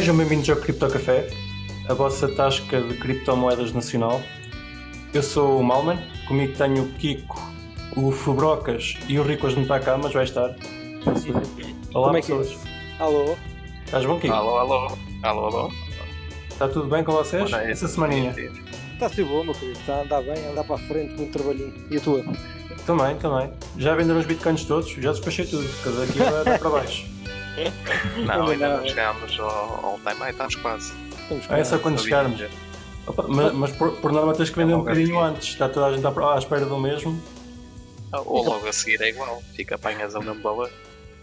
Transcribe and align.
Sejam 0.00 0.16
bem-vindos 0.16 0.48
ao 0.48 0.56
Cripto 0.56 0.88
Café, 0.88 1.28
a 1.86 1.92
vossa 1.92 2.26
tasca 2.26 2.80
de 2.80 2.96
criptomoedas 2.96 3.70
nacional. 3.74 4.22
Eu 5.12 5.22
sou 5.22 5.60
o 5.60 5.62
Malman, 5.62 5.98
comigo 6.26 6.56
tenho 6.56 6.84
o 6.84 6.88
Kiko, 6.92 7.38
o 7.94 8.10
Fubrocas 8.10 8.96
e 9.06 9.18
o 9.18 9.22
Rico 9.22 9.46
hoje 9.46 9.56
não 9.56 9.64
está 9.64 9.78
cá, 9.78 9.98
mas 9.98 10.14
vai 10.14 10.24
estar. 10.24 10.56
Olá 11.92 12.06
Como 12.06 12.16
é 12.16 12.22
que 12.22 12.32
é? 12.32 12.36
pessoas. 12.38 12.58
Alô? 12.98 13.36
Estás 13.84 14.06
bom, 14.06 14.18
Kiko? 14.18 14.32
Alô, 14.32 14.56
alô, 14.56 14.98
alô, 15.22 15.46
alô. 15.48 15.72
Está 16.48 16.66
tudo 16.66 16.88
bem 16.88 17.04
com 17.04 17.12
vocês? 17.12 17.42
Boa 17.42 17.58
noite. 17.58 17.72
Essa 17.72 17.86
semaninha? 17.86 18.34
Está 18.94 19.04
a 19.04 19.10
ser 19.10 19.26
bom, 19.26 19.44
meu 19.44 19.52
querido. 19.52 19.80
Está 19.80 19.96
a 19.96 20.00
andar 20.00 20.22
bem, 20.22 20.46
a 20.46 20.50
andar 20.52 20.64
para 20.64 20.76
a 20.76 20.78
frente, 20.78 21.12
muito 21.12 21.30
trabalhinho. 21.30 21.74
E 21.90 21.98
a 21.98 22.00
tua? 22.00 22.24
Também, 22.86 23.16
também. 23.18 23.52
Já 23.76 23.94
venderam 23.94 24.18
os 24.18 24.24
bitcoins 24.24 24.64
todos? 24.64 24.90
Já 24.92 25.12
despachei 25.12 25.44
tudo, 25.44 25.68
cada 25.84 26.04
aqui 26.04 26.18
vai 26.18 26.42
dar 26.42 26.58
para 26.58 26.70
baixo. 26.70 27.19
Não, 28.26 28.46
Ainda 28.48 28.68
não. 28.68 28.76
não 28.78 28.86
chegámos 28.88 29.38
ao, 29.40 29.84
ao 29.86 29.98
time 29.98 30.14
high, 30.20 30.30
estamos 30.30 30.54
quase. 30.56 30.92
Ah, 31.48 31.58
é 31.58 31.64
só 31.64 31.78
quando 31.78 32.00
chegarmos. 32.00 32.40
Opa, 33.06 33.24
mas 33.28 33.52
mas 33.52 33.72
por, 33.72 33.92
por 34.00 34.12
norma 34.12 34.34
tens 34.34 34.50
que 34.50 34.56
vender 34.56 34.74
um 34.74 34.78
logo 34.78 34.88
a 34.88 34.92
bocadinho 34.92 35.18
antes, 35.20 35.48
está 35.48 35.68
toda 35.68 35.86
a 35.86 35.92
gente 35.92 36.06
à, 36.06 36.34
à 36.34 36.38
espera 36.38 36.64
do 36.66 36.78
mesmo. 36.78 37.20
Ou 38.12 38.44
logo 38.44 38.66
a 38.66 38.72
seguir 38.72 39.00
é 39.02 39.08
igual, 39.10 39.40
fica 39.54 39.74
apanhas 39.76 40.14
a 40.14 40.20
mesmo 40.20 40.42
valor. 40.42 40.70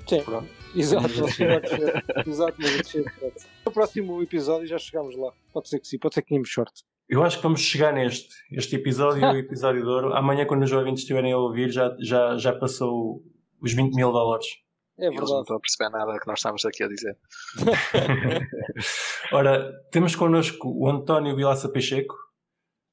Sim, 0.08 0.22
Pronto. 0.24 0.48
exato. 0.76 1.08
Exato, 2.26 2.56
mas 2.60 2.92
pronto. 3.20 3.44
No 3.66 3.72
próximo 3.72 4.22
episódio 4.24 4.68
já 4.68 4.78
chegamos 4.78 5.18
lá. 5.18 5.32
Pode 5.54 5.68
ser 5.70 5.80
que 5.80 5.88
sim, 5.88 5.98
pode 5.98 6.16
ser 6.16 6.22
que 6.22 6.30
tínhamos 6.30 6.52
sorte. 6.52 6.84
Eu 7.10 7.24
acho 7.24 7.38
que 7.38 7.44
vamos 7.44 7.62
chegar 7.62 7.94
neste. 7.94 8.30
Este 8.52 8.76
episódio 8.76 9.24
é 9.24 9.32
o 9.32 9.38
episódio 9.38 9.82
de 9.82 9.88
ouro. 9.88 10.14
Amanhã, 10.14 10.46
quando 10.46 10.64
os 10.64 10.72
ouvintes 10.72 11.04
estiverem 11.04 11.32
a 11.32 11.38
ouvir, 11.38 11.70
já, 11.72 11.96
já, 12.00 12.38
já 12.38 12.54
passou 12.54 13.24
os 13.62 13.74
20 13.74 13.94
mil 13.96 14.12
dólares. 14.12 14.46
É 15.00 15.06
Eles 15.06 15.16
não 15.16 15.26
verdade. 15.26 15.42
estão 15.42 15.58
a 15.58 15.60
perceber 15.60 15.90
nada 15.92 16.20
que 16.20 16.28
nós 16.28 16.40
estamos 16.40 16.66
aqui 16.66 16.84
a 16.84 16.88
dizer. 16.88 17.18
Ora, 19.32 19.72
temos 19.92 20.16
connosco 20.16 20.68
o 20.70 20.90
António 20.90 21.36
Vilaça 21.36 21.70
Pacheco, 21.72 22.16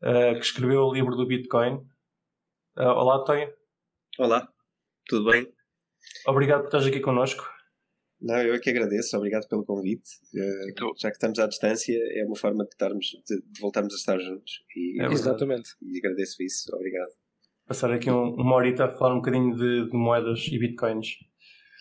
eh, 0.03 0.35
que 0.35 0.41
escreveu 0.45 0.83
o 0.83 0.93
livro 0.93 1.17
do 1.17 1.27
Bitcoin. 1.27 1.81
Eh, 2.77 2.87
olá, 2.87 3.17
António. 3.17 3.53
Olá, 4.19 4.49
tudo 5.07 5.31
bem? 5.31 5.51
Obrigado 6.27 6.61
por 6.61 6.67
estares 6.67 6.87
aqui 6.87 7.01
connosco. 7.01 7.49
Não, 8.21 8.37
eu 8.41 8.55
é 8.55 8.59
que 8.59 8.71
agradeço, 8.71 9.17
obrigado 9.17 9.49
pelo 9.49 9.65
convite. 9.65 10.09
Tu? 10.77 10.95
já 10.99 11.09
que 11.11 11.17
estamos 11.17 11.39
à 11.39 11.47
distância, 11.47 11.95
é 12.19 12.25
uma 12.25 12.37
forma 12.37 12.65
de, 12.65 12.71
estarmos, 12.71 13.07
de, 13.07 13.41
de 13.51 13.61
voltarmos 13.61 13.93
a 13.93 13.97
estar 13.97 14.19
juntos 14.19 14.63
e, 14.77 14.93
É 15.01 15.09
verdade. 15.09 15.15
Exatamente. 15.21 15.71
e 15.83 15.99
agradeço 15.99 16.43
isso, 16.43 16.71
obrigado. 16.75 17.11
Passar 17.67 17.91
aqui 17.93 18.11
um- 18.11 18.35
uma 18.35 18.57
horita 18.57 18.85
a 18.85 18.95
falar 18.95 19.15
um 19.15 19.19
bocadinho 19.19 19.55
de, 19.57 19.89
de 19.91 19.97
moedas 19.97 20.47
e 20.51 20.59
bitcoins. 20.59 21.09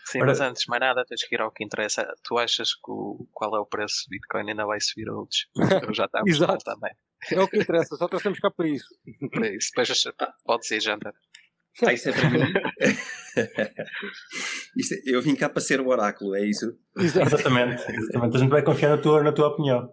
Sim, 0.05 0.19
Ora- 0.19 0.27
mas 0.27 0.41
antes 0.41 0.63
de 0.63 0.69
mais 0.69 0.79
nada 0.81 1.05
tens 1.05 1.23
que 1.23 1.35
ir 1.35 1.41
ao 1.41 1.51
que 1.51 1.63
interessa. 1.63 2.05
Tu 2.23 2.37
achas 2.37 2.73
que 2.73 2.91
o, 2.91 3.27
qual 3.31 3.55
é 3.55 3.59
o 3.59 3.65
preço 3.65 4.05
do 4.05 4.09
Bitcoin 4.11 4.49
ainda 4.49 4.65
vai 4.65 4.79
subir 4.81 5.07
a 5.09 5.13
outros? 5.13 5.47
Já 5.93 6.05
estamos 6.05 6.31
Exato. 6.35 6.63
também. 6.63 6.91
É 7.31 7.39
o 7.39 7.47
que 7.47 7.57
interessa, 7.59 7.95
só 7.95 8.05
estamos 8.11 8.39
cá 8.39 8.51
para 8.51 8.67
isso. 8.67 8.87
Por 9.31 9.45
isso, 9.45 9.69
depois 9.75 10.03
podes 10.43 10.71
ir 10.71 10.81
jantar. 10.81 11.13
Ah, 11.85 11.93
isso 11.93 12.09
é 12.09 12.13
para 12.13 12.29
mim. 12.29 12.39
Isto 14.77 14.93
é- 14.93 15.01
eu 15.05 15.21
vim 15.21 15.35
cá 15.35 15.49
para 15.49 15.61
ser 15.61 15.79
o 15.81 15.87
oráculo, 15.87 16.35
é 16.35 16.45
isso? 16.45 16.77
Exatamente, 16.97 17.83
exatamente. 17.91 18.35
A 18.35 18.39
gente 18.39 18.49
vai 18.49 18.63
confiar 18.63 18.89
na 18.89 18.97
tua, 19.01 19.23
na 19.23 19.31
tua 19.31 19.47
opinião. 19.47 19.91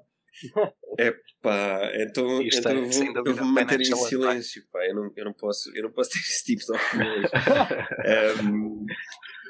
Pá, 1.42 1.90
então, 1.94 2.42
Isto 2.42 2.58
então 2.58 2.72
é, 2.72 2.76
eu 2.76 2.86
vou, 2.90 3.04
eu 3.26 3.34
vou 3.34 3.46
me 3.46 3.52
manter 3.52 3.80
em 3.80 3.84
silêncio, 3.96 4.62
pá, 4.70 4.84
eu 4.86 4.94
não, 4.94 5.10
eu, 5.16 5.24
não 5.24 5.32
posso, 5.32 5.70
eu 5.74 5.82
não 5.84 5.90
posso 5.92 6.10
ter 6.10 6.18
esse 6.18 6.44
tipo 6.44 6.62
de 6.64 6.72
opiniões. 6.72 7.30
Ahm, 8.40 8.86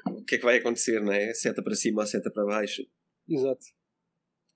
o 0.07 0.25
que 0.25 0.35
é 0.37 0.39
que 0.39 0.45
vai 0.45 0.57
acontecer, 0.59 1.01
não 1.03 1.13
é? 1.13 1.33
Seta 1.35 1.63
para 1.63 1.75
cima 1.75 2.03
ou 2.03 2.07
seta 2.07 2.31
para 2.31 2.45
baixo? 2.45 2.83
Exato. 3.29 3.65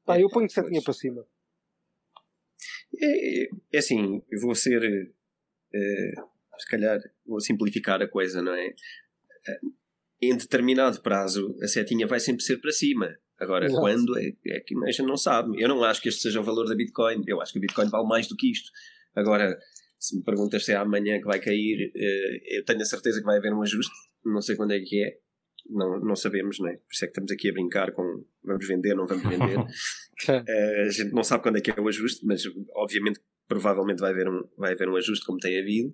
Pá, 0.05 0.21
eu 0.21 0.29
ponho 0.29 0.49
setinha 0.49 0.83
para 0.83 0.93
cima. 0.93 1.27
É, 3.01 3.45
é 3.73 3.79
assim, 3.79 4.23
eu 4.31 4.41
vou 4.41 4.55
ser, 4.55 4.83
eh, 5.73 6.13
se 6.59 6.69
calhar, 6.69 7.01
vou 7.27 7.41
simplificar 7.41 8.01
a 8.03 8.09
coisa, 8.09 8.41
não 8.43 8.55
é? 8.55 8.67
Eh, 8.67 9.61
Em 10.23 10.37
determinado 10.37 11.03
prazo, 11.03 11.57
a 11.63 11.67
setinha 11.69 12.07
vai 12.07 12.21
sempre 12.21 12.43
ser 12.45 12.59
para 12.59 12.71
cima. 12.73 13.15
Agora, 13.39 13.67
Exato. 13.67 13.81
quando 13.81 14.17
é, 14.19 14.33
é 14.47 14.61
que 14.61 14.75
a 14.77 14.91
gente 14.91 15.07
não 15.07 15.17
sabe. 15.17 15.61
Eu 15.61 15.69
não 15.69 15.83
acho 15.85 16.01
que 16.01 16.09
este 16.09 16.23
seja 16.23 16.41
o 16.41 16.45
valor 16.45 16.67
da 16.69 16.75
Bitcoin. 16.75 17.23
Eu 17.27 17.41
acho 17.41 17.53
que 17.53 17.59
a 17.59 17.61
Bitcoin 17.61 17.91
vale 17.91 18.07
mais 18.07 18.29
do 18.29 18.37
que 18.37 18.51
isto. 18.51 18.71
Agora, 19.15 19.59
se 19.99 20.17
me 20.17 20.23
perguntas 20.23 20.65
se 20.65 20.73
é 20.73 20.77
amanhã 20.77 21.19
que 21.19 21.27
vai 21.27 21.41
cair, 21.41 21.93
eh, 21.95 22.59
eu 22.59 22.65
tenho 22.65 22.81
a 22.81 22.85
certeza 22.85 23.19
que 23.19 23.27
vai 23.27 23.39
haver 23.39 23.53
um 23.53 23.61
ajuste. 23.63 23.93
Não 24.25 24.41
sei 24.41 24.57
quando 24.57 24.73
é 24.73 24.81
que 24.81 25.03
é. 25.05 25.19
Não, 25.69 25.99
não 26.01 26.17
sabemos, 26.17 26.59
não 26.59 26.69
é? 26.69 26.77
Por 26.77 26.93
isso 26.93 27.05
é 27.05 27.09
que 27.09 27.13
estamos 27.13 27.33
aqui 27.33 27.49
a 27.49 27.53
brincar 27.53 27.93
com 27.93 28.25
vamos 28.43 28.67
vender, 28.67 28.95
não 28.95 29.07
vamos 29.07 29.25
vender. 29.25 29.57
Eh, 30.29 30.85
a 30.87 30.91
gente 30.91 31.13
não 31.13 31.25
sabe 31.25 31.43
quando 31.43 31.59
é 31.59 31.61
que 31.61 31.73
é 31.73 31.81
o 31.81 31.89
ajuste, 31.89 32.25
mas 32.25 32.45
obviamente 32.77 33.21
provavelmente 33.49 33.99
vai 33.99 34.13
haver, 34.13 34.29
um, 34.29 34.43
vai 34.57 34.73
haver 34.73 34.89
um 34.89 34.97
ajuste 34.97 35.27
como 35.27 35.39
tem 35.39 35.59
havido, 35.59 35.93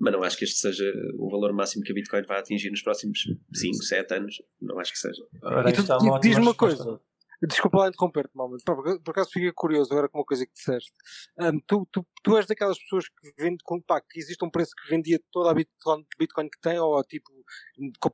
mas 0.00 0.12
não 0.12 0.22
acho 0.22 0.38
que 0.38 0.44
este 0.44 0.58
seja 0.58 0.90
o 1.18 1.30
valor 1.30 1.52
máximo 1.52 1.82
que 1.82 1.92
a 1.92 1.94
Bitcoin 1.94 2.22
vai 2.22 2.40
atingir 2.40 2.70
nos 2.70 2.82
próximos 2.82 3.18
5, 3.54 3.82
7 3.84 4.14
anos. 4.14 4.42
Não 4.60 4.78
acho 4.78 4.92
que 4.92 4.98
seja. 4.98 5.22
Ótima 5.42 6.20
diz-me 6.20 6.42
uma 6.42 6.50
resposta. 6.52 6.84
coisa. 6.84 7.00
Desculpa 7.48 7.78
lá 7.78 7.88
interromper-te, 7.88 8.36
Malman. 8.36 8.58
Por 8.64 9.00
por 9.00 9.10
acaso 9.10 9.30
fiquei 9.32 9.50
curioso 9.52 9.92
agora 9.92 10.08
com 10.08 10.18
uma 10.18 10.24
coisa 10.24 10.46
que 10.46 10.52
disseste. 10.52 10.92
Ahm, 11.38 11.58
tu, 11.66 11.88
tu, 11.90 12.06
tu 12.22 12.36
és 12.36 12.46
daquelas 12.46 12.78
pessoas 12.78 13.08
que 13.08 13.32
vende 13.36 13.58
pá, 13.84 14.00
que 14.00 14.20
existe 14.20 14.44
um 14.44 14.50
preço 14.50 14.70
que 14.76 14.88
vendia 14.88 15.20
toda 15.32 15.50
a 15.50 15.54
Bitcoin, 15.54 16.06
Bitcoin 16.16 16.48
que 16.48 16.60
tem, 16.60 16.78
ou 16.78 17.02
tipo, 17.02 17.30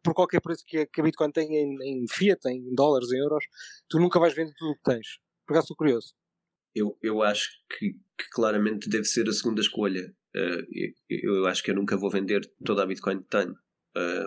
por 0.03 0.15
qualquer 0.15 0.41
preço 0.41 0.65
que 0.67 0.79
a, 0.79 0.87
que 0.87 1.01
a 1.01 1.05
Bitcoin 1.05 1.31
tem 1.31 1.55
em, 1.55 1.77
em 1.83 2.09
fiat, 2.09 2.41
em 2.49 2.75
dólares, 2.75 3.13
em 3.13 3.19
euros, 3.19 3.45
tu 3.87 3.99
nunca 3.99 4.19
vais 4.19 4.35
vender 4.35 4.55
tudo 4.57 4.71
o 4.71 4.77
que 4.77 4.83
tens. 4.83 5.19
Por 5.47 5.53
acaso 5.53 5.65
estou 5.65 5.77
curioso. 5.77 6.15
Eu, 6.75 6.97
eu 7.03 7.23
acho 7.23 7.51
que, 7.69 7.93
que 8.17 8.31
claramente 8.31 8.89
deve 8.89 9.05
ser 9.05 9.29
a 9.29 9.33
segunda 9.33 9.61
escolha. 9.61 10.15
Eh, 10.35 10.95
eu, 11.11 11.35
eu 11.35 11.47
acho 11.47 11.63
que 11.63 11.71
eu 11.71 11.75
nunca 11.75 11.97
vou 11.97 12.11
vender 12.11 12.51
toda 12.65 12.83
a 12.83 12.87
Bitcoin 12.87 13.21
que 13.23 13.29
tenho. 13.29 13.55
Eh, 13.95 14.27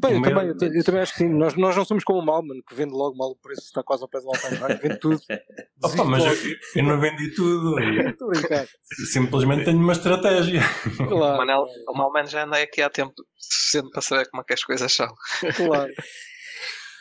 Pá, 0.00 0.10
eu, 0.10 0.20
meu- 0.20 0.30
também, 0.30 0.46
eu, 0.48 0.56
te- 0.56 0.76
eu 0.78 0.84
também 0.84 1.00
acho 1.02 1.12
que 1.12 1.18
sim. 1.18 1.28
Nós, 1.28 1.54
nós 1.54 1.76
não 1.76 1.84
somos 1.84 2.02
como 2.04 2.18
o 2.20 2.24
Malman, 2.24 2.62
que 2.66 2.74
vende 2.74 2.92
logo 2.92 3.16
mal 3.16 3.30
o 3.30 3.36
preço, 3.36 3.60
está 3.62 3.82
quase 3.82 4.02
ao 4.02 4.08
pé 4.08 4.20
do 4.20 4.28
altar, 4.28 4.78
vende 4.80 4.98
tudo. 4.98 5.20
Opa, 5.84 6.04
mas 6.04 6.24
eu, 6.24 6.32
eu 6.76 6.82
não 6.84 6.98
vendi 7.00 7.34
tudo. 7.34 7.78
Estou 8.08 8.28
a 8.28 8.30
brincar. 8.30 8.66
Simplesmente 9.12 9.64
tenho 9.64 9.78
uma 9.78 9.92
estratégia. 9.92 10.60
Claro, 10.96 11.34
O 11.34 11.36
Manel, 11.38 11.66
o 11.88 11.92
Malman 11.96 12.26
já 12.26 12.44
anda 12.44 12.56
aqui 12.56 12.80
há 12.80 12.88
tempo 12.88 13.12
suficiente 13.36 13.90
para 13.90 14.00
saber 14.02 14.28
como 14.30 14.42
é 14.42 14.44
que 14.46 14.54
as 14.54 14.64
coisas 14.64 14.92
são. 14.92 15.08
claro. 15.56 15.92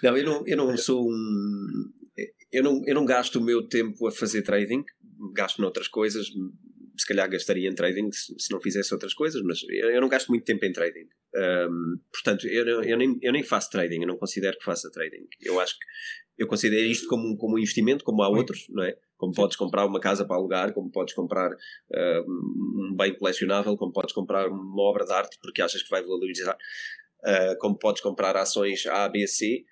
Não, 0.03 0.17
eu 0.17 0.25
não, 0.25 0.43
eu 0.47 0.57
não 0.57 0.75
sou 0.77 1.05
um. 1.07 1.67
Eu 2.51 2.63
não, 2.63 2.81
eu 2.87 2.95
não 2.95 3.05
gasto 3.05 3.35
o 3.35 3.41
meu 3.43 3.67
tempo 3.67 4.07
a 4.07 4.11
fazer 4.11 4.41
trading, 4.41 4.83
gasto 5.31 5.61
noutras 5.61 5.87
coisas. 5.87 6.25
Se 6.97 7.05
calhar 7.05 7.29
gastaria 7.29 7.69
em 7.69 7.73
trading 7.75 8.11
se, 8.11 8.33
se 8.37 8.51
não 8.51 8.59
fizesse 8.59 8.93
outras 8.93 9.13
coisas, 9.13 9.41
mas 9.43 9.61
eu, 9.69 9.89
eu 9.91 10.01
não 10.01 10.09
gasto 10.09 10.29
muito 10.29 10.43
tempo 10.45 10.65
em 10.65 10.71
trading. 10.71 11.07
Ahm, 11.35 11.97
portanto, 12.11 12.47
eu, 12.47 12.83
eu, 12.83 12.97
nem, 12.97 13.17
eu 13.21 13.31
nem 13.31 13.43
faço 13.43 13.69
trading, 13.69 14.01
eu 14.01 14.07
não 14.07 14.17
considero 14.17 14.57
que 14.57 14.63
faça 14.63 14.89
trading. 14.91 15.27
Eu 15.39 15.59
acho 15.59 15.77
que 15.77 15.85
eu 16.37 16.47
considero 16.47 16.83
isto 16.85 17.07
como, 17.07 17.27
um- 17.27 17.37
como 17.37 17.55
um 17.55 17.59
investimento, 17.59 18.03
como 18.03 18.23
há 18.23 18.29
outros, 18.29 18.65
não 18.69 18.83
é? 18.83 18.97
Como 19.17 19.33
podes 19.33 19.55
comprar 19.55 19.85
uma 19.85 19.99
casa 19.99 20.25
para 20.25 20.35
alugar, 20.35 20.73
como 20.73 20.89
podes 20.91 21.13
comprar 21.13 21.51
ah, 21.93 22.23
um 22.27 22.95
bem 22.97 23.13
colecionável, 23.15 23.77
como 23.77 23.91
podes 23.93 24.13
comprar 24.13 24.47
uma 24.49 24.81
obra 24.81 25.05
de 25.05 25.13
arte 25.13 25.37
porque 25.41 25.61
achas 25.61 25.83
que 25.83 25.89
vai 25.89 26.01
valorizar, 26.01 26.57
ah, 27.23 27.55
como 27.59 27.77
podes 27.77 28.01
comprar 28.01 28.35
ações 28.35 28.85
A, 28.87 29.07
B, 29.07 29.27
C. 29.27 29.63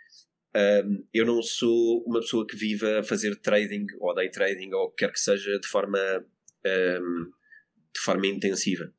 Um, 0.56 1.06
eu 1.14 1.28
não 1.28 1.44
sou 1.44 2.04
uma 2.08 2.20
pessoa 2.22 2.46
que 2.46 2.56
viva 2.56 3.00
a 3.00 3.04
fazer 3.04 3.36
trading 3.36 3.86
ou 4.00 4.16
day 4.16 4.32
trading 4.32 4.74
ou 4.74 4.86
o 4.86 4.90
que 4.90 5.06
quer 5.06 5.12
que 5.12 5.20
seja 5.20 5.60
de 5.60 5.68
forma, 5.68 6.00
um, 6.66 7.26
de 7.94 8.00
forma 8.00 8.28
intensiva. 8.28 8.92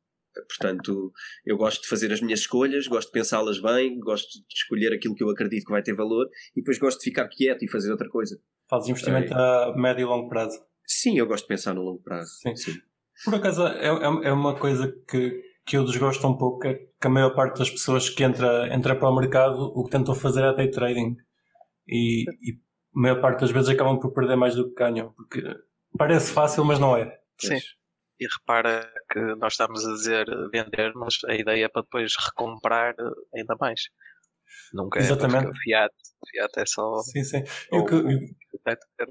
Portanto, 0.47 1.11
eu 1.45 1.57
gosto 1.57 1.81
de 1.81 1.87
fazer 1.87 2.11
as 2.11 2.21
minhas 2.21 2.41
escolhas, 2.41 2.87
gosto 2.87 3.07
de 3.07 3.13
pensá-las 3.13 3.59
bem, 3.59 3.99
gosto 3.99 4.29
de 4.29 4.55
escolher 4.55 4.93
aquilo 4.93 5.13
que 5.13 5.23
eu 5.23 5.29
acredito 5.29 5.65
que 5.65 5.71
vai 5.71 5.83
ter 5.83 5.93
valor 5.93 6.27
e 6.55 6.61
depois 6.61 6.79
gosto 6.79 6.99
de 6.99 7.05
ficar 7.05 7.27
quieto 7.27 7.63
e 7.63 7.69
fazer 7.69 7.91
outra 7.91 8.09
coisa. 8.09 8.39
Fazes 8.69 8.89
investimento 8.89 9.33
a 9.33 9.73
médio 9.75 10.03
e 10.03 10.05
longo 10.05 10.29
prazo. 10.29 10.57
Sim, 10.85 11.17
eu 11.17 11.27
gosto 11.27 11.43
de 11.43 11.49
pensar 11.49 11.73
no 11.73 11.81
longo 11.81 12.01
prazo. 12.01 12.31
Sim. 12.55 12.79
Por 13.25 13.35
acaso, 13.35 13.67
é, 13.67 13.87
é, 13.87 14.29
é 14.29 14.31
uma 14.31 14.57
coisa 14.57 14.93
que, 15.07 15.41
que 15.65 15.77
eu 15.77 15.83
desgosto 15.83 16.25
um 16.27 16.37
pouco, 16.37 16.65
é 16.65 16.75
que 16.75 17.07
a 17.07 17.09
maior 17.09 17.35
parte 17.35 17.59
das 17.59 17.69
pessoas 17.69 18.09
que 18.09 18.23
entra, 18.23 18.73
entra 18.73 18.95
para 18.95 19.09
o 19.09 19.15
mercado, 19.15 19.71
o 19.75 19.83
que 19.83 19.91
tentam 19.91 20.15
fazer 20.15 20.43
é 20.43 20.55
day 20.55 20.71
trading. 20.71 21.17
E, 21.87 22.23
e 22.23 22.53
a 22.95 22.99
maior 22.99 23.21
parte 23.21 23.41
das 23.41 23.51
vezes 23.51 23.69
acabam 23.69 23.99
por 23.99 24.13
perder 24.13 24.37
mais 24.37 24.55
do 24.55 24.69
que 24.69 24.75
ganham, 24.75 25.11
porque 25.13 25.43
parece 25.97 26.31
fácil, 26.31 26.63
mas 26.63 26.79
não 26.79 26.95
é. 26.95 27.20
Sim. 27.47 27.59
E 28.19 28.27
repara 28.39 28.91
que 29.11 29.19
nós 29.35 29.53
estamos 29.53 29.85
a 29.85 29.93
dizer 29.93 30.25
vender, 30.51 30.93
mas 30.95 31.17
a 31.27 31.33
ideia 31.33 31.65
é 31.65 31.69
para 31.69 31.81
depois 31.81 32.13
recomprar 32.23 32.93
ainda 33.35 33.55
mais. 33.59 33.81
Nunca 34.73 34.99
é 34.99 35.03
Exatamente. 35.03 35.43
porque 35.45 35.57
o 35.57 35.61
Fiat, 35.63 35.93
Fiat 36.29 36.59
é 36.59 36.65
só 36.65 36.97
Sim, 36.99 37.23
sim. 37.23 37.43
E 37.71 37.75
o 37.75 37.79
ou 37.79 37.85
que, 37.85 37.95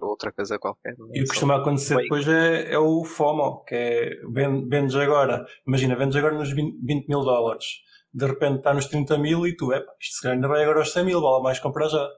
outra 0.00 0.32
coisa 0.32 0.58
qualquer. 0.58 0.92
é 0.92 0.94
e 1.18 1.20
o 1.20 1.24
que 1.24 1.28
costuma 1.28 1.56
acontecer 1.56 1.96
Bem. 1.96 2.04
depois 2.04 2.26
é, 2.28 2.72
é 2.72 2.78
o 2.78 3.04
FOMO, 3.04 3.64
que 3.64 3.74
é 3.74 4.10
ven- 4.32 4.68
vendes 4.68 4.94
agora, 4.94 5.44
imagina, 5.66 5.96
vendes 5.96 6.16
agora 6.16 6.34
nos 6.36 6.52
20, 6.52 6.78
20 6.84 7.08
mil 7.08 7.20
dólares, 7.20 7.64
de 8.12 8.26
repente 8.26 8.58
está 8.58 8.72
nos 8.72 8.86
30 8.86 9.18
mil 9.18 9.46
e 9.46 9.56
tu, 9.56 9.72
é 9.72 9.78
isto 10.00 10.16
se 10.16 10.22
calhar 10.22 10.36
ainda 10.36 10.48
vai 10.48 10.62
agora 10.62 10.78
aos 10.78 10.92
100 10.92 11.04
mil, 11.04 11.20
vale 11.20 11.42
mais 11.42 11.58
comprar 11.58 11.88
já. 11.88 12.08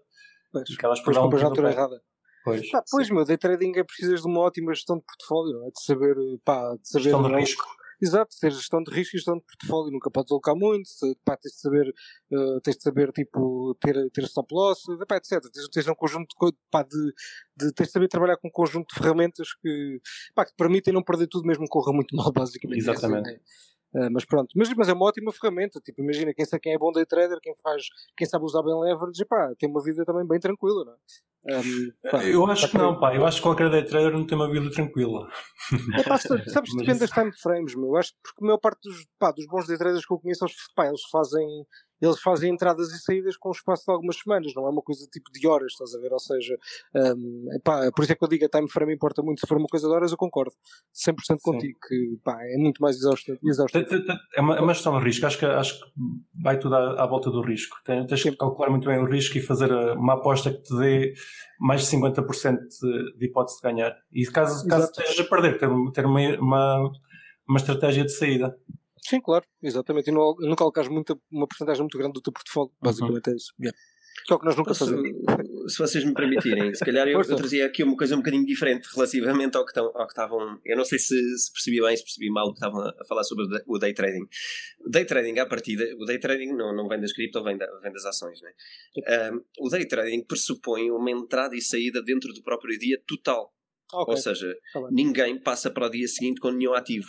Pois, 0.53 0.65
acabas 0.77 1.01
por 1.01 1.15
dar 1.15 1.21
um 1.21 1.25
compras 1.25 1.43
na 1.43 1.51
tiro 1.53 1.67
altura 1.67 1.73
errada. 1.73 2.03
Pois, 2.45 2.71
Pá, 2.71 2.83
pois, 2.91 3.09
meu, 3.11 3.25
day 3.25 3.37
trading 3.39 3.73
é 3.77 3.85
precisas 3.85 4.23
de 4.23 4.27
uma 4.27 4.41
ótima 4.41 4.75
gestão 4.75 4.97
de 4.99 5.05
portfólio, 5.05 5.65
é? 5.65 5.71
De 5.71 5.83
saber, 5.85 6.17
pá, 6.45 6.75
de 6.77 6.89
saber. 6.89 7.05
gestão 7.05 7.23
de 7.23 7.29
não- 7.31 7.39
risco. 7.39 7.65
Exato, 8.05 8.35
ter 8.41 8.51
gestão 8.51 8.83
de 8.83 8.91
risco 8.93 9.15
e 9.15 9.19
gestão 9.19 9.37
de 9.39 9.45
portfólio, 9.45 9.93
nunca 9.93 10.11
podes 10.11 10.33
alocar 10.33 10.57
muito, 10.57 10.89
pá, 11.25 11.37
tens 11.37 11.53
de 11.53 11.61
saber, 11.61 11.95
eh, 12.33 12.61
tens 12.65 12.77
de 12.77 12.83
saber, 12.83 13.13
tipo, 13.13 13.77
ter, 13.81 14.11
ter 14.11 14.25
stop 14.25 14.53
loss, 14.53 14.83
pá, 15.07 15.19
etc. 15.19 15.41
Tens, 15.53 15.69
tens 15.69 15.87
um 15.87 15.95
conjunto 15.95 16.35
de, 16.51 16.57
pá, 16.69 16.83
de, 16.83 17.13
de, 17.57 17.73
tens 17.73 17.87
de 17.87 17.93
saber 17.93 18.09
trabalhar 18.09 18.37
com 18.39 18.49
um 18.49 18.51
conjunto 18.51 18.93
de 18.93 19.01
ferramentas 19.01 19.55
que, 19.55 20.01
pá, 20.35 20.45
que 20.45 20.51
te 20.51 20.57
permitem 20.57 20.93
não 20.93 21.01
perder 21.05 21.29
tudo 21.29 21.47
mesmo 21.47 21.63
que 21.63 21.71
corra 21.71 21.93
muito 21.93 22.17
mal, 22.17 22.33
basicamente. 22.35 22.79
É 22.79 22.91
assim, 22.91 23.07
Exatamente. 23.07 23.31
né? 23.35 23.41
Eh, 23.95 24.09
mas 24.11 24.25
pronto, 24.25 24.49
mas, 24.57 24.69
mas 24.75 24.89
é 24.89 24.93
uma 24.95 25.07
ótima 25.07 25.31
ferramenta, 25.33 25.79
tipo, 25.81 26.03
imagina 26.03 26.35
quem, 26.35 26.45
sabe, 26.45 26.61
quem 26.63 26.73
é 26.75 26.79
bom 26.79 26.91
day 26.91 27.07
trader, 27.07 27.39
quem 27.41 27.55
faz, 27.63 27.85
quem 28.17 28.27
sabe 28.27 28.45
usar 28.45 28.63
bem 28.65 28.75
leverage, 28.81 29.25
pá, 29.27 29.55
tem 29.57 29.69
uma 29.71 29.81
vida 29.81 30.05
também 30.05 30.27
bem 30.27 30.41
tranquila, 30.41 30.85
não 30.85 30.93
é? 30.93 30.97
Um, 31.45 32.11
pá, 32.11 32.25
Eu 32.25 32.47
acho 32.47 32.71
que 32.71 32.79
não, 32.79 32.99
pá. 32.99 33.15
Eu 33.15 33.27
acho 33.27 33.39
que 33.39 33.43
qualquer 33.43 33.69
day 33.71 33.85
trader 33.85 34.13
não 34.13 34.27
tem 34.27 34.37
uma 34.37 34.51
vida 34.51 34.71
tranquila. 34.71 35.29
É, 35.99 36.03
pá, 36.05 36.17
sabes, 36.49 36.75
depende 36.77 37.01
das 37.01 37.11
time 37.11 37.33
frames, 37.33 37.75
meu. 37.75 37.89
Eu 37.89 37.97
Acho 37.97 38.13
que 38.13 38.19
porque 38.23 38.45
a 38.45 38.47
maior 38.47 38.59
parte 38.59 38.89
dos, 38.89 39.07
pá, 39.19 39.33
dos 39.33 39.47
bons 39.47 39.67
day 39.67 39.77
traders 39.77 40.07
que 40.07 40.13
eu 40.15 40.19
conheço, 40.19 40.45
eles, 40.45 40.55
pá, 40.75 40.87
eles 40.87 41.03
fazem 41.11 41.47
eles 42.03 42.21
fazem 42.21 42.53
entradas 42.53 42.89
e 42.93 42.99
saídas 42.99 43.37
com 43.37 43.49
um 43.49 43.53
espaço 43.53 43.85
de 43.87 43.93
algumas 43.93 44.17
semanas, 44.17 44.53
não 44.55 44.67
é 44.67 44.71
uma 44.71 44.83
coisa 44.83 45.07
tipo 45.07 45.31
de 45.33 45.47
horas, 45.47 45.73
estás 45.73 45.95
a 45.95 45.99
ver? 46.01 46.13
Ou 46.13 46.19
seja, 46.19 46.59
um, 46.95 47.49
epá, 47.55 47.91
por 47.95 48.03
isso 48.03 48.13
é 48.13 48.17
que 48.17 48.25
eu 48.25 48.29
digo 48.29 48.45
a 48.45 48.49
time 48.49 48.69
frame 48.69 48.93
importa 48.95 49.23
muito. 49.23 49.41
Se 49.41 49.47
for 49.47 49.57
uma 49.57 49.69
coisa 49.69 49.87
de 49.89 49.95
horas, 49.95 50.11
eu 50.11 50.19
concordo 50.19 50.53
100% 50.95 51.39
contigo, 51.41 51.79
que 51.89 52.19
pá, 52.25 52.37
é 52.43 52.57
muito 52.57 52.83
mais 52.83 52.97
exaustivo. 52.97 53.39
É 54.37 54.41
uma, 54.41 54.57
é 54.57 54.61
uma 54.61 54.75
gestão 54.75 54.99
de 54.99 55.05
risco. 55.05 55.27
Acho 55.27 55.39
que, 55.39 55.47
acho 55.47 55.79
que 55.81 55.87
vai 56.43 56.59
tudo 56.59 56.75
à, 56.75 57.03
à 57.03 57.07
volta 57.07 57.31
do 57.31 57.41
risco. 57.41 57.77
Tem- 57.85 58.07
Tens 58.07 58.23
que 58.23 58.37
calcular 58.37 58.69
muito 58.71 58.87
bem 58.89 58.99
o 58.99 59.05
risco 59.07 59.39
e 59.39 59.41
fazer 59.41 59.71
uh, 59.73 59.95
uma 59.95 60.15
aposta 60.15 60.51
que 60.53 60.63
te 60.63 60.77
dê 60.77 61.15
mais 61.61 61.83
de 61.83 61.97
50% 61.97 62.59
de, 63.17 63.27
hipótese 63.27 63.59
de 63.59 63.63
ganhar. 63.63 63.95
E 64.13 64.27
caso, 64.27 64.67
caso 64.67 64.87
estejas 64.87 65.21
a 65.21 65.29
perder, 65.29 65.59
ter, 65.59 65.69
ter 65.95 66.05
uma, 66.07 66.21
uma, 66.39 66.91
uma 67.49 67.59
estratégia 67.59 68.05
de 68.05 68.13
saída. 68.13 68.57
Sim, 69.05 69.21
claro, 69.21 69.45
exatamente. 69.63 70.09
E 70.09 70.13
não, 70.13 70.35
nunca 70.39 70.63
alocares 70.65 70.89
muita, 70.91 71.19
uma 71.31 71.47
porcentagem 71.47 71.83
muito 71.83 71.99
grande 71.99 72.13
do 72.15 72.21
teu 72.23 72.33
portfólio, 72.33 72.73
basicamente 72.81 73.31
é 73.31 73.35
isso. 73.35 73.53
Yeah. 73.61 73.77
Que 74.27 74.33
é 74.33 74.37
o 74.37 74.39
que 74.39 74.45
nós 74.45 74.57
nunca 74.57 74.69
Posso- 74.71 74.85
fazemos. 74.85 75.73
se 75.73 75.79
vocês 75.79 76.05
me 76.05 76.13
permitirem, 76.13 76.73
se 76.75 76.85
calhar 76.85 77.09
eu, 77.09 77.19
eu 77.23 77.37
trazia 77.37 77.65
aqui 77.67 77.83
uma 77.83 77.97
coisa 77.97 78.15
um 78.15 78.19
bocadinho 78.19 78.45
diferente 78.45 78.87
relativamente 78.95 79.57
ao 79.57 79.65
que, 79.65 79.73
tão- 79.73 79.91
ao 79.95 80.07
que 80.07 80.13
estavam. 80.13 80.61
Eu 80.65 80.77
não 80.77 80.85
sei 80.85 80.99
se, 80.99 81.15
se 81.39 81.51
percebi 81.53 81.81
bem, 81.81 81.97
se 81.97 82.05
percebi 82.05 82.31
mal 82.31 82.47
o 82.47 82.53
que 82.53 82.59
estavam 82.59 82.83
a, 82.83 83.05
falar 83.09 83.25
sobre 83.25 83.47
o 83.67 83.79
day- 83.79 83.95
trading. 83.95 84.25
O 84.85 84.91
day 84.91 85.05
trading, 85.07 85.39
à 85.39 85.47
partida, 85.47 85.83
o 85.99 86.05
day 86.05 86.19
trading 86.21 86.53
não, 86.55 86.75
não 86.77 86.87
vem 86.89 87.01
das 87.01 87.13
cripto, 87.13 87.43
vem, 87.43 87.57
da, 87.57 87.67
vem 87.81 87.91
das 87.93 88.05
ações. 88.05 88.39
Né? 88.43 88.53
Um, 89.33 89.67
o 89.67 89.69
day 89.71 89.87
trading 89.89 90.25
pressupõe 90.25 90.91
uma 90.91 91.11
entrada 91.11 91.57
e 91.57 91.63
saída 91.63 92.03
dentro 92.03 92.33
do 92.35 92.43
próprio 92.43 92.79
dia 92.79 93.03
total. 93.09 93.53
Ok, 93.95 94.15
Ou 94.15 94.17
seja, 94.21 94.55
tá 94.75 94.89
ninguém 94.91 95.41
passa 95.41 95.71
para 95.71 95.87
o 95.87 95.91
dia 95.91 96.07
seguinte 96.07 96.39
com 96.41 96.51
nenhum 96.51 96.75
ativo. 96.75 97.09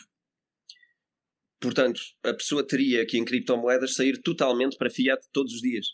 Portanto, 1.64 2.02
a 2.26 2.34
pessoa 2.34 2.68
teria 2.68 3.06
que 3.06 3.18
em 3.18 3.24
criptomoedas 3.24 3.96
sair 3.96 4.22
totalmente 4.22 4.76
para 4.76 4.90
fiat 4.90 5.26
todos 5.32 5.54
os 5.54 5.62
dias. 5.62 5.86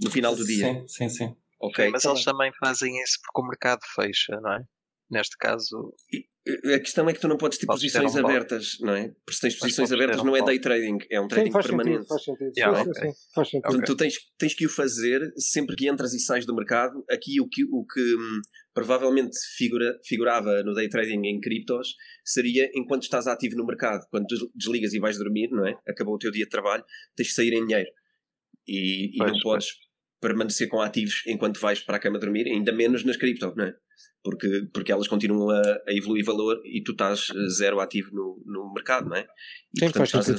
No 0.00 0.08
final 0.08 0.36
do 0.36 0.46
dia. 0.46 0.66
Sim, 0.66 0.86
sim, 0.86 1.08
sim. 1.08 1.36
Ok? 1.60 1.90
Mas 1.90 2.04
tá 2.04 2.10
eles 2.10 2.24
bem. 2.24 2.32
também 2.32 2.52
fazem 2.60 3.02
isso 3.02 3.18
porque 3.20 3.40
o 3.40 3.48
mercado 3.48 3.80
fecha, 3.92 4.38
não 4.40 4.52
é? 4.52 4.64
Neste 5.14 5.36
caso, 5.38 5.94
A 6.74 6.80
questão 6.80 7.08
é 7.08 7.12
que 7.12 7.20
tu 7.20 7.28
não 7.28 7.36
podes 7.36 7.56
ter 7.56 7.66
Podes 7.66 7.82
posições 7.82 8.16
um 8.16 8.26
abertas, 8.26 8.78
não 8.80 8.94
é? 8.94 9.08
Porque 9.24 9.34
se 9.34 9.40
tens 9.42 9.54
posições 9.54 9.92
abertas 9.92 10.20
um 10.20 10.24
não 10.24 10.36
é 10.36 10.42
day 10.42 10.58
trading, 10.58 10.98
é 11.08 11.20
um 11.20 11.22
Sim, 11.22 11.28
trading 11.28 11.52
faz 11.52 11.66
permanente. 11.66 11.98
sentido, 11.98 12.08
faz 12.08 12.24
sentido. 12.24 12.52
Yeah, 12.56 12.82
sim, 12.82 12.90
ok. 12.90 13.02
sim, 13.02 13.12
sim, 13.12 13.28
faz 13.32 13.48
sentido. 13.48 13.62
Portanto, 13.62 13.86
tu 13.86 13.96
tens, 13.96 14.14
tens 14.36 14.54
que 14.54 14.66
o 14.66 14.68
fazer 14.68 15.32
sempre 15.36 15.76
que 15.76 15.88
entras 15.88 16.12
e 16.14 16.18
sais 16.18 16.44
do 16.44 16.54
mercado. 16.54 17.04
Aqui 17.08 17.40
o 17.40 17.48
que, 17.48 17.62
o 17.64 17.86
que 17.86 18.00
hum, 18.16 18.40
provavelmente 18.74 19.38
figura, 19.56 19.96
figurava 20.04 20.64
no 20.64 20.74
day 20.74 20.88
trading 20.88 21.24
em 21.28 21.40
criptos 21.40 21.94
seria 22.24 22.68
enquanto 22.74 23.04
estás 23.04 23.28
ativo 23.28 23.56
no 23.56 23.64
mercado. 23.64 24.04
Quando 24.10 24.26
tu 24.26 24.50
desligas 24.52 24.92
e 24.94 24.98
vais 24.98 25.16
dormir, 25.16 25.48
não 25.52 25.64
é? 25.64 25.78
Acabou 25.88 26.16
o 26.16 26.18
teu 26.18 26.32
dia 26.32 26.44
de 26.44 26.50
trabalho, 26.50 26.84
tens 27.14 27.28
de 27.28 27.34
sair 27.34 27.52
em 27.52 27.64
dinheiro. 27.64 27.90
E, 28.66 29.14
e 29.14 29.18
Pois, 29.18 29.32
não 29.32 29.38
podes 29.40 29.68
permanecer 30.28 30.68
com 30.68 30.80
ativos 30.80 31.22
enquanto 31.26 31.60
vais 31.60 31.80
para 31.80 31.96
a 31.96 32.00
cama 32.00 32.18
dormir, 32.18 32.46
ainda 32.46 32.72
menos 32.72 33.04
nas 33.04 33.16
cripto, 33.16 33.52
não 33.56 33.64
é? 33.66 33.74
Porque, 34.22 34.48
porque 34.72 34.90
elas 34.90 35.06
continuam 35.06 35.50
a, 35.50 35.60
a 35.60 35.92
evoluir 35.92 36.24
valor 36.24 36.56
e 36.64 36.82
tu 36.82 36.92
estás 36.92 37.28
eh, 37.30 37.48
zero 37.58 37.78
ativo 37.80 38.08
no, 38.12 38.42
no 38.46 38.72
mercado, 38.72 39.08
não 39.08 39.16
é? 39.16 39.26
E, 39.76 39.80
Sim, 39.80 39.90
faz 39.92 40.08
estás 40.08 40.30
a, 40.30 40.34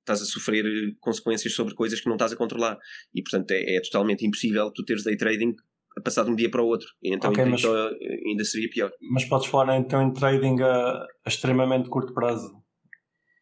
estás 0.00 0.22
a 0.22 0.24
sofrer 0.24 0.64
eh, 0.64 0.94
consequências 1.00 1.52
sobre 1.54 1.74
coisas 1.74 2.00
que 2.00 2.06
não 2.08 2.16
estás 2.16 2.32
a 2.32 2.36
controlar. 2.36 2.78
E 3.14 3.22
portanto 3.22 3.50
é, 3.50 3.76
é 3.76 3.80
totalmente 3.82 4.26
impossível 4.26 4.72
tu 4.74 4.82
teres 4.84 5.04
day 5.04 5.16
trading 5.18 5.54
a 5.98 6.00
passar 6.00 6.24
de 6.24 6.30
um 6.30 6.34
dia 6.36 6.50
para 6.50 6.62
o 6.62 6.66
outro. 6.66 6.88
E 7.02 7.14
então 7.14 7.30
Ok, 7.30 7.44
em 7.44 7.50
mas- 7.50 7.62
eh, 7.62 7.90
ainda 8.26 8.44
seria 8.44 8.70
pior. 8.70 8.90
Mas 9.12 9.24
podes 9.26 9.48
falar 9.48 9.76
então 9.76 10.00
em 10.02 10.12
trading 10.14 10.62
a, 10.62 11.02
a 11.24 11.28
extremamente 11.28 11.88
curto 11.90 12.14
prazo. 12.14 12.50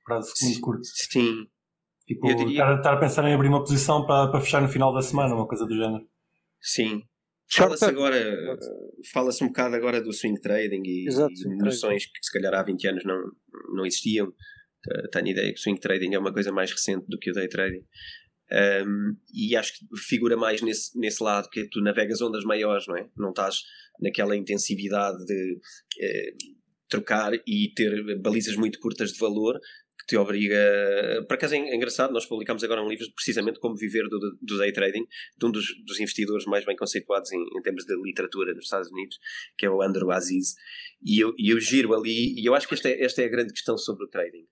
Prazo 0.05 0.33
muito 0.43 0.61
curto. 0.61 0.83
Sim, 0.85 1.47
Tipo, 2.09 2.31
Eu 2.31 2.37
diria- 2.37 2.53
estar, 2.53 2.77
estar 2.79 2.93
a 2.95 2.97
pensar 2.97 3.29
em 3.29 3.35
abrir 3.35 3.49
uma 3.49 3.61
posição 3.63 4.05
para, 4.07 4.31
para 4.31 4.41
fechar 4.41 4.63
no 4.63 4.69
final 4.69 4.93
da 4.95 5.03
semana, 5.03 5.35
uma 5.35 5.47
coisa 5.47 5.65
do 5.67 5.77
género. 5.77 6.05
sim. 6.61 7.03
Fala-se 7.51 7.85
agora, 7.87 8.59
fala-se 9.11 9.43
um 9.43 9.47
bocado 9.47 9.75
agora 9.75 10.03
do 10.03 10.13
swing 10.13 10.39
trading 10.39 10.83
e, 10.85 11.07
Exato, 11.09 11.33
e 11.33 11.37
swing 11.37 11.65
noções 11.65 12.05
que 12.05 12.19
se 12.23 12.31
calhar 12.31 12.53
há 12.53 12.63
20 12.63 12.87
anos 12.89 13.05
não, 13.07 13.17
não 13.75 13.87
existiam. 13.87 14.31
Tenho 15.13 15.29
ideia 15.29 15.49
que 15.53 15.59
o 15.59 15.63
swing 15.63 15.81
trading 15.81 16.15
é 16.15 16.19
uma 16.19 16.31
coisa 16.33 16.53
mais 16.53 16.71
recente 16.71 17.07
do 17.09 17.19
que 17.19 17.31
o 17.31 17.33
day 17.33 17.49
trading. 17.49 17.83
Um, 18.53 19.15
e 19.35 19.57
acho 19.57 19.73
que 19.79 19.87
figura 19.99 20.37
mais 20.37 20.61
nesse, 20.61 20.99
nesse 20.99 21.23
lado 21.23 21.49
que 21.51 21.67
tu 21.71 21.81
navegas 21.81 22.21
ondas 22.21 22.45
maiores, 22.45 22.87
não 22.87 22.97
é? 22.99 23.09
Não 23.17 23.31
estás 23.31 23.61
naquela 24.01 24.37
intensividade 24.37 25.17
de 25.25 25.59
eh, 26.03 26.33
trocar 26.89 27.33
e 27.47 27.73
ter 27.75 28.19
balizas 28.21 28.57
muito 28.57 28.79
curtas 28.79 29.13
de 29.13 29.19
valor 29.19 29.59
te 30.09 30.17
obriga. 30.17 30.57
Por 31.29 31.35
acaso 31.35 31.55
é 31.55 31.75
engraçado, 31.75 32.13
nós 32.13 32.27
publicamos 32.27 32.65
agora 32.65 32.83
um 32.83 32.89
livro 32.89 33.07
precisamente 33.15 33.61
como 33.61 33.77
viver 33.77 34.09
do, 34.09 34.19
do 34.41 34.59
day 34.59 34.73
trading, 34.73 35.07
de 35.37 35.47
um 35.47 35.51
dos, 35.51 35.67
dos 35.85 36.01
investidores 36.01 36.47
mais 36.47 36.65
bem 36.65 36.75
conceituados 36.75 37.31
em, 37.31 37.41
em 37.41 37.63
termos 37.63 37.85
de 37.85 37.95
literatura 38.03 38.55
nos 38.55 38.65
Estados 38.65 38.91
Unidos, 38.91 39.19
que 39.57 39.67
é 39.67 39.71
o 39.71 39.83
Andrew 39.83 40.11
Aziz. 40.11 40.55
E 41.05 41.23
eu, 41.23 41.35
eu 41.39 41.61
giro 41.61 41.95
ali, 41.95 42.35
e 42.41 42.45
eu 42.45 42.55
acho 42.55 42.67
que 42.67 42.75
esta 42.75 42.89
é, 42.89 43.05
esta 43.05 43.23
é 43.23 43.27
a 43.27 43.29
grande 43.29 43.53
questão 43.53 43.77
sobre 43.77 44.07
o 44.07 44.09
trading: 44.09 44.47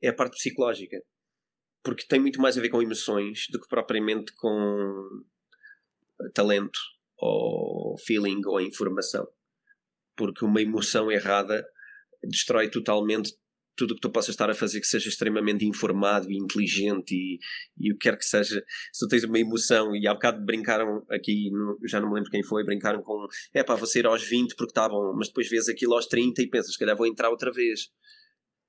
é 0.00 0.08
a 0.08 0.14
parte 0.14 0.36
psicológica 0.36 0.98
porque 1.82 2.06
tem 2.06 2.20
muito 2.20 2.40
mais 2.40 2.56
a 2.56 2.60
ver 2.60 2.68
com 2.68 2.80
emoções 2.80 3.46
do 3.50 3.60
que 3.60 3.68
propriamente 3.68 4.32
com 4.36 5.24
talento 6.32 6.78
ou 7.18 7.98
feeling 7.98 8.40
ou 8.46 8.60
informação. 8.60 9.26
Porque 10.16 10.44
uma 10.44 10.62
emoção 10.62 11.10
errada 11.10 11.64
destrói 12.22 12.70
totalmente 12.70 13.32
tudo 13.76 13.92
o 13.92 13.94
que 13.94 14.00
tu 14.00 14.10
possas 14.10 14.30
estar 14.30 14.50
a 14.50 14.54
fazer 14.54 14.80
que 14.80 14.86
seja 14.86 15.08
extremamente 15.08 15.64
informado 15.64 16.30
e 16.30 16.36
inteligente 16.36 17.14
e, 17.14 17.38
e 17.78 17.92
o 17.92 17.96
que 17.96 18.08
quer 18.08 18.16
que 18.16 18.24
seja. 18.24 18.62
Se 18.92 19.04
tu 19.04 19.08
tens 19.08 19.24
uma 19.24 19.38
emoção, 19.38 19.94
e 19.96 20.06
há 20.06 20.14
bocado 20.14 20.44
brincaram 20.44 21.04
aqui, 21.10 21.50
já 21.86 22.00
não 22.00 22.08
me 22.08 22.14
lembro 22.16 22.30
quem 22.30 22.42
foi, 22.42 22.64
brincaram 22.64 23.02
com 23.02 23.26
é 23.54 23.62
pá, 23.62 23.74
vou 23.74 23.86
sair 23.86 24.06
aos 24.06 24.22
20 24.22 24.54
porque 24.56 24.70
está 24.70 24.88
bom, 24.88 25.14
mas 25.16 25.28
depois 25.28 25.48
vês 25.48 25.68
aquilo 25.68 25.94
aos 25.94 26.06
30 26.06 26.42
e 26.42 26.48
pensas, 26.48 26.72
se 26.72 26.78
calhar 26.78 26.96
vou 26.96 27.06
entrar 27.06 27.30
outra 27.30 27.50
vez. 27.50 27.88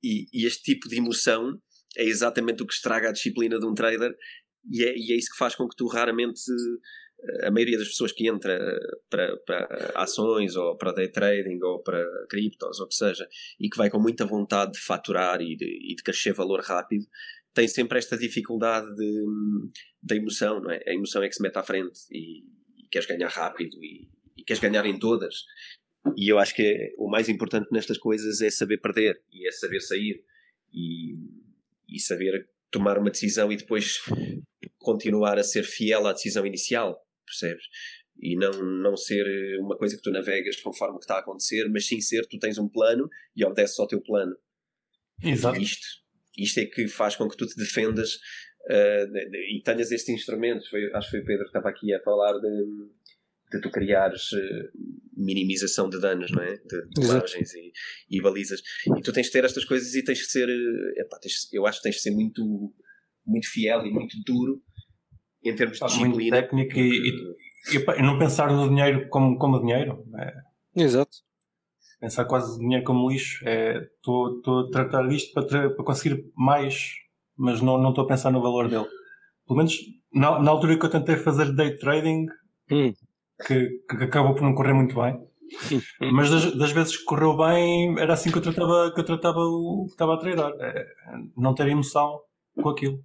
E, 0.04 0.28
e 0.34 0.46
este 0.46 0.64
tipo 0.64 0.88
de 0.90 0.98
emoção 0.98 1.58
é 1.98 2.04
exatamente 2.04 2.64
o 2.64 2.68
que 2.68 2.74
estraga 2.74 3.10
a 3.10 3.12
disciplina 3.12 3.60
de 3.60 3.66
um 3.66 3.74
trader 3.74 4.14
e 4.70 4.84
é, 4.84 4.94
e 4.96 5.14
é 5.14 5.18
isso 5.18 5.32
que 5.32 5.38
faz 5.38 5.56
com 5.56 5.68
que 5.68 5.76
tu 5.76 5.88
raramente 5.88 6.40
a 7.44 7.52
maioria 7.52 7.78
das 7.78 7.88
pessoas 7.88 8.12
que 8.12 8.28
entra 8.28 8.60
para, 9.10 9.38
para 9.38 9.92
ações 9.96 10.56
ou 10.56 10.78
para 10.78 10.92
day 10.92 11.10
trading 11.10 11.60
ou 11.64 11.82
para 11.82 12.04
criptos 12.30 12.80
ou 12.80 12.88
que 12.88 12.96
seja 12.96 13.28
e 13.60 13.70
que 13.70 13.78
vai 13.78 13.90
com 13.90 14.00
muita 14.00 14.26
vontade 14.26 14.74
de 14.74 14.80
faturar 14.80 15.42
e 15.42 15.56
de, 15.56 15.92
e 15.92 15.96
de 15.96 16.04
crescer 16.04 16.34
valor 16.34 16.62
rápido 16.62 17.06
tem 17.54 17.68
sempre 17.68 18.00
esta 18.00 18.18
dificuldade 18.18 18.94
de, 18.96 19.26
da 20.02 20.16
emoção, 20.16 20.60
não 20.60 20.72
é? 20.72 20.82
A 20.88 20.94
emoção 20.94 21.22
é 21.22 21.30
que 21.30 21.36
se 21.36 21.42
mete 21.42 21.58
à 21.58 21.64
frente 21.64 22.00
e, 22.12 22.40
e 22.78 22.88
queres 22.90 23.08
ganhar 23.08 23.30
rápido 23.30 23.78
e, 23.84 24.10
e 24.36 24.44
queres 24.44 24.62
ganhar 24.62 24.86
em 24.86 24.98
todas. 24.98 25.44
E 26.18 26.32
eu 26.32 26.40
acho 26.40 26.56
que 26.56 26.94
o 26.98 27.10
mais 27.10 27.30
importante 27.30 27.70
nestas 27.72 27.98
coisas 27.98 28.42
é 28.42 28.50
saber 28.50 28.80
perder 28.80 29.22
e 29.32 29.48
é 29.48 29.52
saber 29.52 29.80
sair 29.82 30.24
e, 30.74 31.16
e 31.88 32.00
saber 32.00 32.50
tomar 32.72 32.98
uma 32.98 33.12
decisão 33.12 33.52
e 33.52 33.58
depois 33.58 34.00
continuar 34.80 35.38
a 35.38 35.44
ser 35.44 35.64
fiel 35.64 36.08
à 36.08 36.14
decisão 36.14 36.46
inicial, 36.46 37.03
percebes? 37.26 37.64
E 38.20 38.36
não, 38.36 38.52
não 38.52 38.96
ser 38.96 39.26
uma 39.60 39.76
coisa 39.78 39.96
que 39.96 40.02
tu 40.04 40.12
navegas 40.12 40.62
conforme 40.62 40.96
o 40.96 41.00
que 41.00 41.06
está 41.06 41.16
a 41.16 41.20
acontecer, 41.20 41.68
mas 41.70 41.88
sim 41.88 42.00
ser, 42.00 42.26
tu 42.28 42.38
tens 42.38 42.58
um 42.58 42.70
plano 42.70 43.10
e 43.36 43.44
obedeces 43.44 43.80
ao 43.80 43.88
teu 43.88 44.02
plano. 44.02 44.36
Exato. 45.24 45.60
Isto, 45.60 45.86
isto 46.38 46.60
é 46.60 46.66
que 46.66 46.88
faz 46.88 47.16
com 47.16 47.28
que 47.28 47.36
tu 47.38 47.48
te 47.48 47.56
defendas 47.58 48.16
uh, 48.70 49.12
de- 49.12 49.30
de- 49.30 49.58
e 49.58 49.62
tenhas 49.64 49.92
estes 49.92 50.10
instrumentos. 50.14 50.68
Foi- 50.68 50.92
acho 50.94 51.08
que 51.08 51.12
foi 51.18 51.20
o 51.22 51.26
Pedro 51.26 51.44
que 51.44 51.50
estava 51.50 51.70
aqui 51.70 51.92
a 51.94 52.00
falar 52.02 52.34
de, 52.40 52.66
de 53.52 53.62
tu 53.62 53.72
criares 53.72 54.32
uh, 54.32 54.70
minimização 55.18 55.90
de 55.90 56.00
danos, 56.00 56.30
não 56.32 56.44
é? 56.44 56.56
De, 56.58 56.88
de 56.90 57.08
margens 57.08 57.54
e, 57.56 57.72
e 58.12 58.22
balizas. 58.22 58.62
E 58.98 59.02
tu 59.02 59.12
tens 59.12 59.26
de 59.28 59.32
ter 59.32 59.44
estas 59.44 59.66
coisas 59.66 59.94
e 59.96 60.04
tens 60.04 60.22
que 60.22 60.32
ser, 60.32 60.48
epá, 60.98 61.18
tens- 61.20 61.52
eu 61.52 61.66
acho 61.66 61.80
que 61.80 61.84
tens 61.84 61.96
de 61.96 62.02
ser 62.02 62.12
muito, 62.12 62.44
muito 63.26 63.48
fiel 63.48 63.86
e 63.86 63.92
muito 63.92 64.18
duro 64.24 64.62
em 65.44 65.56
termos 65.56 65.78
de 65.78 65.84
Muito 65.84 66.18
disciplina. 66.18 66.42
técnico 66.42 66.78
e, 66.78 67.10
e- 67.72 67.78
e, 67.78 68.02
não 68.02 68.20
pensar 68.20 68.52
no 68.52 68.68
dinheiro 68.68 69.08
como, 69.10 69.38
como 69.38 69.60
dinheiro. 69.60 70.04
É, 70.18 70.84
Exato. 70.84 71.18
Pensar 72.00 72.26
quase 72.26 72.60
dinheiro 72.60 72.84
como 72.84 73.10
lixo. 73.10 73.44
Estou 73.48 74.42
é, 74.46 74.68
a 74.68 74.72
tratar 74.72 75.08
disto 75.08 75.34
para, 75.34 75.70
para 75.70 75.86
conseguir 75.86 76.26
mais, 76.36 76.92
mas 77.38 77.62
não 77.62 77.90
estou 77.90 78.04
a 78.04 78.08
pensar 78.08 78.32
no 78.32 78.42
valor 78.42 78.68
dele. 78.68 78.88
Pelo 79.48 79.58
menos 79.58 79.78
na, 80.14 80.40
na 80.40 80.52
altura 80.52 80.78
que 80.78 80.86
eu 80.86 80.90
tentei 80.90 81.16
fazer 81.18 81.54
day 81.54 81.76
trading, 81.78 82.28
hum. 82.72 82.94
que, 83.46 83.70
que 83.90 84.04
acabou 84.04 84.36
por 84.36 84.44
não 84.44 84.54
correr 84.54 84.74
muito 84.74 84.96
bem. 84.96 85.18
Mas 86.14 86.30
das, 86.32 86.56
das, 86.56 86.72
vezes 86.72 86.98
que 86.98 87.04
correu 87.04 87.38
bem, 87.38 88.00
era 88.00 88.14
assim 88.14 88.32
que 88.32 88.38
eu 88.38 88.42
tratava, 88.42 88.92
que 88.94 89.00
eu 89.00 89.06
tratava 89.06 89.40
o 89.40 89.86
que 89.86 89.92
estava 89.92 90.16
a 90.16 90.18
treinar. 90.18 90.52
É, 90.60 90.86
não 91.38 91.54
ter 91.54 91.68
emoção 91.68 92.22
com 92.62 92.70
aquilo. 92.70 93.04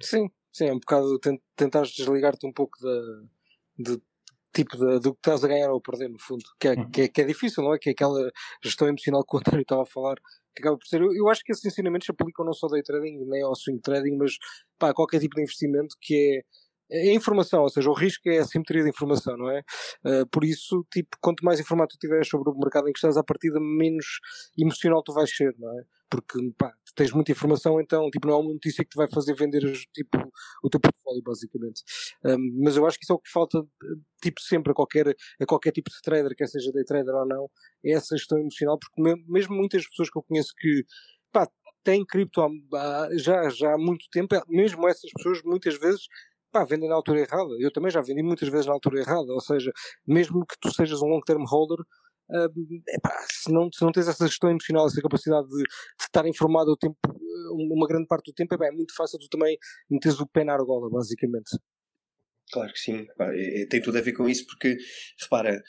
Sim, 0.00 0.30
sim, 0.54 0.66
é 0.66 0.72
um 0.72 0.78
bocado 0.78 1.18
tentar 1.56 1.82
desligar-te 1.82 2.46
um 2.46 2.52
pouco 2.52 2.78
da, 2.80 3.22
de, 3.78 4.00
tipo 4.54 4.76
de, 4.76 5.00
do 5.00 5.12
que 5.12 5.18
estás 5.18 5.42
a 5.42 5.48
ganhar 5.48 5.70
ou 5.70 5.78
a 5.78 5.80
perder, 5.80 6.08
no 6.08 6.18
fundo. 6.18 6.44
Que 6.60 6.68
é, 6.68 6.70
uhum. 6.74 6.90
que, 6.90 7.02
é, 7.02 7.08
que 7.08 7.20
é 7.20 7.24
difícil, 7.24 7.62
não 7.64 7.74
é? 7.74 7.78
Que 7.78 7.90
é 7.90 7.92
aquela 7.92 8.30
gestão 8.62 8.88
emocional 8.88 9.24
que 9.24 9.36
o 9.36 9.38
António 9.40 9.62
estava 9.62 9.82
a 9.82 9.86
falar, 9.86 10.14
que 10.54 10.62
acaba 10.62 10.78
por 10.78 10.86
ser. 10.86 11.02
Eu, 11.02 11.12
eu 11.12 11.28
acho 11.28 11.42
que 11.42 11.52
esses 11.52 11.64
ensinamentos 11.64 12.06
se 12.06 12.12
aplicam 12.12 12.46
não 12.46 12.52
só 12.52 12.66
ao 12.66 12.72
day 12.72 12.82
trading, 12.82 13.18
nem 13.26 13.42
ao 13.42 13.56
swing 13.56 13.80
trading, 13.80 14.16
mas 14.16 14.38
pá, 14.78 14.90
a 14.90 14.94
qualquer 14.94 15.20
tipo 15.20 15.34
de 15.34 15.42
investimento 15.42 15.96
que 16.00 16.38
é 16.38 16.42
é 16.94 17.12
informação, 17.12 17.62
ou 17.62 17.68
seja, 17.68 17.90
o 17.90 17.94
risco 17.94 18.28
é 18.28 18.38
a 18.38 18.44
simetria 18.44 18.82
de 18.82 18.88
informação, 18.88 19.36
não 19.36 19.50
é? 19.50 19.62
Uh, 20.04 20.26
por 20.30 20.44
isso, 20.44 20.86
tipo, 20.92 21.16
quanto 21.20 21.44
mais 21.44 21.58
informado 21.58 21.88
tu 21.88 21.98
tiveres 21.98 22.28
sobre 22.28 22.50
o 22.50 22.58
mercado 22.58 22.88
em 22.88 22.92
que 22.92 22.98
estás, 22.98 23.16
a 23.16 23.24
partida 23.24 23.58
menos 23.60 24.06
emocional 24.56 25.02
tu 25.02 25.12
vais 25.12 25.34
ser, 25.34 25.54
não 25.58 25.70
é? 25.78 25.82
Porque, 26.08 26.38
pá, 26.56 26.72
tens 26.94 27.12
muita 27.12 27.32
informação, 27.32 27.80
então, 27.80 28.08
tipo, 28.10 28.28
não 28.28 28.34
é 28.34 28.38
uma 28.38 28.52
notícia 28.52 28.84
que 28.84 28.90
te 28.90 28.96
vai 28.96 29.08
fazer 29.08 29.34
vender, 29.34 29.60
tipo, 29.92 30.18
o 30.62 30.70
teu 30.70 30.78
portfólio, 30.78 31.22
basicamente. 31.22 31.82
Um, 32.24 32.62
mas 32.62 32.76
eu 32.76 32.86
acho 32.86 32.98
que 32.98 33.04
isso 33.04 33.12
é 33.12 33.16
o 33.16 33.18
que 33.18 33.30
falta, 33.30 33.60
tipo, 34.22 34.40
sempre 34.40 34.70
a 34.70 34.74
qualquer, 34.74 35.08
a 35.08 35.46
qualquer 35.46 35.72
tipo 35.72 35.90
de 35.90 36.00
trader, 36.02 36.34
quer 36.36 36.46
seja 36.46 36.70
day 36.72 36.84
trader 36.84 37.14
ou 37.14 37.26
não, 37.26 37.50
é 37.84 37.92
essa 37.92 38.16
gestão 38.16 38.38
emocional, 38.38 38.78
porque 38.78 39.24
mesmo 39.26 39.56
muitas 39.56 39.86
pessoas 39.88 40.08
que 40.10 40.18
eu 40.18 40.22
conheço 40.22 40.52
que, 40.56 40.84
pá, 41.32 41.48
têm 41.82 42.04
cripto 42.04 42.40
há, 42.40 42.48
já, 43.16 43.48
já 43.50 43.74
há 43.74 43.78
muito 43.78 44.06
tempo, 44.10 44.34
mesmo 44.48 44.88
essas 44.88 45.10
pessoas 45.16 45.42
muitas 45.44 45.78
vezes 45.78 46.06
pá, 46.54 46.64
vendem 46.64 46.88
na 46.88 46.94
altura 46.94 47.20
errada. 47.20 47.50
Eu 47.58 47.72
também 47.72 47.90
já 47.90 48.00
vendi 48.00 48.22
muitas 48.22 48.48
vezes 48.48 48.66
na 48.66 48.72
altura 48.72 49.00
errada, 49.00 49.32
ou 49.32 49.40
seja, 49.40 49.72
mesmo 50.06 50.46
que 50.46 50.54
tu 50.60 50.72
sejas 50.72 51.02
um 51.02 51.06
long 51.06 51.20
term 51.20 51.44
holder, 51.44 51.80
uh, 51.80 52.48
epá, 52.88 53.12
se, 53.28 53.52
não, 53.52 53.68
se 53.72 53.84
não 53.84 53.90
tens 53.90 54.06
essa 54.06 54.26
gestão 54.26 54.50
emocional, 54.50 54.86
essa 54.86 55.02
capacidade 55.02 55.48
de, 55.48 55.56
de 55.56 56.04
estar 56.04 56.24
informado 56.26 56.70
o 56.70 56.76
tempo, 56.76 56.96
uma 57.52 57.88
grande 57.88 58.06
parte 58.06 58.30
do 58.30 58.34
tempo, 58.34 58.54
epá, 58.54 58.66
é 58.66 58.70
muito 58.70 58.94
fácil 58.94 59.18
tu 59.18 59.28
também 59.28 59.58
meteres 59.90 60.20
o 60.20 60.26
pé 60.26 60.44
na 60.44 60.54
argola, 60.54 60.88
basicamente. 60.88 61.58
Claro 62.52 62.72
que 62.72 62.78
sim, 62.78 63.06
tem 63.68 63.82
tudo 63.82 63.98
a 63.98 64.00
ver 64.00 64.12
com 64.12 64.28
isso, 64.28 64.46
porque 64.46 64.76
repara, 65.20 65.60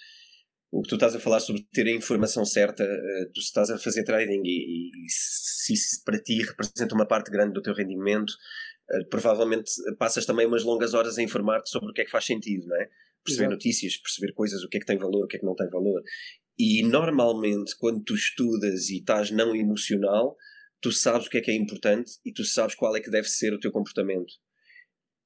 o 0.76 0.82
que 0.82 0.90
tu 0.90 0.96
estás 0.96 1.16
a 1.16 1.20
falar 1.20 1.40
sobre 1.40 1.66
ter 1.72 1.88
a 1.88 1.92
informação 1.92 2.44
certa, 2.46 2.84
eh, 2.84 3.26
tu 3.34 3.40
estás 3.40 3.70
a 3.70 3.78
fazer 3.78 4.04
trading 4.04 4.42
e, 4.44 4.90
e 4.90 5.10
se 5.10 5.74
isso 5.74 6.04
para 6.04 6.22
ti 6.22 6.44
representa 6.44 6.94
uma 6.94 7.08
parte 7.08 7.32
grande 7.32 7.54
do 7.54 7.62
teu 7.62 7.74
rendimento, 7.74 8.34
eh, 8.34 8.75
provavelmente 9.10 9.72
passas 9.98 10.26
também 10.26 10.46
umas 10.46 10.64
longas 10.64 10.94
horas 10.94 11.18
a 11.18 11.24
informar-te 11.24 11.70
sobre 11.70 11.90
o 11.90 11.94
que 11.94 12.02
é 12.02 12.06
que 12.06 12.12
faz 12.12 12.26
sentido, 12.26 12.68
não 12.68 12.76
é? 12.76 12.90
Perceber 13.24 13.46
Exato. 13.46 13.56
notícias, 13.56 13.98
perceber 13.98 14.34
coisas, 14.34 14.64
o 14.64 14.70
que 14.70 14.78
é 14.78 14.80
que 14.80 14.86
tem 14.86 14.98
valor, 14.98 15.24
o 15.24 15.28
que 15.28 15.38
é 15.38 15.40
que 15.40 15.46
não 15.46 15.56
tem 15.56 15.70
valor. 15.70 16.02
E 16.58 16.84
normalmente, 16.84 17.76
quando 17.78 18.04
tu 18.04 18.14
estudas 18.14 18.90
e 18.90 19.00
estás 19.00 19.32
não 19.32 19.56
emocional, 19.56 20.36
tu 20.80 20.92
sabes 20.92 21.28
o 21.28 21.30
que 21.30 21.40
é 21.40 21.42
que 21.42 21.52
é 21.52 21.56
importante 21.56 22.14
e 22.24 22.32
tu 22.32 22.44
sabes 22.44 22.76
qual 22.76 22.96
é 22.96 23.02
que 23.02 23.10
deve 23.10 23.28
ser 23.28 23.54
o 23.54 23.60
teu 23.60 23.72
comportamento. 23.72 24.34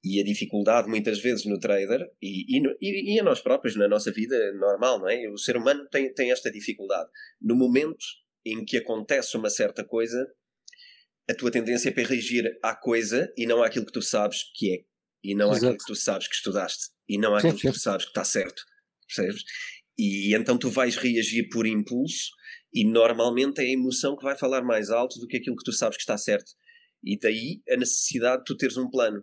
E 0.02 0.18
a 0.18 0.24
dificuldade, 0.24 0.88
muitas 0.88 1.20
vezes, 1.20 1.44
no 1.44 1.58
trader, 1.58 2.00
e, 2.22 2.56
e, 2.56 3.14
e 3.14 3.20
a 3.20 3.22
nós 3.22 3.40
próprios, 3.40 3.76
na 3.76 3.86
nossa 3.86 4.10
vida 4.10 4.34
normal, 4.54 4.98
não 4.98 5.08
é? 5.08 5.28
O 5.28 5.36
ser 5.36 5.58
humano 5.58 5.86
tem, 5.90 6.12
tem 6.14 6.32
esta 6.32 6.50
dificuldade. 6.50 7.10
No 7.40 7.54
momento 7.54 8.02
em 8.44 8.64
que 8.64 8.78
acontece 8.78 9.36
uma 9.36 9.50
certa 9.50 9.84
coisa, 9.84 10.26
a 11.30 11.34
tua 11.34 11.50
tendência 11.50 11.88
é 11.88 11.92
para 11.92 12.08
reagir 12.08 12.58
à 12.62 12.74
coisa 12.74 13.32
e 13.36 13.46
não 13.46 13.62
àquilo 13.62 13.86
que 13.86 13.92
tu 13.92 14.02
sabes 14.02 14.38
que 14.54 14.74
é. 14.74 14.78
E 15.22 15.34
não 15.34 15.50
Exato. 15.50 15.66
àquilo 15.66 15.78
que 15.78 15.86
tu 15.86 15.94
sabes 15.94 16.28
que 16.28 16.34
estudaste. 16.34 16.88
E 17.08 17.18
não 17.18 17.34
àquilo 17.34 17.56
que 17.56 17.70
tu 17.70 17.78
sabes 17.78 18.04
que 18.04 18.10
está 18.10 18.24
certo. 18.24 18.62
Percebes? 19.06 19.42
E 19.96 20.34
então 20.34 20.58
tu 20.58 20.70
vais 20.70 20.96
reagir 20.96 21.48
por 21.48 21.66
impulso 21.66 22.30
e 22.72 22.84
normalmente 22.84 23.60
é 23.60 23.64
a 23.64 23.72
emoção 23.72 24.16
que 24.16 24.24
vai 24.24 24.36
falar 24.36 24.62
mais 24.62 24.90
alto 24.90 25.18
do 25.20 25.26
que 25.26 25.36
aquilo 25.36 25.56
que 25.56 25.64
tu 25.64 25.72
sabes 25.72 25.96
que 25.96 26.02
está 26.02 26.16
certo. 26.16 26.52
E 27.04 27.18
daí 27.18 27.62
a 27.70 27.76
necessidade 27.76 28.38
de 28.38 28.44
tu 28.44 28.56
teres 28.56 28.76
um 28.76 28.90
plano. 28.90 29.20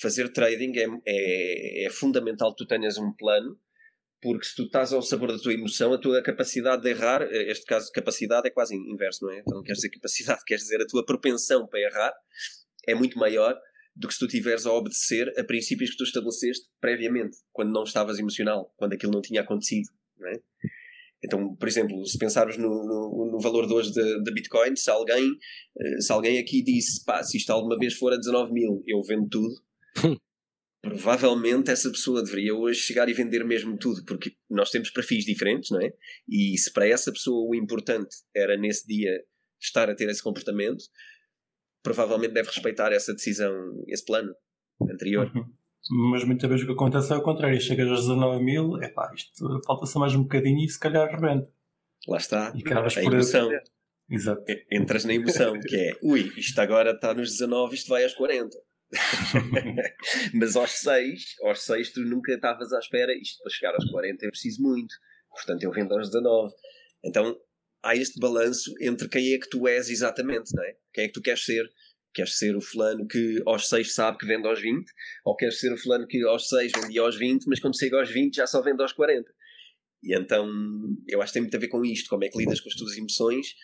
Fazer 0.00 0.32
trading 0.32 0.72
é, 0.76 0.86
é, 1.06 1.86
é 1.86 1.90
fundamental 1.90 2.54
que 2.54 2.64
tu 2.64 2.66
tenhas 2.66 2.98
um 2.98 3.12
plano 3.14 3.58
porque 4.24 4.46
se 4.46 4.56
tu 4.56 4.62
estás 4.62 4.90
ao 4.90 5.02
sabor 5.02 5.28
da 5.30 5.38
tua 5.38 5.52
emoção, 5.52 5.92
a 5.92 5.98
tua 5.98 6.22
capacidade 6.22 6.82
de 6.82 6.88
errar, 6.88 7.20
eh, 7.20 7.50
este 7.50 7.66
caso, 7.66 7.92
capacidade 7.92 8.48
é 8.48 8.50
quase 8.50 8.74
inverso, 8.74 9.22
não 9.22 9.30
é? 9.30 9.40
Então 9.40 9.62
queres 9.62 9.76
dizer 9.76 9.90
capacidade, 9.90 10.40
queres 10.48 10.62
dizer 10.62 10.80
a 10.80 10.86
tua 10.86 11.04
propensão 11.04 11.66
para 11.68 11.80
errar 11.80 12.12
é 12.88 12.94
muito 12.94 13.18
maior 13.18 13.54
do 13.94 14.08
que 14.08 14.14
se 14.14 14.20
tu 14.20 14.26
tiveres 14.26 14.64
a 14.64 14.72
obedecer 14.72 15.30
a 15.38 15.44
princípios 15.44 15.90
que 15.90 15.98
tu 15.98 16.04
estabeleceste 16.04 16.66
previamente, 16.80 17.36
quando 17.52 17.70
não 17.70 17.84
estavas 17.84 18.18
emocional, 18.18 18.72
quando 18.76 18.94
aquilo 18.94 19.12
não 19.12 19.20
tinha 19.20 19.42
acontecido, 19.42 19.90
não 20.18 20.28
é? 20.28 20.40
Então, 21.22 21.54
por 21.54 21.68
exemplo, 21.68 22.04
se 22.06 22.18
pensarmos 22.18 22.56
no, 22.56 22.68
no, 22.68 23.30
no 23.30 23.40
valor 23.40 23.66
de 23.66 23.74
hoje 23.74 23.92
da 23.94 24.32
Bitcoin, 24.32 24.74
se 24.74 24.90
alguém, 24.90 25.30
eh, 25.78 26.00
se 26.00 26.12
alguém 26.12 26.38
aqui 26.38 26.62
disse, 26.62 27.04
pá, 27.04 27.22
se 27.22 27.36
isto 27.36 27.50
alguma 27.50 27.76
vez 27.78 27.94
for 27.94 28.12
a 28.12 28.16
19 28.16 28.52
mil, 28.52 28.82
eu 28.86 29.02
vendo 29.02 29.28
tudo, 29.28 29.54
provavelmente 30.84 31.70
essa 31.70 31.90
pessoa 31.90 32.22
deveria 32.22 32.54
hoje 32.54 32.80
chegar 32.80 33.08
e 33.08 33.14
vender 33.14 33.42
mesmo 33.44 33.76
tudo, 33.78 34.04
porque 34.04 34.36
nós 34.50 34.70
temos 34.70 34.90
perfis 34.90 35.24
diferentes, 35.24 35.70
não 35.70 35.80
é? 35.80 35.90
E 36.28 36.56
se 36.58 36.72
para 36.72 36.86
essa 36.86 37.10
pessoa 37.10 37.48
o 37.48 37.54
importante 37.54 38.14
era 38.36 38.56
nesse 38.56 38.86
dia 38.86 39.10
estar 39.60 39.88
a 39.88 39.94
ter 39.94 40.08
esse 40.08 40.22
comportamento, 40.22 40.84
provavelmente 41.82 42.34
deve 42.34 42.48
respeitar 42.48 42.92
essa 42.92 43.14
decisão, 43.14 43.52
esse 43.88 44.04
plano 44.04 44.32
anterior. 44.90 45.32
Uhum. 45.34 46.10
Mas 46.10 46.24
muitas 46.24 46.48
vezes 46.48 46.64
o 46.64 46.66
que 46.66 46.72
acontece 46.72 47.12
é 47.12 47.16
o 47.16 47.22
contrário, 47.22 47.60
chegas 47.60 47.88
aos 47.88 48.00
19 48.02 48.42
mil, 48.42 48.82
é 48.82 48.88
pá, 48.88 49.10
isto 49.14 49.60
falta-se 49.66 49.98
mais 49.98 50.14
um 50.14 50.22
bocadinho 50.22 50.64
e 50.64 50.68
se 50.68 50.78
calhar 50.78 51.10
rebenta. 51.10 51.50
Lá 52.06 52.18
está, 52.18 52.52
e 52.54 52.62
a 52.72 53.02
emoção. 53.02 53.50
Exato. 54.10 54.44
Entras 54.70 55.04
na 55.04 55.14
emoção, 55.14 55.58
que 55.58 55.76
é, 55.76 55.92
ui, 56.02 56.30
isto 56.36 56.58
agora 56.58 56.90
está 56.90 57.14
nos 57.14 57.30
19, 57.30 57.74
isto 57.74 57.88
vai 57.88 58.04
aos 58.04 58.14
40. 58.14 58.56
Mas 60.34 60.56
aos 60.56 60.70
6, 60.70 61.36
aos 61.42 61.62
6 61.62 61.92
tu 61.92 62.00
nunca 62.00 62.32
estavas 62.34 62.72
à 62.72 62.78
espera, 62.78 63.12
isto 63.16 63.42
para 63.42 63.52
chegar 63.52 63.74
aos 63.74 63.90
40 63.90 64.26
é 64.26 64.30
preciso 64.30 64.62
muito, 64.62 64.94
portanto 65.30 65.62
eu 65.62 65.72
vendo 65.72 65.92
aos 65.92 66.10
19. 66.10 66.54
Então 67.04 67.36
há 67.82 67.94
este 67.94 68.18
balanço 68.18 68.72
entre 68.80 69.08
quem 69.08 69.34
é 69.34 69.38
que 69.38 69.48
tu 69.48 69.66
és 69.68 69.90
exatamente, 69.90 70.54
não 70.54 70.64
é? 70.64 70.76
Quem 70.92 71.04
é 71.04 71.06
que 71.08 71.14
tu 71.14 71.22
queres 71.22 71.44
ser? 71.44 71.68
Queres 72.14 72.38
ser 72.38 72.56
o 72.56 72.60
fulano 72.60 73.06
que 73.08 73.42
aos 73.44 73.68
6 73.68 73.92
sabe 73.92 74.18
que 74.18 74.26
vende 74.26 74.46
aos 74.46 74.60
20? 74.60 74.86
Ou 75.24 75.36
queres 75.36 75.58
ser 75.58 75.72
o 75.72 75.76
fulano 75.76 76.06
que 76.06 76.22
aos 76.22 76.48
6 76.48 76.72
vendia 76.80 77.00
aos 77.00 77.16
20, 77.18 77.46
mas 77.46 77.58
quando 77.60 77.78
chega 77.78 77.98
aos 77.98 78.10
20 78.10 78.36
já 78.36 78.46
só 78.46 78.62
vende 78.62 78.82
aos 78.82 78.92
40? 78.92 79.28
E 80.02 80.16
então 80.16 80.48
eu 81.08 81.20
acho 81.20 81.32
que 81.32 81.34
tem 81.34 81.42
muito 81.42 81.56
a 81.56 81.60
ver 81.60 81.68
com 81.68 81.84
isto, 81.84 82.08
como 82.08 82.24
é 82.24 82.28
que 82.28 82.38
lidas 82.38 82.60
com 82.60 82.68
as 82.68 82.74
tuas 82.76 82.96
emoções 82.96 83.54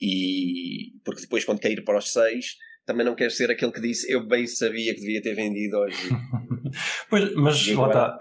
e 0.00 0.92
porque 1.04 1.22
depois 1.22 1.44
quando 1.44 1.60
cair 1.60 1.82
para 1.82 1.98
os 1.98 2.12
6 2.12 2.56
também 2.88 3.04
não 3.04 3.14
queres 3.14 3.36
ser 3.36 3.50
aquele 3.50 3.70
que 3.70 3.82
disse 3.82 4.10
eu 4.10 4.26
bem 4.26 4.46
sabia 4.46 4.94
que 4.94 5.00
devia 5.00 5.20
ter 5.20 5.34
vendido 5.34 5.76
hoje. 5.76 6.08
pois, 7.10 7.34
mas 7.34 7.68
lá 7.74 7.86
está. 7.86 8.18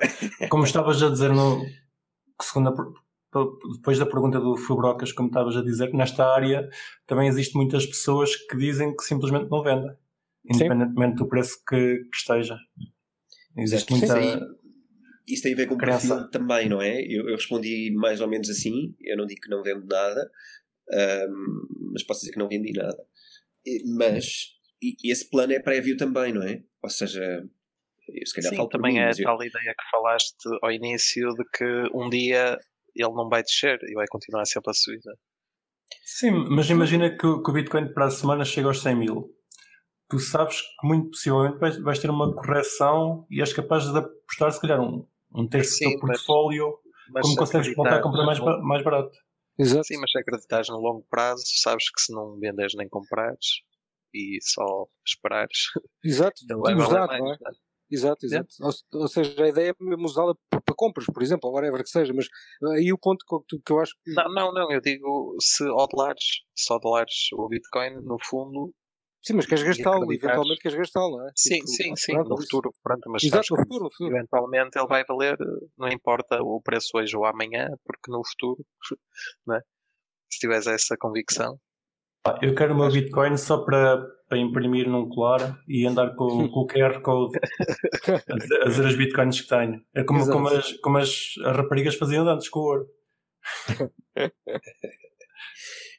Como 0.50 0.66
estavas 0.66 1.02
a 1.02 1.10
dizer 1.10 1.30
no 1.30 1.66
segunda 2.42 2.74
depois 3.78 3.98
da 3.98 4.06
pergunta 4.06 4.42
do 4.42 4.58
Fubrocas, 4.58 5.14
como 5.14 5.30
estavas 5.30 5.56
a 5.56 5.64
dizer, 5.64 5.94
nesta 5.94 6.26
área 6.26 6.68
também 7.06 7.30
existem 7.30 7.62
muitas 7.62 7.86
pessoas 7.86 8.36
que 8.36 8.58
dizem 8.58 8.94
que 8.94 9.04
simplesmente 9.04 9.50
não 9.50 9.64
vendem, 9.64 9.96
independentemente 10.46 11.18
Sim. 11.18 11.24
do 11.24 11.30
preço 11.30 11.64
que, 11.66 12.04
que 12.12 12.18
esteja. 12.18 12.58
Existe 13.56 13.90
muita. 13.92 14.22
Sim, 14.22 14.40
isso 15.26 15.44
tem 15.44 15.54
a 15.54 15.58
ver 15.58 15.68
com 15.68 15.76
o 15.76 15.78
perfil 15.78 16.30
também, 16.30 16.68
não 16.68 16.82
é? 16.82 17.02
Eu, 17.04 17.30
eu, 17.30 17.36
respondi 17.36 17.94
mais 17.96 18.20
ou 18.20 18.28
menos 18.28 18.50
assim. 18.50 18.94
Eu 19.00 19.16
não 19.16 19.26
digo 19.26 19.40
que 19.40 19.50
não 19.50 19.64
vendo 19.64 19.86
nada, 19.88 20.30
um, 21.30 21.92
mas 21.94 22.04
posso 22.04 22.22
dizer 22.22 22.34
que 22.34 22.40
não 22.40 22.50
vendi 22.50 22.74
nada. 22.74 23.02
Mas 23.98 24.57
e 24.82 25.12
esse 25.12 25.30
plano 25.30 25.54
é 25.54 25.60
prévio 25.60 25.98
também, 25.98 26.34
não 26.34 26.44
é? 26.44 26.62
Ou 26.82 26.90
seja, 26.90 27.44
se 28.26 28.34
calhar 28.34 28.54
Sim, 28.54 28.70
também 28.70 28.94
mim, 28.94 29.00
é 29.00 29.10
a 29.10 29.16
tal 29.16 29.42
eu... 29.42 29.48
ideia 29.48 29.76
que 29.78 29.90
falaste 29.92 30.36
ao 30.62 30.72
início 30.72 31.30
de 31.34 31.44
que 31.54 31.90
um 31.94 32.10
dia 32.10 32.58
ele 32.96 33.14
não 33.14 33.30
vai 33.30 33.44
descer 33.44 33.80
e 33.84 33.94
vai 33.94 34.06
continuar 34.08 34.46
sempre 34.46 34.72
a 34.72 34.74
subir. 34.74 35.02
Sim, 36.04 36.32
mas 36.50 36.70
imagina 36.70 37.10
que, 37.10 37.18
que 37.18 37.50
o 37.50 37.54
Bitcoin 37.54 37.94
para 37.94 38.06
a 38.06 38.12
semana 38.12 38.46
chega 38.46 38.68
aos 38.68 38.82
100 38.82 38.96
mil. 38.96 39.34
Tu 40.10 40.20
sabes 40.20 40.62
que 40.62 40.88
muito 40.88 41.10
possivelmente 41.10 41.60
vais, 41.60 41.78
vais 41.80 42.00
ter 42.00 42.10
uma 42.10 42.34
correção 42.34 43.28
e 43.30 43.42
és 43.42 43.52
capaz 43.52 43.92
de 43.92 43.98
apostar 43.98 44.52
se 44.52 44.62
calhar 44.62 44.80
um, 44.80 45.06
um 45.36 45.48
terço 45.48 45.76
Sim, 45.76 45.86
do 45.86 45.92
teu 45.92 46.00
portfólio 46.00 46.80
mas, 47.10 47.24
como 47.24 47.36
consegues 47.38 47.76
voltar 47.76 47.98
a 47.98 48.02
comprar 48.02 48.26
mais, 48.26 48.40
mais 48.40 48.84
barato. 48.84 49.18
Exato. 49.58 49.86
Sim, 49.86 49.98
mas 50.00 50.12
se 50.12 50.20
acreditares 50.20 50.70
no 50.70 50.78
longo 50.78 51.06
prazo, 51.10 51.44
sabes 51.46 51.90
que 51.90 52.02
se 52.02 52.14
não 52.14 52.38
vendes 52.40 52.74
nem 52.76 52.88
comprares, 52.88 53.64
e 54.14 54.40
só 54.42 54.86
esperares. 55.06 55.68
Exato, 56.04 56.42
temos 56.46 56.90
dado, 56.90 57.18
não 57.18 57.34
é? 57.34 57.38
Exato, 57.90 58.26
exato. 58.26 58.50
Ou, 58.62 59.02
ou, 59.02 59.08
seja, 59.08 59.44
a 59.44 59.48
ideia 59.48 59.70
é 59.72 59.76
mesmo 59.80 60.06
usá-la 60.06 60.36
para, 60.50 60.76
compras, 60.76 61.06
por 61.06 61.24
exemplo, 61.24 61.50
ou 61.50 61.56
whatever 61.56 61.82
que 61.82 61.90
seja, 61.90 62.14
mas 62.14 62.28
aí 62.74 62.92
o 62.92 62.98
ponto 62.98 63.24
que, 63.26 63.60
que 63.66 63.72
eu 63.72 63.80
acho 63.80 63.94
que. 64.04 64.14
Não, 64.14 64.34
não, 64.34 64.52
não, 64.52 64.72
eu 64.72 64.82
digo 64.82 65.36
se 65.40 65.64
ao 65.64 65.88
dólares, 65.88 66.24
se 66.54 66.72
ao 66.74 66.80
dólares 66.80 67.30
o 67.34 67.48
Bitcoin, 67.48 68.02
no 68.04 68.18
fundo. 68.22 68.74
Sim, 69.24 69.34
mas 69.34 69.46
queres 69.46 69.64
gastá-lo, 69.64 70.12
eventualmente 70.14 70.62
queres 70.62 70.78
gastá-lo, 70.78 71.18
não 71.18 71.28
é? 71.28 71.32
Sim, 71.36 71.56
tipo, 71.56 71.68
sim, 71.68 71.96
sim, 71.96 72.14
no 72.14 72.38
futuro, 72.38 72.72
pronto, 72.84 73.10
mas 73.10 73.24
Exato, 73.24 73.48
no 73.52 73.58
futuro, 73.58 73.84
no 73.86 73.92
futuro. 73.92 74.16
eventualmente 74.16 74.78
ele 74.78 74.88
vai 74.88 75.04
valer, 75.04 75.38
não 75.78 75.90
importa 75.90 76.42
o 76.42 76.62
preço 76.62 76.92
hoje 76.94 77.18
ou 77.18 77.26
amanhã, 77.26 77.68
porque 77.84 78.10
no 78.10 78.22
futuro, 78.26 78.66
não 79.46 79.56
é? 79.56 79.62
se 80.30 80.40
tiveres 80.40 80.68
essa 80.68 80.96
convicção. 80.98 81.60
Eu 82.42 82.56
quero 82.56 82.74
o 82.74 82.78
meu 82.78 82.92
Bitcoin 82.92 83.38
só 83.38 83.64
para, 83.64 83.98
para 84.28 84.38
imprimir 84.38 84.90
num 84.90 85.08
colar 85.10 85.60
e 85.68 85.86
andar 85.86 86.16
com, 86.16 86.48
com 86.50 86.60
o 86.62 86.68
QR 86.68 87.02
Code 87.02 87.38
a 88.66 88.68
dizer 88.68 88.86
as 88.86 88.96
Bitcoins 88.96 89.42
que 89.42 89.48
tenho. 89.48 89.82
É 89.96 90.04
como, 90.04 90.26
como, 90.30 90.48
as, 90.48 90.74
como 90.74 90.98
as, 90.98 91.34
as 91.44 91.56
raparigas 91.56 91.96
faziam 91.96 92.28
antes 92.28 92.50
com 92.50 92.60
o 92.60 92.64
ouro. 92.64 92.88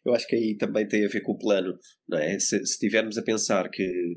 Eu 0.05 0.15
acho 0.15 0.27
que 0.27 0.37
aí 0.37 0.57
também 0.57 0.87
tem 0.87 1.05
a 1.05 1.09
ver 1.09 1.21
com 1.21 1.33
o 1.33 1.39
plano, 1.39 1.77
não 2.09 2.19
é? 2.19 2.39
Se, 2.39 2.65
se 2.65 2.79
tivermos 2.79 3.19
a 3.19 3.23
pensar 3.23 3.69
que 3.69 4.17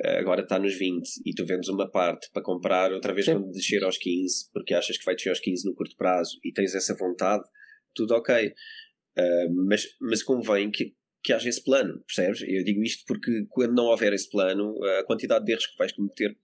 eh, 0.00 0.18
agora 0.18 0.42
está 0.42 0.58
nos 0.58 0.76
20 0.76 1.08
e 1.24 1.32
tu 1.34 1.46
vendes 1.46 1.68
uma 1.68 1.88
parte 1.88 2.28
para 2.32 2.42
comprar 2.42 2.92
outra 2.92 3.14
vez 3.14 3.26
Sim. 3.26 3.34
quando 3.34 3.52
descer 3.52 3.84
aos 3.84 3.96
15, 3.96 4.50
porque 4.52 4.74
achas 4.74 4.98
que 4.98 5.04
vai 5.04 5.14
descer 5.14 5.28
aos 5.28 5.40
15 5.40 5.68
no 5.68 5.74
curto 5.74 5.96
prazo 5.96 6.38
e 6.44 6.52
tens 6.52 6.74
essa 6.74 6.96
vontade, 6.96 7.44
tudo 7.94 8.14
ok. 8.14 8.48
Uh, 9.16 9.66
mas, 9.68 9.84
mas 10.00 10.22
convém 10.22 10.70
que, 10.70 10.96
que 11.24 11.32
haja 11.32 11.48
esse 11.48 11.64
plano, 11.64 12.04
percebes? 12.06 12.42
Eu 12.42 12.62
digo 12.62 12.82
isto 12.82 13.02
porque 13.06 13.46
quando 13.48 13.74
não 13.74 13.86
houver 13.86 14.12
esse 14.12 14.28
plano, 14.30 14.76
a 15.00 15.04
quantidade 15.04 15.44
de 15.44 15.52
erros 15.52 15.66
que 15.66 15.78
vais 15.78 15.90
cometer 15.90 16.36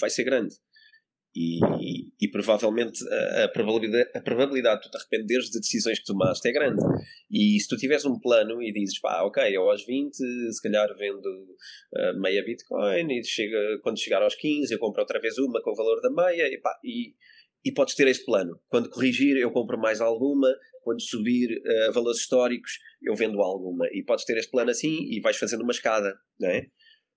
vai 0.00 0.08
ser 0.08 0.24
grande. 0.24 0.56
E, 1.36 1.58
e, 2.20 2.28
provavelmente 2.30 3.02
a, 3.08 3.44
a, 3.44 3.48
probabilidade, 3.48 4.08
a 4.14 4.20
probabilidade 4.20 4.82
de 4.82 4.86
tu 4.86 4.90
te 4.92 4.96
arrependeres 4.98 5.50
de 5.50 5.58
decisões 5.58 5.98
que 5.98 6.04
tomaste 6.04 6.48
é 6.48 6.52
grande. 6.52 6.80
E 7.28 7.58
se 7.58 7.66
tu 7.66 7.76
tiveres 7.76 8.04
um 8.04 8.20
plano 8.20 8.62
e 8.62 8.72
dizes, 8.72 9.00
pá, 9.00 9.20
ok, 9.24 9.44
eu 9.54 9.68
aos 9.68 9.84
20, 9.84 10.14
se 10.14 10.62
calhar 10.62 10.88
vendo 10.96 11.26
uh, 11.26 12.20
meia 12.20 12.44
Bitcoin, 12.44 13.18
e 13.18 13.24
chega, 13.24 13.58
quando 13.82 13.98
chegar 13.98 14.22
aos 14.22 14.36
15, 14.36 14.72
eu 14.72 14.78
compro 14.78 15.00
outra 15.00 15.20
vez 15.20 15.36
uma 15.38 15.60
com 15.60 15.72
o 15.72 15.74
valor 15.74 16.00
da 16.00 16.10
meia, 16.10 16.46
e, 16.46 16.60
pá, 16.60 16.78
e, 16.84 17.14
e 17.64 17.72
podes 17.72 17.96
ter 17.96 18.06
esse 18.06 18.24
plano. 18.24 18.60
Quando 18.68 18.88
corrigir, 18.88 19.36
eu 19.36 19.50
compro 19.50 19.76
mais 19.76 20.00
alguma, 20.00 20.48
quando 20.84 21.02
subir 21.02 21.50
uh, 21.50 21.92
valores 21.92 22.20
históricos, 22.20 22.78
eu 23.02 23.16
vendo 23.16 23.40
alguma. 23.40 23.86
E 23.92 24.04
podes 24.04 24.24
ter 24.24 24.36
este 24.36 24.50
plano 24.50 24.70
assim 24.70 24.98
e 25.10 25.20
vais 25.20 25.36
fazendo 25.36 25.62
uma 25.62 25.72
escada, 25.72 26.14
não 26.38 26.48
é? 26.48 26.66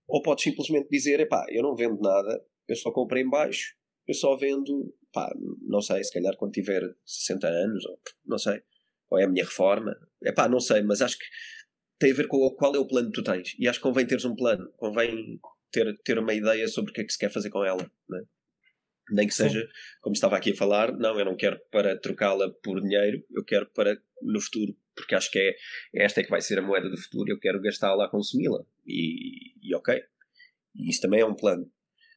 Ou 0.07 0.21
podes 0.21 0.45
simplesmente 0.45 0.87
dizer, 0.89 1.19
epá, 1.19 1.45
eu 1.49 1.61
não 1.61 1.75
vendo 1.75 1.99
nada, 1.99 2.41
eu 2.67 2.75
só 2.75 2.91
compro 2.91 3.17
em 3.17 3.29
baixo, 3.29 3.75
eu 4.07 4.13
só 4.13 4.35
vendo, 4.37 4.95
pá, 5.11 5.29
não 5.67 5.81
sei, 5.81 6.03
se 6.03 6.13
calhar 6.13 6.35
quando 6.37 6.53
tiver 6.53 6.81
60 7.05 7.47
anos, 7.47 7.85
ou 7.85 7.99
não 8.25 8.37
sei, 8.37 8.61
ou 9.09 9.19
é 9.19 9.25
a 9.25 9.27
minha 9.27 9.43
reforma, 9.43 9.93
epá, 10.23 10.47
não 10.47 10.61
sei, 10.61 10.81
mas 10.81 11.01
acho 11.01 11.17
que 11.17 11.25
tem 11.99 12.11
a 12.11 12.15
ver 12.15 12.27
com 12.27 12.49
qual 12.51 12.73
é 12.73 12.79
o 12.79 12.87
plano 12.87 13.11
que 13.11 13.21
tu 13.21 13.23
tens. 13.23 13.55
E 13.59 13.67
acho 13.67 13.79
que 13.79 13.83
convém 13.83 14.07
teres 14.07 14.23
um 14.23 14.35
plano, 14.35 14.71
convém 14.77 15.39
ter, 15.71 15.93
ter 16.03 16.17
uma 16.17 16.33
ideia 16.33 16.67
sobre 16.67 16.91
o 16.91 16.93
que 16.93 17.01
é 17.01 17.03
que 17.03 17.11
se 17.11 17.19
quer 17.19 17.31
fazer 17.31 17.49
com 17.49 17.63
ela, 17.63 17.91
não 18.07 18.19
é? 18.19 18.23
Nem 19.09 19.27
que 19.27 19.33
seja, 19.33 19.61
Sim. 19.61 19.67
como 20.01 20.13
estava 20.13 20.35
aqui 20.35 20.51
a 20.51 20.55
falar, 20.55 20.91
não, 20.97 21.17
eu 21.17 21.25
não 21.25 21.35
quero 21.35 21.59
para 21.71 21.97
trocá-la 21.97 22.49
por 22.63 22.81
dinheiro, 22.81 23.23
eu 23.31 23.43
quero 23.43 23.65
para 23.67 23.97
no 24.21 24.41
futuro, 24.41 24.75
porque 24.95 25.15
acho 25.15 25.31
que 25.31 25.39
é 25.39 25.55
esta 26.03 26.19
é 26.19 26.23
que 26.23 26.29
vai 26.29 26.41
ser 26.41 26.59
a 26.59 26.61
moeda 26.61 26.89
do 26.89 26.97
futuro, 26.97 27.31
eu 27.31 27.39
quero 27.39 27.61
gastá-la 27.61 28.05
a 28.05 28.09
consumi-la. 28.09 28.63
E, 28.85 29.53
e 29.61 29.75
ok. 29.75 30.01
E 30.75 30.89
isso 30.89 31.01
também 31.01 31.21
é 31.21 31.25
um 31.25 31.35
plano. 31.35 31.69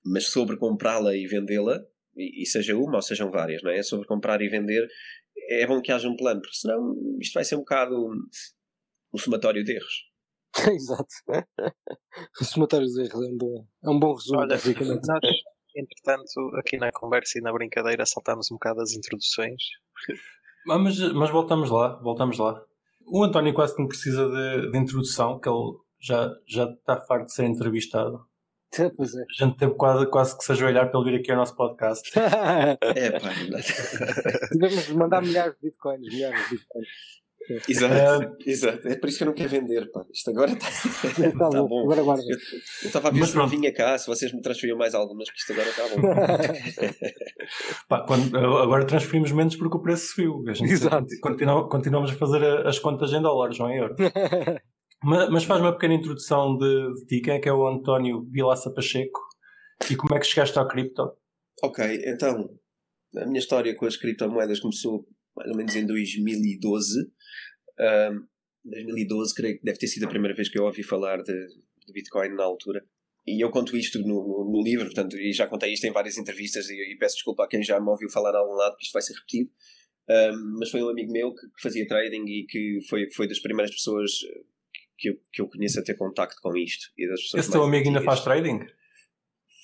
Mas 0.04 0.26
sobre 0.26 0.56
comprá-la 0.56 1.14
e 1.14 1.26
vendê-la, 1.26 1.80
e, 2.16 2.42
e, 2.42 2.46
seja 2.46 2.76
uma 2.76 2.96
ou 2.96 3.02
sejam 3.02 3.30
várias, 3.30 3.62
não 3.62 3.70
é? 3.70 3.82
Sobre 3.82 4.06
comprar 4.06 4.40
e 4.40 4.48
vender, 4.48 4.88
é 5.48 5.66
bom 5.66 5.80
que 5.80 5.92
haja 5.92 6.08
um 6.08 6.16
plano, 6.16 6.40
porque 6.40 6.56
senão 6.56 6.94
isto 7.20 7.34
vai 7.34 7.44
ser 7.44 7.56
um 7.56 7.60
bocado 7.60 7.94
um, 7.94 8.16
um 9.14 9.18
somatório 9.18 9.62
de 9.62 9.72
erros. 9.72 10.10
Exato. 10.74 11.14
o 12.40 12.44
somatório 12.44 12.86
de 12.86 13.02
erros 13.02 13.22
é 13.22 13.30
um 13.30 13.36
bom, 13.36 13.66
é 13.84 13.90
um 13.90 13.98
bom 13.98 14.14
resumo, 14.14 14.40
Olha. 14.40 14.56
Nós, 14.56 15.36
Entretanto, 15.76 16.56
aqui 16.56 16.76
na 16.76 16.90
conversa 16.92 17.38
e 17.38 17.42
na 17.42 17.52
brincadeira 17.52 18.04
saltamos 18.06 18.50
um 18.50 18.54
bocado 18.54 18.80
as 18.80 18.92
introduções. 18.92 19.62
Ah, 20.68 20.78
mas, 20.78 20.98
mas 21.14 21.30
voltamos 21.30 21.70
lá, 21.70 21.98
voltamos 22.02 22.38
lá. 22.38 22.62
O 23.06 23.24
António 23.24 23.54
quase 23.54 23.74
que 23.74 23.80
não 23.80 23.88
precisa 23.88 24.28
de, 24.28 24.70
de 24.70 24.78
introdução, 24.78 25.40
que 25.40 25.48
ele 25.48 25.72
já, 25.98 26.30
já 26.46 26.64
está 26.64 27.00
farto 27.00 27.26
de 27.26 27.32
ser 27.32 27.46
entrevistado. 27.46 28.26
Pois 28.96 29.14
é. 29.14 29.22
A 29.22 29.44
gente 29.44 29.56
teve 29.56 29.74
quase, 29.74 30.06
quase 30.06 30.36
que 30.36 30.44
se 30.44 30.52
ajoelhar 30.52 30.90
para 30.90 31.00
ele 31.00 31.10
vir 31.10 31.20
aqui 31.20 31.30
ao 31.32 31.38
nosso 31.38 31.56
podcast. 31.56 32.08
é, 32.14 33.18
pá. 33.18 33.30
Tivemos 34.52 34.86
de 34.86 34.94
mandar 34.94 35.22
milhares 35.22 35.54
de 35.54 35.60
bitcoins, 35.62 36.00
milhares 36.00 36.44
de 36.44 36.56
bitcoins. 36.56 36.88
Exato, 37.68 38.28
uh, 38.28 38.36
exato. 38.46 38.88
É 38.88 38.96
por 38.96 39.08
isso 39.08 39.18
que 39.18 39.24
eu 39.24 39.26
não 39.26 39.34
quero 39.34 39.48
vender, 39.48 39.90
pá. 39.90 40.04
Isto 40.12 40.30
agora 40.30 40.52
está 40.52 40.66
tá, 41.38 41.50
tá 41.50 41.62
bom. 41.62 41.82
Agora 41.82 42.02
guarda. 42.02 42.22
Eu 42.22 42.38
estava 42.86 43.08
a 43.08 43.10
ver 43.10 43.26
se 43.26 43.36
não 43.36 43.48
vinha 43.48 43.72
cá, 43.72 43.98
se 43.98 44.06
vocês 44.06 44.32
me 44.32 44.40
transferiam 44.40 44.78
mais 44.78 44.94
algumas, 44.94 45.28
que 45.30 45.38
isto 45.38 45.52
agora 45.52 45.68
está 45.68 45.88
bom. 45.88 46.02
pá, 47.88 48.04
quando, 48.06 48.36
agora 48.36 48.86
transferimos 48.86 49.32
menos 49.32 49.56
porque 49.56 49.76
o 49.76 49.82
preço 49.82 50.14
subiu. 50.14 50.44
A 50.46 50.52
gente 50.52 50.72
exato. 50.72 51.06
Continu, 51.20 51.68
continuamos 51.68 52.10
a 52.10 52.14
fazer 52.14 52.66
as 52.66 52.78
contas 52.78 53.12
em 53.12 53.20
dólares, 53.20 53.58
não 53.58 53.70
em 53.70 53.78
euros. 53.78 53.96
mas, 55.02 55.30
mas 55.30 55.44
faz 55.44 55.60
uma 55.60 55.72
pequena 55.72 55.94
introdução 55.94 56.56
de, 56.56 56.94
de 56.94 57.06
ti. 57.06 57.20
Quem 57.20 57.34
é 57.34 57.38
que 57.40 57.48
é 57.48 57.52
o 57.52 57.66
António 57.66 58.26
Vilaça 58.30 58.72
Pacheco? 58.72 59.20
E 59.90 59.96
como 59.96 60.14
é 60.14 60.20
que 60.20 60.26
chegaste 60.26 60.58
ao 60.58 60.68
cripto? 60.68 61.12
Ok, 61.62 62.02
então, 62.06 62.48
a 63.16 63.26
minha 63.26 63.38
história 63.38 63.74
com 63.74 63.86
as 63.86 63.96
criptomoedas 63.96 64.60
começou 64.60 65.06
mais 65.36 65.50
ou 65.50 65.56
menos 65.56 65.74
em 65.74 65.86
2012 65.86 67.10
um, 67.80 68.26
2012, 68.64 69.34
creio 69.34 69.58
que 69.58 69.64
deve 69.64 69.78
ter 69.78 69.86
sido 69.86 70.04
a 70.04 70.08
primeira 70.08 70.36
vez 70.36 70.48
que 70.48 70.58
eu 70.58 70.64
ouvi 70.64 70.82
falar 70.82 71.22
de, 71.22 71.32
de 71.86 71.92
Bitcoin 71.92 72.30
na 72.30 72.44
altura. 72.44 72.84
E 73.26 73.42
eu 73.42 73.50
conto 73.50 73.76
isto 73.76 73.98
no, 74.00 74.06
no, 74.06 74.50
no, 74.50 74.62
livro, 74.62 74.86
portanto, 74.86 75.16
e 75.16 75.32
já 75.32 75.46
contei 75.46 75.72
isto 75.72 75.86
em 75.86 75.92
várias 75.92 76.16
entrevistas 76.18 76.68
e, 76.68 76.74
e, 76.74 76.96
peço 76.96 77.16
desculpa 77.16 77.44
a 77.44 77.48
quem 77.48 77.62
já 77.62 77.78
me 77.80 77.88
ouviu 77.88 78.08
falar 78.10 78.34
a 78.34 78.38
algum 78.38 78.54
lado, 78.54 78.76
que 78.76 78.84
isto 78.84 78.92
vai 78.92 79.02
ser 79.02 79.14
repetido. 79.14 79.50
Um, 80.08 80.58
mas 80.58 80.70
foi 80.70 80.82
um 80.82 80.88
amigo 80.88 81.12
meu 81.12 81.32
que, 81.32 81.46
que, 81.46 81.62
fazia 81.62 81.86
trading 81.86 82.24
e 82.26 82.46
que 82.46 82.80
foi, 82.88 83.10
foi 83.10 83.28
das 83.28 83.38
primeiras 83.38 83.70
pessoas 83.72 84.10
que 84.98 85.10
eu, 85.10 85.20
que 85.32 85.42
eu 85.42 85.48
conheço 85.48 85.78
a 85.78 85.82
ter 85.82 85.94
contacto 85.94 86.40
com 86.42 86.56
isto. 86.56 86.90
E 86.98 87.08
das 87.08 87.20
pessoas 87.20 87.44
Esse 87.44 87.52
teu 87.52 87.62
amigo 87.62 87.86
ainda 87.86 88.02
faz 88.02 88.20
trading? 88.22 88.60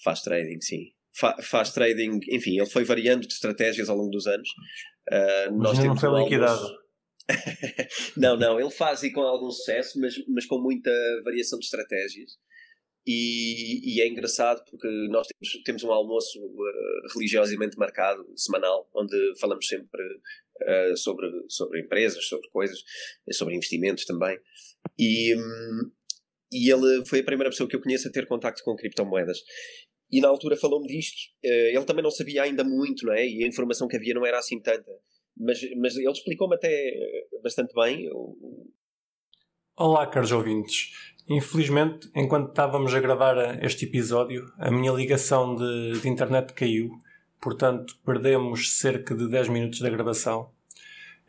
Faz 0.04 0.22
trading, 0.22 0.60
sim. 0.60 0.92
Fa, 1.12 1.36
faz 1.42 1.72
trading, 1.72 2.20
enfim, 2.30 2.58
ele 2.58 2.70
foi 2.70 2.84
variando 2.84 3.26
de 3.26 3.32
estratégias 3.32 3.88
ao 3.88 3.96
longo 3.96 4.10
dos 4.10 4.26
anos. 4.26 4.48
Uh, 5.10 5.56
nós 5.56 5.78
temos 5.78 6.00
não 6.00 6.10
foi 6.10 6.22
liquidado. 6.22 6.85
não, 8.16 8.36
não, 8.36 8.60
ele 8.60 8.70
faz 8.70 9.02
e 9.02 9.12
com 9.12 9.20
algum 9.20 9.50
sucesso, 9.50 9.98
mas, 10.00 10.14
mas 10.28 10.46
com 10.46 10.60
muita 10.60 10.90
variação 11.24 11.58
de 11.58 11.64
estratégias. 11.64 12.38
E, 13.06 13.94
e 13.94 14.00
é 14.00 14.08
engraçado 14.08 14.64
porque 14.68 14.88
nós 15.08 15.28
temos, 15.28 15.62
temos 15.64 15.84
um 15.84 15.92
almoço 15.92 16.40
uh, 16.40 17.14
religiosamente 17.14 17.78
marcado, 17.78 18.26
semanal, 18.36 18.88
onde 18.92 19.16
falamos 19.38 19.66
sempre 19.68 20.02
uh, 20.02 20.96
sobre, 20.96 21.28
sobre 21.48 21.82
empresas, 21.82 22.26
sobre 22.26 22.48
coisas, 22.48 22.78
sobre 23.32 23.54
investimentos 23.54 24.04
também. 24.04 24.36
E, 24.98 25.36
um, 25.36 25.90
e 26.50 26.68
ele 26.72 27.06
foi 27.06 27.20
a 27.20 27.24
primeira 27.24 27.50
pessoa 27.50 27.68
que 27.68 27.76
eu 27.76 27.80
conheço 27.80 28.08
a 28.08 28.10
ter 28.12 28.26
contacto 28.26 28.62
com 28.64 28.74
criptomoedas. 28.74 29.38
E 30.10 30.20
na 30.20 30.28
altura 30.28 30.56
falou-me 30.56 30.88
disto. 30.88 31.30
Uh, 31.44 31.76
ele 31.76 31.84
também 31.84 32.02
não 32.02 32.10
sabia 32.10 32.42
ainda 32.42 32.64
muito, 32.64 33.06
não 33.06 33.12
é? 33.12 33.24
E 33.24 33.44
a 33.44 33.46
informação 33.46 33.86
que 33.86 33.96
havia 33.96 34.14
não 34.14 34.26
era 34.26 34.38
assim 34.38 34.60
tanta 34.60 34.90
mas, 35.36 35.60
mas 35.76 35.96
ele 35.96 36.10
explicou-me 36.10 36.54
até 36.54 36.92
bastante 37.42 37.74
bem. 37.74 38.08
Olá, 39.76 40.06
caros 40.06 40.32
ouvintes. 40.32 41.14
Infelizmente, 41.28 42.08
enquanto 42.14 42.50
estávamos 42.50 42.94
a 42.94 43.00
gravar 43.00 43.62
este 43.62 43.84
episódio, 43.84 44.50
a 44.58 44.70
minha 44.70 44.92
ligação 44.92 45.54
de, 45.54 46.00
de 46.00 46.08
internet 46.08 46.52
caiu, 46.54 46.90
portanto, 47.40 47.96
perdemos 48.04 48.78
cerca 48.78 49.14
de 49.14 49.28
10 49.28 49.48
minutos 49.48 49.80
da 49.80 49.90
gravação. 49.90 50.50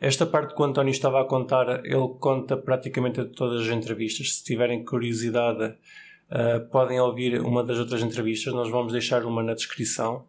Esta 0.00 0.24
parte 0.24 0.54
que 0.54 0.62
o 0.62 0.64
António 0.64 0.92
estava 0.92 1.20
a 1.20 1.24
contar, 1.24 1.84
ele 1.84 2.08
conta 2.20 2.56
praticamente 2.56 3.24
todas 3.26 3.62
as 3.62 3.74
entrevistas. 3.74 4.36
Se 4.36 4.44
tiverem 4.44 4.84
curiosidade, 4.84 5.64
uh, 5.64 6.70
podem 6.70 7.00
ouvir 7.00 7.40
uma 7.40 7.64
das 7.64 7.78
outras 7.78 8.00
entrevistas, 8.00 8.54
nós 8.54 8.70
vamos 8.70 8.92
deixar 8.92 9.24
uma 9.24 9.42
na 9.42 9.54
descrição. 9.54 10.24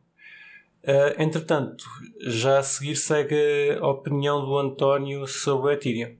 Uh, 0.83 1.21
entretanto, 1.21 1.83
já 2.21 2.59
a 2.59 2.63
seguir 2.63 2.95
segue 2.95 3.71
a 3.79 3.87
opinião 3.87 4.45
do 4.45 4.57
António 4.57 5.27
sobre 5.27 5.67
o 5.67 5.71
Ethereum. 5.71 6.17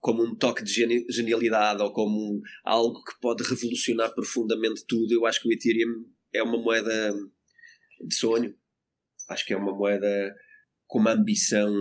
Como 0.00 0.24
um 0.24 0.34
toque 0.34 0.64
de 0.64 0.72
genialidade 1.10 1.82
ou 1.82 1.92
como 1.92 2.40
algo 2.64 3.02
que 3.04 3.20
pode 3.20 3.44
revolucionar 3.44 4.14
profundamente 4.14 4.84
tudo, 4.86 5.12
eu 5.12 5.26
acho 5.26 5.40
que 5.40 5.48
o 5.48 5.52
Ethereum 5.52 6.06
é 6.32 6.42
uma 6.42 6.58
moeda 6.58 7.14
de 8.00 8.14
sonho. 8.14 8.54
Acho 9.28 9.46
que 9.46 9.52
é 9.52 9.56
uma 9.56 9.74
moeda 9.74 10.34
com 10.86 10.98
uma 10.98 11.12
ambição 11.12 11.72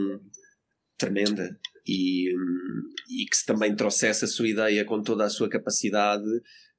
tremenda 0.97 1.59
e, 1.87 2.29
e 3.09 3.25
que 3.25 3.37
se 3.37 3.45
também 3.45 3.75
trouxesse 3.75 4.25
a 4.25 4.27
sua 4.27 4.47
ideia 4.47 4.83
com 4.83 5.01
toda 5.01 5.23
a 5.23 5.29
sua 5.29 5.49
capacidade 5.49 6.25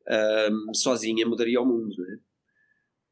um, 0.09 0.75
sozinha 0.75 1.27
mudaria 1.27 1.61
o 1.61 1.66
mundo. 1.66 1.94
É? 2.05 2.28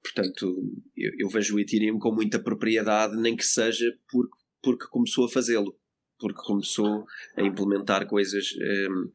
Portanto, 0.06 0.62
eu, 0.96 1.12
eu, 1.18 1.28
vejo 1.28 1.56
o 1.56 1.60
Ethereum 1.60 1.98
com 1.98 2.14
muita 2.14 2.38
propriedade, 2.38 3.16
nem 3.16 3.36
que 3.36 3.44
seja 3.44 3.92
porque, 4.08 4.36
porque 4.62 4.86
começou 4.86 5.24
a 5.24 5.28
fazê-lo, 5.28 5.76
porque 6.18 6.40
começou 6.42 7.04
a 7.36 7.42
implementar 7.42 8.06
coisas 8.06 8.54
um, 8.88 9.10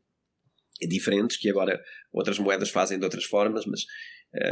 diferentes 0.88 1.38
que 1.38 1.50
agora 1.50 1.82
outras 2.12 2.38
moedas 2.40 2.70
fazem 2.70 3.00
de 3.00 3.06
outras 3.06 3.24
formas, 3.24 3.66
mas, 3.66 3.86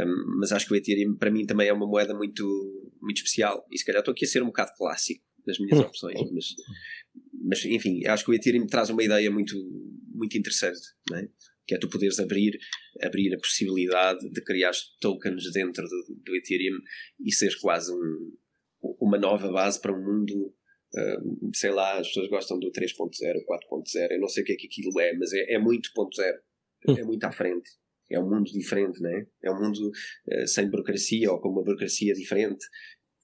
um, 0.06 0.38
mas 0.38 0.50
acho 0.52 0.66
que 0.66 0.72
o 0.72 0.76
Ethereum 0.76 1.14
para 1.14 1.30
mim 1.30 1.44
também 1.44 1.68
é 1.68 1.72
uma 1.72 1.86
moeda 1.86 2.14
muito, 2.14 2.44
muito 3.02 3.18
especial. 3.18 3.66
E 3.70 3.78
se 3.78 3.84
calhar 3.84 4.00
estou 4.00 4.12
aqui 4.12 4.24
a 4.24 4.28
ser 4.28 4.42
um 4.42 4.46
bocado 4.46 4.72
clássico 4.76 5.22
nas 5.46 5.58
minhas 5.58 5.78
hum. 5.78 5.82
opções, 5.82 6.18
mas, 6.32 6.46
mas 7.42 7.64
enfim, 7.66 8.06
acho 8.06 8.24
que 8.24 8.30
o 8.30 8.34
Ethereum 8.34 8.66
traz 8.66 8.88
uma 8.88 9.02
ideia 9.02 9.30
muito, 9.30 9.56
muito 10.14 10.38
interessante, 10.38 10.80
é? 11.12 11.28
que 11.66 11.74
é 11.74 11.78
tu 11.78 11.88
poderes 11.88 12.18
abrir, 12.18 12.58
abrir 13.02 13.34
a 13.34 13.38
possibilidade 13.38 14.28
de 14.30 14.42
criar 14.42 14.72
tokens 15.00 15.50
dentro 15.52 15.84
do, 15.84 16.14
do 16.24 16.36
Ethereum 16.36 16.78
e 17.20 17.32
seres 17.32 17.56
quase 17.56 17.92
um, 17.92 18.32
uma 19.00 19.18
nova 19.18 19.50
base 19.50 19.80
para 19.80 19.92
um 19.92 20.02
mundo. 20.02 20.54
Uh, 20.92 21.50
sei 21.54 21.70
lá, 21.70 21.98
as 21.98 22.08
pessoas 22.08 22.28
gostam 22.28 22.58
do 22.58 22.70
3.0, 22.72 22.90
4.0, 22.96 24.10
eu 24.10 24.20
não 24.20 24.26
sei 24.26 24.42
o 24.42 24.46
que 24.46 24.52
é 24.52 24.56
que 24.56 24.66
aquilo 24.66 24.98
é, 24.98 25.12
mas 25.12 25.32
é, 25.32 25.54
é 25.54 25.58
muito 25.58 25.88
ponto 25.94 26.16
zero, 26.16 26.36
hum. 26.88 26.96
é 26.98 27.04
muito 27.04 27.22
à 27.24 27.30
frente. 27.30 27.70
É 28.10 28.18
um 28.18 28.28
mundo 28.28 28.50
diferente, 28.50 29.00
né? 29.00 29.24
É 29.40 29.52
um 29.52 29.60
mundo 29.60 29.88
uh, 29.88 30.46
sem 30.48 30.68
burocracia 30.68 31.30
ou 31.30 31.40
com 31.40 31.48
uma 31.48 31.62
burocracia 31.62 32.12
diferente. 32.12 32.66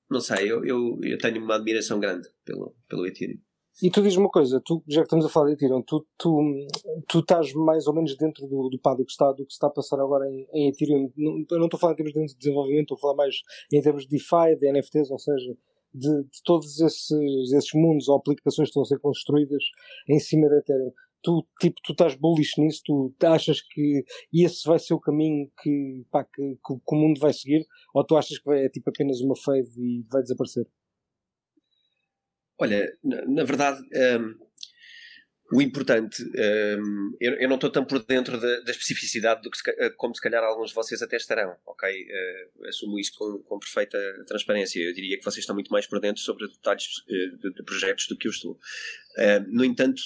Não 0.08 0.20
sei, 0.20 0.50
eu, 0.50 0.64
eu, 0.64 1.00
eu 1.02 1.18
tenho 1.18 1.42
uma 1.42 1.56
admiração 1.56 1.98
grande 1.98 2.28
pelo, 2.44 2.76
pelo 2.88 3.04
Ethereum. 3.04 3.40
E 3.82 3.90
tu 3.90 4.00
dizes 4.00 4.16
uma 4.16 4.30
coisa, 4.30 4.58
tu, 4.64 4.82
já 4.88 5.02
que 5.02 5.06
estamos 5.06 5.26
a 5.26 5.28
falar 5.28 5.48
de 5.48 5.52
Ethereum, 5.52 5.82
tu, 5.82 6.06
tu, 6.16 6.66
tu 7.06 7.18
estás 7.18 7.52
mais 7.52 7.86
ou 7.86 7.94
menos 7.94 8.16
dentro 8.16 8.46
do, 8.46 8.70
do, 8.70 8.78
pá, 8.78 8.94
do, 8.94 9.04
que, 9.04 9.10
está, 9.10 9.30
do 9.32 9.44
que 9.44 9.52
está 9.52 9.66
a 9.66 9.70
passar 9.70 10.00
agora 10.00 10.26
em, 10.30 10.48
em 10.54 10.68
Ethereum. 10.68 11.12
Não, 11.14 11.44
eu 11.50 11.58
não 11.58 11.66
estou 11.66 11.76
a 11.76 11.80
falar 11.80 11.92
em 11.92 11.96
termos 11.96 12.32
de 12.32 12.38
desenvolvimento, 12.38 12.94
estou 12.94 12.96
a 12.96 13.00
falar 13.00 13.14
mais 13.16 13.36
em 13.70 13.82
termos 13.82 14.04
de 14.04 14.08
DeFi, 14.08 14.56
de 14.58 14.72
NFTs, 14.72 15.10
ou 15.10 15.18
seja, 15.18 15.54
de, 15.92 16.22
de 16.22 16.42
todos 16.42 16.80
esses, 16.80 17.10
esses 17.52 17.74
mundos 17.74 18.08
ou 18.08 18.16
aplicações 18.16 18.68
que 18.68 18.70
estão 18.70 18.82
a 18.82 18.86
ser 18.86 18.98
construídas 18.98 19.62
em 20.08 20.18
cima 20.18 20.48
da 20.48 20.56
Ethereum. 20.56 20.92
Tu, 21.22 21.46
tipo, 21.60 21.76
tu 21.84 21.92
estás 21.92 22.14
bullish 22.14 22.58
nisso? 22.58 22.80
Tu 22.86 23.14
achas 23.26 23.60
que 23.60 24.04
esse 24.32 24.66
vai 24.66 24.78
ser 24.78 24.94
o 24.94 25.00
caminho 25.00 25.50
que, 25.62 26.02
pá, 26.10 26.24
que, 26.24 26.42
que, 26.42 26.74
que 26.74 26.94
o 26.94 26.96
mundo 26.96 27.20
vai 27.20 27.34
seguir? 27.34 27.66
Ou 27.92 28.02
tu 28.04 28.16
achas 28.16 28.38
que 28.38 28.50
é 28.52 28.70
tipo 28.70 28.88
apenas 28.88 29.20
uma 29.20 29.36
fade 29.36 29.68
e 29.76 30.02
vai 30.10 30.22
desaparecer? 30.22 30.66
Olha, 32.58 32.96
na, 33.04 33.24
na 33.26 33.44
verdade, 33.44 33.82
um, 34.18 34.46
o 35.52 35.62
importante, 35.62 36.22
um, 36.24 37.16
eu, 37.20 37.34
eu, 37.34 37.48
não 37.48 37.54
estou 37.54 37.70
tão 37.70 37.84
por 37.84 38.04
dentro 38.04 38.40
da, 38.40 38.60
da 38.60 38.70
especificidade 38.70 39.42
do 39.42 39.50
que 39.50 39.58
se, 39.58 39.70
eh, 39.70 39.90
como 39.90 40.14
se 40.14 40.20
calhar 40.20 40.42
alguns 40.42 40.70
de 40.70 40.74
vocês 40.74 41.00
até 41.02 41.16
estarão, 41.16 41.56
ok? 41.64 41.88
Uh, 41.88 42.66
assumo 42.66 42.98
isso 42.98 43.12
com, 43.16 43.38
com, 43.44 43.58
perfeita 43.58 43.96
transparência. 44.26 44.80
Eu 44.80 44.92
diria 44.92 45.16
que 45.16 45.24
vocês 45.24 45.42
estão 45.42 45.54
muito 45.54 45.70
mais 45.70 45.86
por 45.86 46.00
dentro 46.00 46.20
sobre 46.20 46.48
detalhes 46.48 46.84
uh, 46.84 47.38
de, 47.38 47.52
de, 47.54 47.62
projetos 47.62 48.08
do 48.08 48.16
que 48.16 48.26
eu 48.26 48.32
estou. 48.32 48.52
Uh, 48.52 49.46
no 49.48 49.64
entanto, 49.64 50.02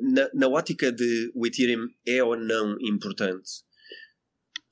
na, 0.00 0.30
na 0.34 0.48
ótica 0.48 0.92
de 0.92 1.32
o 1.34 1.46
Ethereum 1.46 1.88
é 2.06 2.22
ou 2.22 2.36
não 2.36 2.76
importante, 2.82 3.62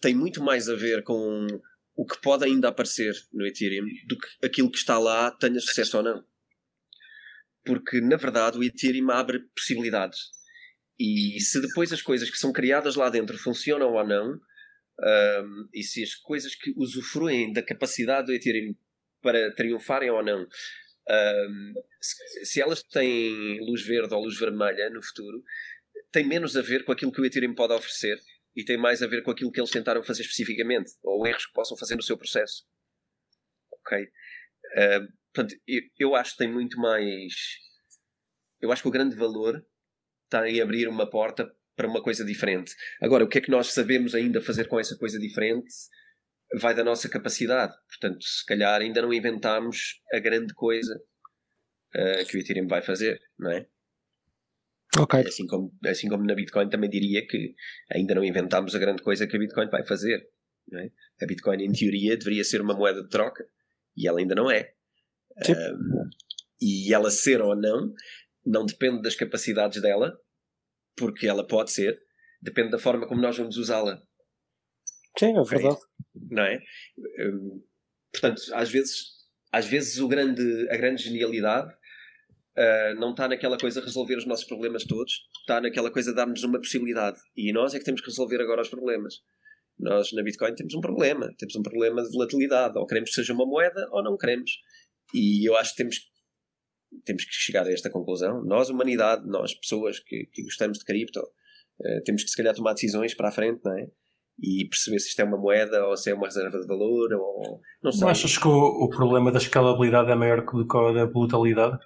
tem 0.01 0.15
muito 0.15 0.43
mais 0.43 0.69
a 0.69 0.75
ver 0.75 1.03
com 1.03 1.47
o 1.97 2.05
que 2.05 2.21
pode 2.21 2.45
ainda 2.45 2.69
aparecer 2.69 3.15
no 3.33 3.47
Ethereum 3.47 3.87
do 4.07 4.19
que 4.19 4.47
aquilo 4.47 4.71
que 4.71 4.79
está 4.79 4.99
lá 4.99 5.31
tenha 5.31 5.61
sucesso 5.61 5.97
ou 5.97 6.03
não 6.03 6.23
porque 7.69 8.01
na 8.01 8.17
verdade 8.17 8.57
o 8.57 8.65
Ethereum 8.65 9.11
abre 9.11 9.41
possibilidades. 9.55 10.21
E 10.99 11.39
se 11.39 11.61
depois 11.61 11.93
as 11.93 12.01
coisas 12.01 12.31
que 12.31 12.39
são 12.39 12.51
criadas 12.51 12.97
lá 12.97 13.11
dentro 13.11 13.37
funcionam 13.37 13.93
ou 13.93 14.07
não, 14.07 14.41
um, 15.01 15.69
e 15.75 15.83
se 15.83 16.03
as 16.03 16.15
coisas 16.15 16.55
que 16.55 16.73
usufruem 16.79 17.53
da 17.53 17.63
capacidade 17.63 18.29
do 18.29 18.33
Ethereum 18.33 18.75
para 19.21 19.55
triunfarem 19.55 20.09
ou 20.09 20.25
não, 20.25 20.41
um, 20.43 21.75
se, 22.43 22.61
elas 22.61 22.83
têm 22.83 23.61
luz 23.61 23.87
verde 23.87 24.15
ou 24.15 24.23
luz 24.23 24.39
vermelha 24.39 24.89
no 24.89 25.03
futuro, 25.03 25.43
tem 26.11 26.27
menos 26.27 26.57
a 26.57 26.63
ver 26.63 26.87
com 26.87 26.93
aquilo 26.93 27.13
que 27.13 27.21
o 27.21 27.27
Ethereum 27.27 27.55
pode 27.55 27.75
oferecer 27.75 28.19
e 28.57 28.65
tem 28.65 28.79
mais 28.79 29.03
a 29.03 29.07
ver 29.07 29.23
com 29.23 29.31
aquilo 29.31 29.53
que 29.53 29.61
eles 29.61 29.71
tentaram 29.71 30.03
fazer 30.03 30.23
especificamente 30.23 30.91
ou 31.03 31.27
erros 31.27 31.45
que 31.45 31.53
possam 31.53 31.77
fazer 31.77 31.97
no 31.97 32.03
seu 32.03 32.17
processo. 32.17 32.65
Ok? 33.71 33.99
Uh, 34.05 35.18
Portanto, 35.39 35.55
eu, 35.69 35.81
eu 36.01 36.17
acho 36.17 36.33
que 36.33 36.39
tem 36.39 36.53
muito 36.53 36.81
mais. 36.81 37.33
Eu 38.61 38.73
acho 38.73 38.83
que 38.83 38.89
o 38.89 38.91
grande 38.91 39.15
valor 39.15 39.65
está 40.25 40.49
em 40.49 40.61
abrir 40.61 40.89
uma 40.89 41.09
porta 41.09 41.49
para 41.77 41.87
uma 41.87 42.03
coisa 42.03 42.25
diferente. 42.25 42.75
Agora, 43.01 43.25
o 43.25 43.29
que 43.29 43.39
é 43.39 43.41
que 43.41 43.51
nós 43.51 43.73
sabemos 43.73 44.17
ainda 44.17 44.41
fazer 44.41 44.67
com 44.67 44.81
essa 44.81 44.97
coisa 44.97 45.17
diferente 45.17 45.69
vai 46.59 46.75
da 46.75 46.83
nossa 46.83 47.09
capacidade. 47.09 47.73
Portanto, 47.87 48.25
se 48.25 48.45
calhar 48.47 48.81
ainda 48.81 49.01
não 49.01 49.13
inventámos 49.13 50.03
a 50.13 50.19
grande 50.19 50.53
coisa 50.55 51.01
uh, 51.95 52.27
que 52.27 52.37
o 52.37 52.41
Ethereum 52.41 52.67
vai 52.67 52.83
fazer, 52.83 53.21
não 53.39 53.53
é? 53.53 53.69
Ok. 54.99 55.21
Assim 55.21 55.47
como, 55.47 55.73
assim 55.87 56.09
como 56.09 56.25
na 56.25 56.35
Bitcoin 56.35 56.69
também 56.69 56.91
diria 56.91 57.25
que 57.25 57.55
ainda 57.93 58.17
não 58.17 58.25
inventámos 58.25 58.75
a 58.75 58.79
grande 58.81 59.05
coisa 59.05 59.25
que 59.25 59.37
a 59.37 59.39
Bitcoin 59.39 59.69
vai 59.71 59.87
fazer. 59.87 60.21
É? 60.73 60.91
A 61.23 61.27
Bitcoin, 61.27 61.63
em 61.63 61.71
teoria, 61.71 62.17
deveria 62.17 62.43
ser 62.43 62.61
uma 62.61 62.75
moeda 62.75 63.05
de 63.05 63.09
troca 63.09 63.47
e 63.97 64.09
ela 64.09 64.19
ainda 64.19 64.35
não 64.35 64.51
é. 64.51 64.75
Um, 65.49 66.09
e 66.61 66.93
ela 66.93 67.11
ser 67.11 67.41
ou 67.41 67.55
não, 67.55 67.93
não 68.45 68.67
depende 68.67 69.03
das 69.03 69.15
capacidades 69.15 69.81
dela, 69.81 70.19
porque 70.97 71.27
ela 71.27 71.47
pode 71.47 71.71
ser, 71.71 72.01
depende 72.43 72.71
da 72.71 72.79
forma 72.79 73.07
como 73.07 73.21
nós 73.21 73.37
vamos 73.37 73.57
usá-la. 73.57 74.03
Sim, 75.19 75.37
é 75.39 75.43
verdade. 75.43 75.79
Não 76.31 76.43
é? 76.43 76.61
Um, 77.21 77.63
portanto, 78.13 78.43
às 78.53 78.71
vezes, 78.71 79.05
às 79.53 79.67
vezes 79.67 79.99
o 79.99 80.09
grande, 80.09 80.69
a 80.71 80.77
grande 80.77 81.03
genialidade 81.03 81.73
uh, 81.73 82.95
não 82.99 83.11
está 83.11 83.29
naquela 83.29 83.59
coisa 83.59 83.81
de 83.81 83.87
resolver 83.87 84.17
os 84.17 84.27
nossos 84.27 84.45
problemas 84.45 84.85
todos, 84.85 85.27
está 85.41 85.61
naquela 85.61 85.91
coisa 85.91 86.11
de 86.11 86.17
dar-nos 86.17 86.43
uma 86.43 86.59
possibilidade. 86.59 87.19
E 87.37 87.53
nós 87.53 87.75
é 87.75 87.79
que 87.79 87.85
temos 87.85 88.01
que 88.01 88.09
resolver 88.09 88.41
agora 88.41 88.63
os 88.63 88.69
problemas. 88.69 89.23
Nós 89.79 90.13
na 90.13 90.23
Bitcoin 90.23 90.55
temos 90.55 90.75
um 90.75 90.81
problema, 90.81 91.33
temos 91.39 91.55
um 91.55 91.63
problema 91.63 92.03
de 92.03 92.11
volatilidade. 92.11 92.77
Ou 92.77 92.87
queremos 92.87 93.11
que 93.11 93.17
seja 93.17 93.33
uma 93.33 93.47
moeda 93.47 93.89
ou 93.93 94.03
não 94.03 94.17
queremos. 94.17 94.51
E 95.15 95.49
eu 95.49 95.57
acho 95.57 95.71
que 95.71 95.77
temos, 95.77 95.97
temos 97.05 97.25
que 97.25 97.33
chegar 97.33 97.67
a 97.67 97.73
esta 97.73 97.91
conclusão. 97.91 98.45
Nós, 98.45 98.71
humanidade, 98.71 99.27
nós, 99.27 99.55
pessoas 99.55 99.99
que, 100.01 100.27
que 100.33 100.43
gostamos 100.43 100.79
de 100.79 100.85
cripto, 100.85 101.21
uh, 101.21 102.03
temos 102.05 102.23
que 102.23 102.31
se 102.31 102.37
calhar 102.37 102.55
tomar 102.55 102.75
decisões 102.75 103.15
para 103.15 103.29
a 103.29 103.33
frente, 103.33 103.61
não 103.65 103.77
é? 103.79 103.87
E 104.41 104.69
perceber 104.69 105.01
se 105.01 105.09
isto 105.09 105.21
é 105.21 105.25
uma 105.25 105.37
moeda 105.37 105.85
ou 105.87 105.97
se 105.97 106.11
é 106.11 106.15
uma 106.15 106.27
reserva 106.27 106.61
de 106.61 106.67
valor 106.67 107.13
ou 107.13 107.61
não 107.83 107.91
sei. 107.91 108.03
Não 108.03 108.09
achas 108.09 108.39
que 108.39 108.47
o, 108.47 108.85
o 108.85 108.89
problema 108.89 109.33
da 109.33 109.39
escalabilidade 109.39 110.13
é 110.13 110.15
maior 110.15 110.47
que 110.47 110.57
o 110.57 110.93
da 110.93 111.07
brutalidade? 111.07 111.77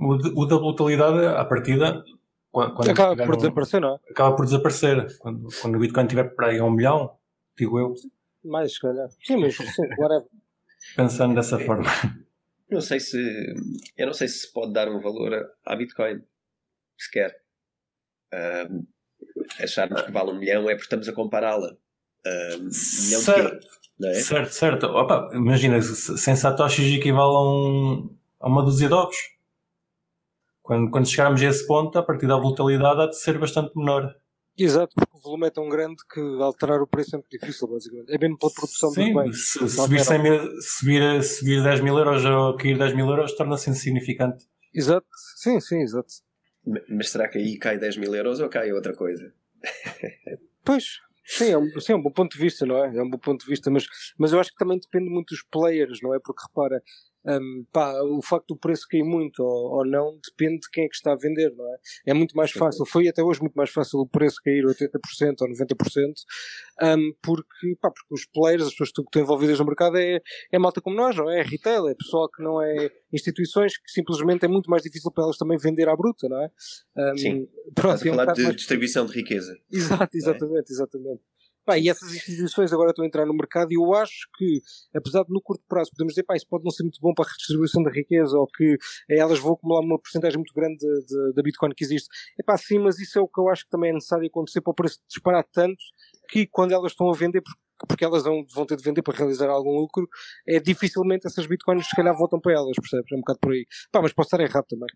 O, 0.00 0.16
de, 0.16 0.32
o 0.34 0.44
da 0.44 0.58
brutalidade, 0.58 1.24
à 1.26 1.44
partida, 1.44 2.02
quando 2.50 2.90
acaba 2.90 3.16
por 3.16 3.34
um, 3.34 3.38
desaparecer, 3.38 3.80
não 3.80 3.94
é? 3.94 3.98
Acaba 4.10 4.36
por 4.36 4.44
desaparecer. 4.44 5.18
Quando, 5.18 5.48
quando 5.60 5.76
o 5.76 5.78
Bitcoin 5.78 6.04
estiver 6.04 6.34
para 6.34 6.48
aí 6.48 6.58
a 6.58 6.64
um 6.64 6.70
milhão, 6.70 7.16
digo 7.56 7.78
eu. 7.78 7.94
Mais, 8.44 8.72
se 8.72 8.80
calhar. 8.80 9.08
Sim, 9.24 9.36
mas 9.36 9.56
sim, 9.56 9.82
whatever. 9.98 10.28
Pensando 10.96 11.34
dessa 11.34 11.58
forma. 11.58 11.84
Não 12.70 12.80
sei 12.80 13.00
se 13.00 13.54
eu 13.96 14.06
não 14.06 14.12
sei 14.12 14.28
se 14.28 14.52
pode 14.52 14.72
dar 14.72 14.88
um 14.88 15.00
valor 15.00 15.50
à 15.64 15.76
Bitcoin 15.76 16.22
sequer. 16.98 17.34
Um, 18.32 18.86
acharmos 19.62 20.02
que 20.02 20.12
vale 20.12 20.30
um 20.30 20.38
milhão 20.38 20.68
é 20.68 20.74
porque 20.74 20.84
estamos 20.84 21.08
a 21.08 21.12
compará-la. 21.12 21.76
Um, 22.26 22.58
milhão 22.58 23.20
certo, 23.20 23.60
de 23.60 23.60
quê? 23.60 23.66
É? 24.04 24.14
certo, 24.14 24.52
certo. 24.52 24.86
Opa, 24.86 25.30
imagina, 25.32 25.80
sem 25.80 26.36
satoshis 26.36 26.98
equivale 26.98 27.34
a, 27.34 27.40
um, 27.40 28.16
a 28.40 28.48
uma 28.48 28.62
dúzia 28.62 28.88
de 28.88 28.94
ovos. 28.94 29.16
Quando, 30.62 30.90
quando 30.90 31.08
chegarmos 31.08 31.40
a 31.40 31.46
esse 31.46 31.66
ponto 31.66 31.98
a 31.98 32.02
partir 32.02 32.26
da 32.26 32.36
volatilidade 32.36 33.00
há 33.00 33.06
de 33.06 33.18
ser 33.18 33.38
bastante 33.38 33.76
menor. 33.76 34.14
Exato, 34.56 34.94
o 35.18 35.20
volume 35.20 35.48
é 35.48 35.50
tão 35.50 35.68
grande 35.68 35.96
que 36.12 36.20
alterar 36.40 36.80
o 36.80 36.86
preço 36.86 37.16
é 37.16 37.18
muito 37.18 37.30
difícil, 37.30 37.66
basicamente. 37.68 38.14
É 38.14 38.18
mesmo 38.18 38.38
pela 38.38 38.52
produção 38.52 38.90
Sim, 38.90 39.12
dos 39.12 39.22
bens. 39.22 39.48
Se, 39.48 39.68
subir, 39.68 40.04
100 40.04 40.22
mil, 40.22 40.62
subir, 40.62 41.22
subir 41.24 41.62
10 41.62 41.80
mil 41.80 41.98
euros 41.98 42.24
ou 42.24 42.56
cair 42.56 42.78
10 42.78 42.94
mil 42.94 43.06
euros 43.06 43.34
torna-se 43.34 43.68
insignificante. 43.70 44.46
Exato, 44.72 45.06
sim, 45.36 45.60
sim, 45.60 45.82
exato. 45.82 46.08
Mas 46.88 47.10
será 47.10 47.28
que 47.28 47.38
aí 47.38 47.58
cai 47.58 47.78
10 47.78 47.96
mil 47.96 48.14
euros 48.14 48.40
ou 48.40 48.48
cai 48.48 48.72
outra 48.72 48.94
coisa? 48.94 49.32
pois, 50.64 50.84
sim 51.24 51.50
é, 51.50 51.58
um, 51.58 51.80
sim, 51.80 51.92
é 51.92 51.96
um 51.96 52.02
bom 52.02 52.12
ponto 52.12 52.36
de 52.36 52.38
vista, 52.38 52.64
não 52.64 52.84
é? 52.84 52.96
É 52.96 53.02
um 53.02 53.10
bom 53.10 53.18
ponto 53.18 53.40
de 53.40 53.50
vista, 53.50 53.70
mas, 53.70 53.86
mas 54.18 54.32
eu 54.32 54.38
acho 54.38 54.50
que 54.50 54.58
também 54.58 54.78
depende 54.78 55.10
muito 55.10 55.30
dos 55.30 55.42
players, 55.42 56.00
não 56.02 56.14
é? 56.14 56.20
Porque 56.20 56.42
repara, 56.46 56.82
um, 57.28 57.64
pá, 57.72 57.92
o 58.02 58.22
facto 58.22 58.54
do 58.54 58.56
preço 58.56 58.86
cair 58.88 59.04
muito 59.04 59.42
ou, 59.42 59.78
ou, 59.78 59.86
não 59.86 60.18
depende 60.24 60.60
de 60.60 60.70
quem 60.70 60.84
é 60.84 60.88
que 60.88 60.94
está 60.94 61.12
a 61.12 61.16
vender, 61.16 61.54
não 61.54 61.66
é? 61.66 61.76
É 62.06 62.14
muito 62.14 62.34
mais 62.36 62.50
fácil, 62.50 62.86
foi 62.86 63.08
até 63.08 63.22
hoje 63.22 63.40
muito 63.40 63.54
mais 63.54 63.70
fácil 63.70 64.00
o 64.00 64.06
preço 64.06 64.40
cair 64.42 64.64
80% 64.64 65.36
ou 65.40 65.48
90%, 65.48 66.14
um, 66.82 67.12
porque, 67.22 67.76
pá, 67.80 67.90
porque 67.90 68.14
os 68.14 68.24
players, 68.26 68.62
as 68.62 68.70
pessoas 68.70 68.90
que 68.92 69.02
estão 69.02 69.22
envolvidas 69.22 69.58
no 69.58 69.66
mercado 69.66 69.98
é, 69.98 70.20
é 70.50 70.58
malta 70.58 70.80
como 70.80 70.96
nós, 70.96 71.16
não 71.16 71.30
é? 71.30 71.40
É 71.40 71.42
retail, 71.42 71.88
é 71.88 71.94
pessoal 71.94 72.28
que 72.30 72.42
não 72.42 72.62
é 72.62 72.90
instituições 73.12 73.76
que 73.76 73.90
simplesmente 73.90 74.44
é 74.44 74.48
muito 74.48 74.70
mais 74.70 74.82
difícil 74.82 75.10
para 75.10 75.24
elas 75.24 75.36
também 75.36 75.58
vender 75.58 75.88
à 75.88 75.96
bruta, 75.96 76.28
não 76.28 76.42
é? 76.42 76.50
Um, 76.96 77.16
Sim, 77.16 77.48
pronto, 77.74 78.06
é 78.06 78.10
um 78.10 78.14
falar 78.14 78.32
de 78.32 78.42
mais... 78.42 78.56
distribuição 78.56 79.06
de 79.06 79.12
riqueza. 79.12 79.56
Exato, 79.70 80.16
exatamente, 80.16 80.70
é? 80.70 80.72
exatamente. 80.72 81.22
Pá, 81.68 81.78
e 81.78 81.86
essas 81.86 82.14
instituições 82.14 82.72
agora 82.72 82.92
estão 82.92 83.04
a 83.04 83.06
entrar 83.06 83.26
no 83.26 83.34
mercado 83.34 83.70
e 83.70 83.74
eu 83.74 83.92
acho 83.92 84.26
que, 84.38 84.62
apesar 84.94 85.22
de 85.22 85.30
no 85.30 85.38
curto 85.38 85.62
prazo 85.68 85.90
podemos 85.90 86.14
dizer, 86.14 86.22
pá, 86.22 86.34
isso 86.34 86.46
pode 86.48 86.64
não 86.64 86.70
ser 86.70 86.82
muito 86.82 86.98
bom 86.98 87.12
para 87.12 87.26
a 87.26 87.28
redistribuição 87.28 87.82
da 87.82 87.90
riqueza 87.90 88.38
ou 88.38 88.46
que 88.46 88.78
elas 89.06 89.38
vão 89.38 89.52
acumular 89.52 89.84
uma 89.84 89.98
porcentagem 89.98 90.38
muito 90.38 90.54
grande 90.54 90.78
da 91.34 91.42
Bitcoin 91.42 91.74
que 91.76 91.84
existe, 91.84 92.08
é 92.40 92.42
pá, 92.42 92.56
sim, 92.56 92.78
mas 92.78 92.98
isso 92.98 93.18
é 93.18 93.20
o 93.20 93.28
que 93.28 93.38
eu 93.38 93.50
acho 93.50 93.64
que 93.64 93.70
também 93.70 93.90
é 93.90 93.92
necessário 93.92 94.26
acontecer 94.26 94.62
para 94.62 94.70
o 94.70 94.74
preço 94.74 94.98
disparar 95.10 95.44
tanto 95.52 95.76
que 96.30 96.46
quando 96.46 96.72
elas 96.72 96.92
estão 96.92 97.10
a 97.10 97.14
vender, 97.14 97.42
porque 97.86 98.02
elas 98.02 98.22
vão, 98.22 98.64
ter 98.64 98.76
de 98.78 98.82
vender 98.82 99.02
para 99.02 99.18
realizar 99.18 99.50
algum 99.50 99.76
lucro, 99.78 100.08
é 100.46 100.58
dificilmente 100.58 101.26
essas 101.26 101.46
bitcoins 101.46 101.86
se 101.86 101.94
calhar 101.94 102.16
voltam 102.16 102.40
para 102.40 102.54
elas, 102.54 102.76
percebes? 102.80 103.12
É 103.12 103.14
um 103.14 103.18
bocado 103.18 103.40
por 103.40 103.52
aí. 103.52 103.66
Pá, 103.92 104.00
mas 104.00 104.14
posso 104.14 104.28
estar 104.28 104.40
errado 104.40 104.64
também. 104.66 104.88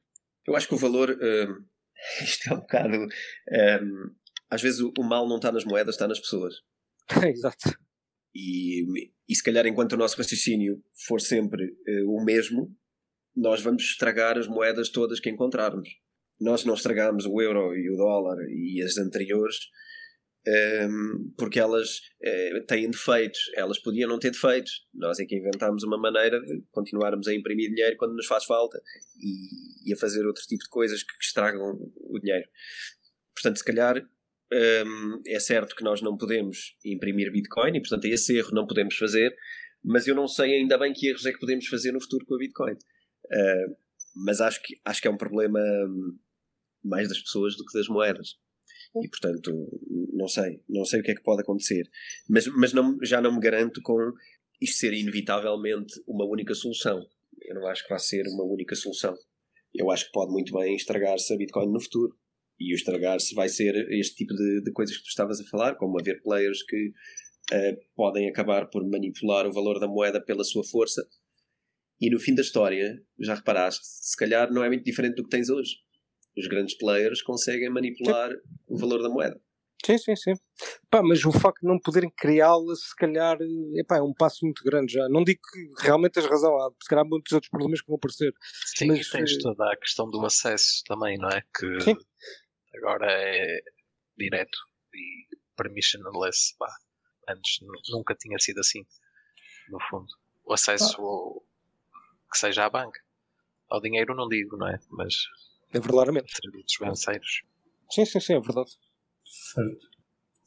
Eu 0.46 0.56
acho 0.56 0.66
que 0.66 0.74
o 0.74 0.78
valor, 0.78 1.10
uh, 1.10 1.64
isto 2.24 2.48
é 2.48 2.54
um 2.54 2.60
bocado, 2.60 2.96
uh, 2.96 4.21
às 4.52 4.60
vezes 4.60 4.80
o, 4.80 4.92
o, 4.98 5.02
mal 5.02 5.26
não 5.26 5.36
está 5.36 5.50
nas 5.50 5.64
moedas, 5.64 5.94
está 5.94 6.06
nas 6.06 6.20
pessoas. 6.20 6.56
Exato. 7.26 7.74
E, 8.34 8.84
e 9.26 9.34
se 9.34 9.42
calhar 9.42 9.66
enquanto 9.66 9.94
o 9.94 9.96
nosso 9.96 10.18
raciocínio 10.18 10.82
for 11.06 11.22
sempre 11.22 11.64
uh, 11.64 12.10
o 12.10 12.22
mesmo, 12.22 12.70
nós 13.34 13.62
vamos 13.62 13.82
estragar 13.82 14.36
as 14.36 14.46
moedas 14.46 14.90
todas 14.90 15.20
que 15.20 15.30
encontrarmos. 15.30 15.88
Nós 16.38 16.66
não 16.66 16.74
estragamos 16.74 17.24
o 17.24 17.40
euro 17.40 17.74
e 17.74 17.90
o 17.90 17.96
dólar 17.96 18.36
e 18.50 18.82
as 18.82 18.98
anteriores 18.98 19.56
um, 20.46 21.32
porque 21.38 21.58
elas 21.58 22.00
uh, 22.22 22.66
têm 22.66 22.90
defeitos. 22.90 23.40
Elas 23.54 23.78
podiam 23.78 24.10
não 24.10 24.18
ter 24.18 24.32
defeitos. 24.32 24.86
Nós 24.92 25.18
é 25.18 25.24
que 25.24 25.36
inventámos 25.36 25.82
uma 25.82 25.96
maneira 25.96 26.38
de 26.38 26.62
continuarmos 26.70 27.26
a 27.26 27.34
imprimir 27.34 27.70
dinheiro 27.70 27.96
quando 27.96 28.14
nos 28.14 28.26
faz 28.26 28.44
falta 28.44 28.78
e, 29.18 29.90
e 29.90 29.94
a 29.94 29.96
fazer 29.96 30.26
outro 30.26 30.42
tipo 30.42 30.64
de 30.64 30.68
coisas 30.68 31.02
que, 31.02 31.16
que 31.16 31.24
estragam 31.24 31.78
o 31.96 32.18
dinheiro. 32.18 32.46
Portanto, 33.34 33.56
se 33.56 33.64
calhar 33.64 34.06
um, 34.52 35.22
é 35.26 35.40
certo 35.40 35.74
que 35.74 35.82
nós 35.82 36.02
não 36.02 36.16
podemos 36.16 36.76
imprimir 36.84 37.32
Bitcoin 37.32 37.76
e, 37.76 37.80
portanto, 37.80 38.04
esse 38.04 38.36
erro 38.36 38.50
não 38.52 38.66
podemos 38.66 38.96
fazer, 38.96 39.34
mas 39.82 40.06
eu 40.06 40.14
não 40.14 40.28
sei 40.28 40.54
ainda 40.54 40.78
bem 40.78 40.92
que 40.92 41.08
erros 41.08 41.26
é 41.26 41.32
que 41.32 41.38
podemos 41.38 41.66
fazer 41.66 41.92
no 41.92 42.00
futuro 42.00 42.26
com 42.26 42.34
a 42.34 42.38
Bitcoin. 42.38 42.74
Uh, 42.74 43.76
mas 44.14 44.40
acho 44.40 44.62
que, 44.62 44.78
acho 44.84 45.00
que 45.00 45.08
é 45.08 45.10
um 45.10 45.16
problema 45.16 45.58
hum, 45.58 46.18
mais 46.84 47.08
das 47.08 47.20
pessoas 47.20 47.56
do 47.56 47.64
que 47.64 47.76
das 47.76 47.88
moedas. 47.88 48.36
E 48.94 49.08
portanto, 49.08 49.50
não 50.12 50.28
sei, 50.28 50.62
não 50.68 50.84
sei 50.84 51.00
o 51.00 51.02
que 51.02 51.12
é 51.12 51.14
que 51.14 51.22
pode 51.22 51.40
acontecer. 51.40 51.88
Mas, 52.28 52.46
mas 52.48 52.74
não, 52.74 52.98
já 53.02 53.20
não 53.22 53.32
me 53.32 53.40
garanto 53.40 53.80
com 53.80 54.12
isto 54.60 54.76
ser 54.76 54.92
inevitavelmente 54.92 55.94
uma 56.06 56.26
única 56.26 56.54
solução. 56.54 57.04
Eu 57.40 57.54
não 57.54 57.66
acho 57.66 57.82
que 57.84 57.88
vai 57.88 57.98
ser 57.98 58.26
uma 58.28 58.44
única 58.44 58.74
solução. 58.74 59.16
Eu 59.74 59.90
acho 59.90 60.06
que 60.06 60.12
pode 60.12 60.30
muito 60.30 60.52
bem 60.52 60.76
estragar-se 60.76 61.32
a 61.32 61.36
Bitcoin 61.36 61.72
no 61.72 61.80
futuro. 61.80 62.14
E 62.62 62.72
o 62.72 62.76
estragar-se 62.76 63.34
vai 63.34 63.48
ser 63.48 63.74
este 63.90 64.16
tipo 64.16 64.34
de, 64.34 64.62
de, 64.62 64.72
coisas 64.72 64.96
que 64.96 65.02
tu 65.02 65.08
estavas 65.08 65.40
a 65.40 65.44
falar, 65.44 65.74
como 65.74 65.98
haver 65.98 66.22
players 66.22 66.62
que 66.62 66.88
uh, 67.52 67.76
podem 67.96 68.28
acabar 68.28 68.66
por 68.66 68.88
manipular 68.88 69.46
o 69.46 69.52
valor 69.52 69.80
da 69.80 69.88
moeda 69.88 70.20
pela 70.20 70.44
sua 70.44 70.62
força. 70.62 71.06
E 72.00 72.10
no 72.10 72.20
fim 72.20 72.34
da 72.34 72.42
história, 72.42 73.02
já 73.18 73.34
reparaste, 73.34 73.84
se 73.84 74.16
calhar 74.16 74.52
não 74.52 74.62
é 74.62 74.68
muito 74.68 74.84
diferente 74.84 75.16
do 75.16 75.24
que 75.24 75.30
tens 75.30 75.48
hoje 75.48 75.76
os 76.36 76.46
grandes 76.46 76.76
players 76.76 77.22
conseguem 77.22 77.70
manipular 77.70 78.30
sim. 78.30 78.36
o 78.68 78.78
valor 78.78 79.02
da 79.02 79.08
moeda. 79.08 79.40
Sim, 79.84 79.98
sim, 79.98 80.14
sim. 80.14 80.32
Pá, 80.88 81.02
mas 81.02 81.24
o 81.24 81.32
facto 81.32 81.60
de 81.60 81.66
não 81.66 81.78
poderem 81.78 82.10
criá-la, 82.16 82.74
se 82.76 82.94
calhar, 82.96 83.36
epá, 83.74 83.96
é 83.96 84.02
um 84.02 84.14
passo 84.14 84.44
muito 84.44 84.62
grande 84.62 84.92
já. 84.92 85.08
Não 85.08 85.24
digo 85.24 85.40
que 85.40 85.84
realmente 85.84 86.12
tens 86.12 86.26
razão, 86.26 86.56
há 86.56 86.70
se 86.80 86.88
calhar 86.88 87.04
muitos 87.04 87.32
outros 87.32 87.50
problemas 87.50 87.80
que 87.80 87.88
vão 87.88 87.96
aparecer. 87.96 88.32
Sim, 88.76 88.86
mas, 88.86 89.06
e 89.06 89.10
tens 89.10 89.32
eh, 89.32 89.38
toda 89.40 89.72
a 89.72 89.76
questão 89.76 90.08
do 90.08 90.24
acesso 90.24 90.82
também, 90.86 91.18
não 91.18 91.28
é? 91.28 91.42
Que 91.58 91.80
sim. 91.80 91.96
Agora 92.74 93.06
é 93.10 93.60
direto 94.16 94.58
e 94.94 95.28
permissionless. 95.56 96.56
Pá. 96.58 96.68
Antes 97.28 97.58
nunca 97.90 98.14
tinha 98.14 98.38
sido 98.38 98.60
assim, 98.60 98.84
no 99.70 99.78
fundo. 99.88 100.08
O 100.44 100.52
acesso 100.52 101.00
ah. 101.00 101.04
ao, 101.04 101.42
que 102.30 102.38
seja 102.38 102.64
à 102.64 102.70
banca. 102.70 103.00
Ao 103.70 103.80
dinheiro 103.80 104.14
não 104.14 104.28
digo, 104.28 104.56
não 104.56 104.68
é? 104.68 104.78
Mas 104.90 105.14
é 105.72 105.80
verdadeiramente. 105.80 106.32
Serviços 106.34 106.74
financeiros. 106.76 107.42
Sim, 107.90 108.04
sim, 108.04 108.20
sim, 108.20 108.34
é 108.34 108.40
verdade. 108.40 108.70
Certo. 109.24 109.92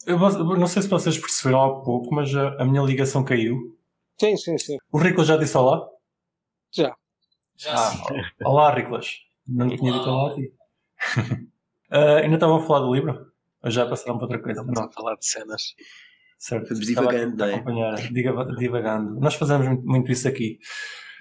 Eu 0.05 0.19
não 0.19 0.67
sei 0.67 0.83
se 0.83 0.87
vocês 0.87 1.17
perceberam 1.17 1.63
há 1.63 1.83
pouco, 1.83 2.13
mas 2.13 2.33
a, 2.35 2.61
a 2.61 2.65
minha 2.65 2.83
ligação 2.83 3.25
caiu. 3.25 3.75
Sim, 4.19 4.37
sim, 4.37 4.57
sim. 4.57 4.77
O 4.91 4.99
Riclas 4.99 5.27
já 5.27 5.37
disse 5.37 5.57
olá? 5.57 5.89
Já. 6.71 6.95
Já 7.57 7.73
ah, 7.73 7.93
Olá, 8.45 8.73
Riclas. 8.73 9.19
Não 9.47 9.67
tinha 9.67 9.91
dito 9.91 10.09
olá 10.09 10.31
a 10.31 10.35
ti. 10.35 10.53
uh, 11.91 12.23
ainda 12.23 12.35
estavam 12.35 12.57
a 12.57 12.61
falar 12.61 12.79
do 12.79 12.93
livro? 12.93 13.27
Ou 13.63 13.71
já 13.71 13.85
passaram 13.85 14.17
para 14.17 14.25
outra 14.25 14.39
coisa? 14.39 14.61
Estamos 14.61 14.79
a 14.79 14.89
falar 14.89 15.15
de 15.15 15.25
cenas. 15.25 15.75
Certo. 16.37 16.73
Estamos 16.73 16.85
divagando, 16.85 17.37
não 17.37 17.45
é? 17.45 17.55
Acompanhar, 17.55 17.95
divagando. 18.57 19.19
Nós 19.19 19.35
fazemos 19.35 19.67
muito, 19.67 19.85
muito 19.85 20.11
isso 20.11 20.27
aqui. 20.27 20.59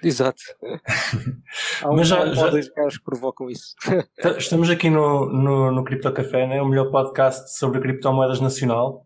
Exato. 0.03 0.41
Há 1.81 1.89
um, 1.89 1.95
Mas 1.95 2.07
já, 2.07 2.25
já... 2.33 2.49
dois 2.49 2.69
gajos 2.69 2.97
que 2.97 3.03
provocam 3.03 3.49
isso. 3.49 3.73
Estamos 4.37 4.69
aqui 4.69 4.89
no, 4.89 5.25
no, 5.31 5.71
no 5.71 5.83
Cripto 5.83 6.11
Café, 6.11 6.45
né? 6.45 6.61
o 6.61 6.67
melhor 6.67 6.91
podcast 6.91 7.57
sobre 7.57 7.79
criptomoedas 7.79 8.39
nacional. 8.39 9.05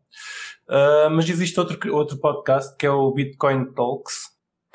Uh, 0.68 1.10
mas 1.12 1.30
existe 1.30 1.60
outro, 1.60 1.96
outro 1.96 2.18
podcast 2.20 2.76
que 2.78 2.86
é 2.86 2.92
o 2.92 3.12
Bitcoin 3.12 3.74
Talks, 3.74 4.14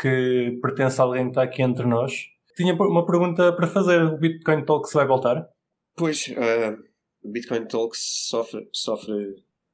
que 0.01 0.59
pertence 0.62 1.01
a 1.01 1.05
alguém 1.05 1.25
que 1.25 1.31
está 1.31 1.42
aqui 1.42 1.62
entre 1.62 1.87
nós. 1.87 2.12
Tinha 2.57 2.75
uma 2.75 3.05
pergunta 3.05 3.53
para 3.53 3.66
fazer: 3.66 4.03
o 4.03 4.16
Bitcoin 4.16 4.64
Talks 4.64 4.92
vai 4.92 5.07
voltar? 5.07 5.47
Pois, 5.96 6.28
uh, 6.28 6.83
o 7.22 7.30
Bitcoin 7.30 7.66
Talks 7.66 8.26
sofre, 8.28 8.68
sofre 8.72 9.14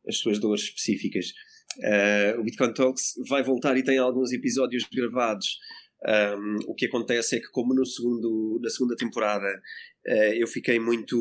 as 0.06 0.18
suas 0.18 0.38
dores 0.38 0.64
específicas. 0.64 1.32
Uh, 1.78 2.40
o 2.40 2.44
Bitcoin 2.44 2.74
Talks 2.74 3.14
vai 3.28 3.42
voltar 3.42 3.76
e 3.76 3.82
tem 3.82 3.98
alguns 3.98 4.32
episódios 4.32 4.84
gravados 4.92 5.58
um, 6.02 6.56
o 6.66 6.74
que 6.74 6.86
acontece 6.86 7.36
é 7.36 7.40
que, 7.40 7.50
como 7.50 7.74
no 7.74 7.84
segundo, 7.84 8.58
na 8.62 8.70
segunda 8.70 8.96
temporada 8.96 9.46
uh, 10.08 10.32
eu 10.34 10.46
fiquei 10.46 10.78
muito, 10.78 11.16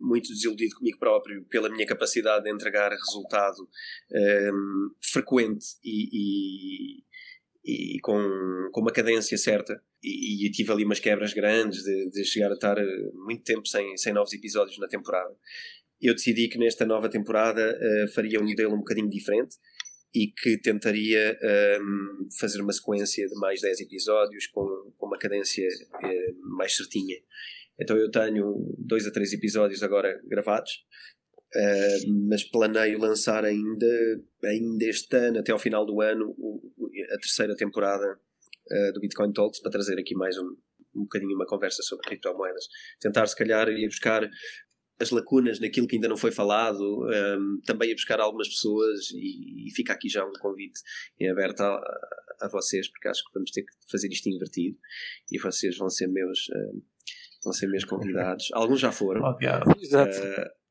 muito 0.00 0.28
desiludido 0.28 0.76
comigo 0.76 0.98
próprio 0.98 1.44
pela 1.46 1.70
minha 1.70 1.86
capacidade 1.86 2.44
de 2.44 2.50
entregar 2.50 2.90
resultado 2.90 3.66
um, 4.12 4.90
frequente 5.02 5.78
e, 5.82 7.00
e, 7.64 7.94
e, 7.96 8.00
com, 8.00 8.68
com 8.72 8.80
uma 8.82 8.92
cadência 8.92 9.38
certa. 9.38 9.82
E, 10.02 10.46
e 10.46 10.50
tive 10.50 10.72
ali 10.72 10.84
umas 10.84 11.00
quebras 11.00 11.32
grandes 11.32 11.82
de, 11.82 12.10
de 12.10 12.24
chegar 12.24 12.50
a 12.50 12.54
estar 12.54 12.76
muito 13.14 13.42
tempo 13.42 13.66
sem, 13.66 13.96
sem 13.96 14.12
novos 14.12 14.32
episódios 14.32 14.78
na 14.78 14.86
temporada. 14.86 15.34
Eu 16.00 16.14
decidi 16.14 16.48
que 16.48 16.58
nesta 16.58 16.86
nova 16.86 17.08
temporada 17.08 17.76
uh, 17.76 18.12
faria 18.12 18.40
um 18.40 18.44
modelo 18.44 18.74
um 18.74 18.78
bocadinho 18.78 19.10
diferente 19.10 19.56
e 20.14 20.28
que 20.28 20.58
tentaria 20.58 21.36
um, 21.80 22.28
fazer 22.38 22.60
uma 22.60 22.72
sequência 22.72 23.26
de 23.26 23.34
mais 23.34 23.60
10 23.60 23.80
episódios 23.80 24.46
com, 24.46 24.92
com 24.96 25.06
uma 25.06 25.18
cadência 25.18 25.66
uh, 25.68 26.56
mais 26.56 26.76
certinha. 26.76 27.16
Então 27.80 27.96
eu 27.96 28.10
tenho 28.10 28.74
dois 28.78 29.06
a 29.06 29.12
três 29.12 29.32
episódios 29.32 29.82
agora 29.82 30.20
gravados, 30.24 30.84
uh, 31.54 32.12
mas 32.28 32.42
planeio 32.44 32.98
lançar 32.98 33.44
ainda, 33.44 34.22
ainda 34.44 34.84
este 34.86 35.16
ano, 35.16 35.38
até 35.40 35.52
ao 35.52 35.58
final 35.58 35.84
do 35.84 36.00
ano, 36.00 36.34
o, 36.38 36.72
a 37.12 37.18
terceira 37.18 37.54
temporada 37.54 38.18
uh, 38.70 38.92
do 38.92 39.00
Bitcoin 39.00 39.32
Talks 39.32 39.60
para 39.60 39.70
trazer 39.70 39.98
aqui 39.98 40.14
mais 40.14 40.36
um, 40.38 40.56
um 40.94 41.02
bocadinho 41.02 41.34
uma 41.34 41.46
conversa 41.46 41.82
sobre 41.82 42.06
criptomoedas. 42.06 42.66
Tentar, 43.00 43.26
se 43.26 43.36
calhar, 43.36 43.68
ir 43.68 43.86
buscar 43.86 44.28
as 45.00 45.10
lacunas 45.10 45.60
naquilo 45.60 45.86
que 45.86 45.96
ainda 45.96 46.08
não 46.08 46.16
foi 46.16 46.32
falado, 46.32 46.82
um, 47.06 47.60
também 47.64 47.92
a 47.92 47.94
buscar 47.94 48.20
algumas 48.20 48.48
pessoas 48.48 49.10
e, 49.12 49.68
e, 49.68 49.70
fica 49.74 49.92
aqui 49.92 50.08
já 50.08 50.24
um 50.24 50.32
convite 50.40 50.80
em 51.20 51.30
aberto 51.30 51.60
a, 51.60 51.80
a, 52.40 52.48
vocês, 52.48 52.90
porque 52.90 53.06
acho 53.06 53.22
que 53.24 53.32
vamos 53.32 53.50
ter 53.52 53.62
que 53.62 53.72
fazer 53.90 54.08
isto 54.08 54.28
invertido 54.28 54.76
e 55.30 55.38
vocês 55.38 55.76
vão 55.76 55.88
ser 55.88 56.08
meus. 56.08 56.48
Um, 56.50 56.82
vão 57.44 57.52
ser 57.52 57.68
meus 57.68 57.84
convidados. 57.84 58.48
Alguns 58.52 58.80
já 58.80 58.90
foram. 58.90 59.22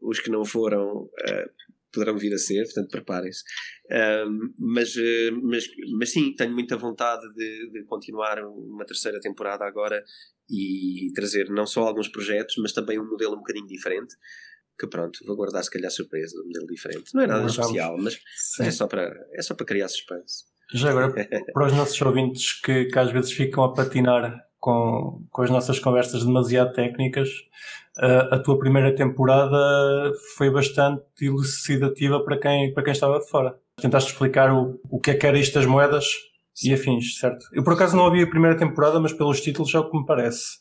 Uh, 0.01 0.09
os 0.09 0.19
que 0.19 0.29
não 0.29 0.43
foram 0.43 1.03
uh, 1.03 1.49
poderão 1.97 2.17
vir 2.17 2.33
a 2.33 2.37
ser, 2.37 2.63
portanto 2.65 2.91
preparem-se. 2.91 3.43
Um, 3.89 4.53
mas, 4.59 4.95
uh, 4.95 5.41
mas, 5.41 5.65
mas 5.97 6.11
sim, 6.11 6.35
tenho 6.35 6.53
muita 6.53 6.77
vontade 6.77 7.27
de, 7.33 7.71
de, 7.71 7.83
continuar 7.85 8.39
uma 8.43 8.85
terceira 8.85 9.19
temporada 9.19 9.65
agora 9.65 10.03
e 10.49 11.11
trazer 11.15 11.49
não 11.49 11.65
só 11.65 11.81
alguns 11.81 12.07
projetos, 12.07 12.55
mas 12.59 12.71
também 12.71 12.99
um 12.99 13.09
modelo 13.09 13.33
um 13.33 13.39
bocadinho 13.39 13.67
diferente. 13.67 14.15
Que 14.79 14.85
pronto, 14.85 15.17
vou 15.25 15.35
guardar 15.35 15.63
se 15.63 15.71
calhar 15.71 15.89
surpresa, 15.89 16.39
um 16.39 16.45
modelo 16.45 16.67
diferente. 16.67 17.11
Não 17.15 17.23
é 17.23 17.27
nada 17.27 17.47
especial, 17.47 17.97
mas 17.97 18.19
é 18.59 18.69
só, 18.69 18.85
para, 18.85 19.11
é 19.33 19.41
só 19.41 19.55
para 19.55 19.65
criar 19.65 19.87
suspense. 19.87 20.43
Já 20.71 20.91
agora, 20.91 21.13
para 21.51 21.65
os 21.65 21.73
nossos 21.73 21.99
ouvintes 21.99 22.61
que, 22.61 22.85
que 22.85 22.99
às 22.99 23.11
vezes 23.11 23.31
ficam 23.31 23.63
a 23.63 23.73
patinar 23.73 24.46
com, 24.59 25.23
com 25.29 25.41
as 25.41 25.49
nossas 25.49 25.79
conversas 25.79 26.23
demasiado 26.23 26.73
técnicas, 26.73 27.29
uh, 27.97 28.33
a 28.33 28.39
tua 28.39 28.57
primeira 28.57 28.93
temporada 28.93 30.11
foi 30.35 30.49
bastante 30.49 31.03
elucidativa 31.21 32.23
para 32.23 32.39
quem, 32.39 32.73
para 32.73 32.83
quem 32.83 32.93
estava 32.93 33.19
de 33.19 33.29
fora. 33.29 33.57
Tentaste 33.79 34.11
explicar 34.11 34.51
o, 34.51 34.79
o 34.89 34.99
que 34.99 35.11
é 35.11 35.13
que 35.13 35.27
era 35.27 35.39
isto 35.39 35.53
das 35.55 35.65
moedas 35.65 36.05
e 36.63 36.73
afins, 36.73 37.19
certo? 37.19 37.45
Eu 37.53 37.63
por 37.63 37.73
acaso 37.73 37.95
não 37.95 38.05
ouvi 38.05 38.23
a 38.23 38.29
primeira 38.29 38.57
temporada, 38.57 38.99
mas 38.99 39.13
pelos 39.13 39.41
títulos 39.41 39.73
é 39.73 39.79
o 39.79 39.89
que 39.89 39.97
me 39.97 40.05
parece. 40.05 40.57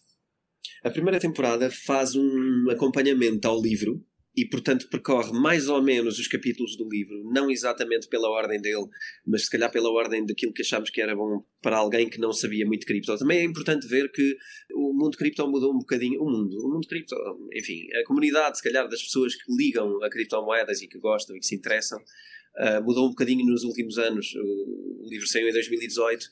A 0.85 0.91
primeira 0.91 1.19
temporada 1.19 1.71
faz 1.71 2.15
um 2.15 2.71
acompanhamento 2.71 3.49
ao 3.49 3.61
livro 3.61 4.01
e, 4.37 4.45
portanto, 4.45 4.87
percorre 4.91 5.33
mais 5.33 5.67
ou 5.67 5.83
menos 5.83 6.19
os 6.19 6.29
capítulos 6.29 6.77
do 6.77 6.87
livro, 6.87 7.25
não 7.33 7.51
exatamente 7.51 8.07
pela 8.07 8.29
ordem 8.29 8.61
dele, 8.61 8.87
mas 9.27 9.45
se 9.45 9.51
calhar 9.51 9.73
pela 9.73 9.91
ordem 9.91 10.27
daquilo 10.27 10.53
que 10.53 10.61
achámos 10.61 10.91
que 10.91 11.01
era 11.01 11.17
bom 11.17 11.43
para 11.63 11.79
alguém 11.79 12.11
que 12.11 12.21
não 12.21 12.33
sabia 12.35 12.67
muito 12.67 12.87
cripto. 12.87 13.17
Também 13.17 13.39
é 13.39 13.45
importante 13.45 13.89
ver 13.89 14.13
que 14.13 14.37
o 14.75 14.93
mundo 14.93 15.17
cripto 15.17 15.49
mudou 15.49 15.75
um 15.75 15.79
bocadinho. 15.79 16.21
O 16.21 16.31
mundo, 16.31 16.55
o 16.59 16.71
mundo 16.71 16.87
cripto, 16.87 17.17
enfim, 17.55 17.87
a 17.95 18.05
comunidade, 18.05 18.59
se 18.59 18.63
calhar, 18.63 18.87
das 18.89 19.03
pessoas 19.03 19.35
que 19.35 19.51
ligam 19.57 20.03
a 20.05 20.11
criptomoedas 20.11 20.83
e 20.83 20.87
que 20.87 20.99
gostam 20.99 21.35
e 21.35 21.41
que 21.41 21.47
se 21.47 21.55
interessam, 21.55 21.99
uh, 21.99 22.85
mudou 22.85 23.07
um 23.07 23.11
bocadinho 23.11 23.47
nos 23.47 23.65
últimos 23.65 23.97
anos. 23.97 24.35
O, 24.35 25.07
o 25.07 25.09
livro 25.09 25.27
saiu 25.27 25.49
em 25.49 25.53
2018 25.53 26.27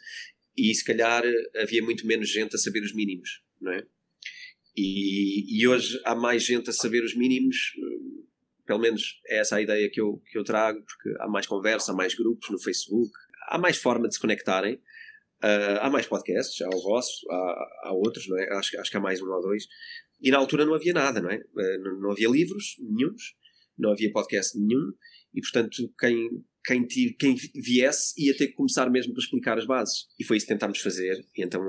e, 0.58 0.74
se 0.74 0.84
calhar, 0.84 1.22
havia 1.56 1.82
muito 1.82 2.06
menos 2.06 2.28
gente 2.28 2.54
a 2.54 2.58
saber 2.58 2.82
os 2.82 2.94
mínimos, 2.94 3.42
não 3.62 3.72
é? 3.72 3.86
E, 4.76 5.60
e, 5.60 5.68
hoje 5.68 6.00
há 6.04 6.16
mais 6.16 6.42
gente 6.42 6.68
a 6.68 6.72
saber 6.72 7.04
os 7.04 7.14
mínimos, 7.14 7.56
pelo 8.66 8.80
menos 8.80 9.20
é 9.28 9.38
essa 9.38 9.56
a 9.56 9.62
ideia 9.62 9.88
que 9.88 10.00
eu, 10.00 10.20
que 10.30 10.36
eu 10.36 10.42
trago, 10.42 10.82
porque 10.84 11.16
há 11.20 11.28
mais 11.28 11.46
conversa, 11.46 11.92
há 11.92 11.94
mais 11.94 12.14
grupos 12.14 12.50
no 12.50 12.58
Facebook, 12.58 13.12
há 13.48 13.58
mais 13.58 13.76
forma 13.76 14.08
de 14.08 14.14
se 14.14 14.20
conectarem, 14.20 14.74
uh, 14.74 15.78
há 15.80 15.90
mais 15.90 16.06
podcasts, 16.06 16.60
há 16.60 16.68
o 16.68 16.82
vosso, 16.82 17.24
há, 17.30 17.66
há 17.84 17.92
outros, 17.92 18.26
não 18.28 18.38
é? 18.38 18.52
Acho, 18.54 18.78
acho 18.80 18.90
que 18.90 18.96
há 18.96 19.00
mais 19.00 19.22
um 19.22 19.30
ou 19.30 19.42
dois. 19.42 19.66
E 20.20 20.30
na 20.30 20.38
altura 20.38 20.64
não 20.64 20.74
havia 20.74 20.92
nada, 20.92 21.20
não 21.20 21.30
é? 21.30 21.36
Uh, 21.36 22.00
não, 22.00 22.10
havia 22.10 22.28
livros 22.28 22.76
nenhums, 22.80 23.34
não 23.78 23.92
havia 23.92 24.10
podcast 24.10 24.58
nenhum, 24.58 24.92
e 25.32 25.40
portanto 25.40 25.76
quem, 25.98 26.44
quem, 26.64 26.86
quem 26.86 27.36
viesse 27.54 28.14
ia 28.20 28.36
ter 28.36 28.48
que 28.48 28.54
começar 28.54 28.90
mesmo 28.90 29.12
por 29.12 29.20
explicar 29.20 29.56
as 29.56 29.66
bases. 29.66 30.06
E 30.18 30.24
foi 30.24 30.36
isso 30.36 30.46
que 30.46 30.52
tentámos 30.52 30.80
fazer, 30.80 31.24
e 31.36 31.44
então, 31.44 31.62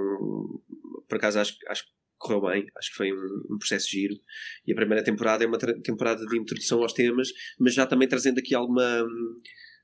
por 1.08 1.18
acaso, 1.18 1.40
acho, 1.40 1.56
acho 1.68 1.84
correu 2.18 2.42
bem, 2.42 2.66
acho 2.78 2.92
que 2.92 2.98
foi 2.98 3.12
um, 3.12 3.54
um, 3.54 3.58
processo 3.58 3.90
giro. 3.90 4.16
E 4.66 4.72
a 4.72 4.76
primeira 4.76 5.04
temporada 5.04 5.44
é 5.44 5.48
uma 5.48 5.58
temporada 5.58 6.26
de 6.26 6.38
introdução 6.38 6.82
aos 6.82 6.94
temas, 6.94 7.30
mas 7.60 7.74
já 7.74 7.86
também 7.86 8.08
trazendo 8.08 8.40
aqui 8.40 8.56
alguma, 8.56 9.06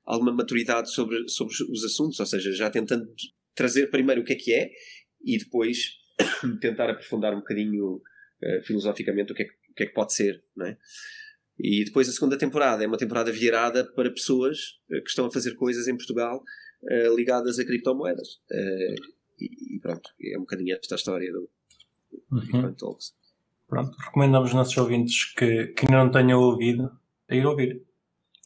alguma 0.05 0.33
maturidade 0.33 0.91
sobre, 0.91 1.27
sobre 1.27 1.53
os 1.69 1.83
assuntos, 1.83 2.19
ou 2.19 2.25
seja, 2.25 2.51
já 2.53 2.69
tentando 2.69 3.07
trazer 3.55 3.87
primeiro 3.87 4.21
o 4.21 4.23
que 4.23 4.33
é 4.33 4.35
que 4.35 4.53
é 4.53 4.69
e 5.23 5.37
depois 5.37 5.97
tentar 6.61 6.89
aprofundar 6.89 7.33
um 7.33 7.39
bocadinho 7.39 7.95
uh, 7.95 8.61
filosoficamente 8.63 9.31
o 9.31 9.35
que, 9.35 9.43
é 9.43 9.45
o 9.45 9.73
que 9.73 9.83
é 9.83 9.85
que 9.87 9.93
pode 9.93 10.13
ser, 10.13 10.43
não 10.55 10.65
é? 10.65 10.77
E 11.59 11.83
depois 11.85 12.09
a 12.09 12.11
segunda 12.11 12.37
temporada 12.37 12.83
é 12.83 12.87
uma 12.87 12.97
temporada 12.97 13.31
virada 13.31 13.85
para 13.93 14.11
pessoas 14.11 14.57
uh, 14.89 15.01
que 15.03 15.09
estão 15.09 15.25
a 15.25 15.31
fazer 15.31 15.55
coisas 15.55 15.87
em 15.87 15.95
Portugal 15.95 16.41
uh, 16.83 17.15
ligadas 17.15 17.59
a 17.59 17.65
criptomoedas. 17.65 18.39
E, 19.39 19.75
e, 19.75 19.79
pronto, 19.79 20.09
é 20.21 20.37
um 20.37 20.41
bocadinho 20.41 20.75
esta 20.75 20.95
história 20.95 21.31
do, 21.31 21.49
Uhum. 22.31 22.75
Pronto, 23.67 23.97
recomendamos 23.97 24.49
aos 24.49 24.53
nossos 24.53 24.77
ouvintes 24.77 25.33
que, 25.33 25.67
que 25.67 25.89
não 25.89 26.11
tenham 26.11 26.39
ouvido 26.39 26.91
a 27.29 27.35
ir 27.35 27.45
ouvir. 27.45 27.83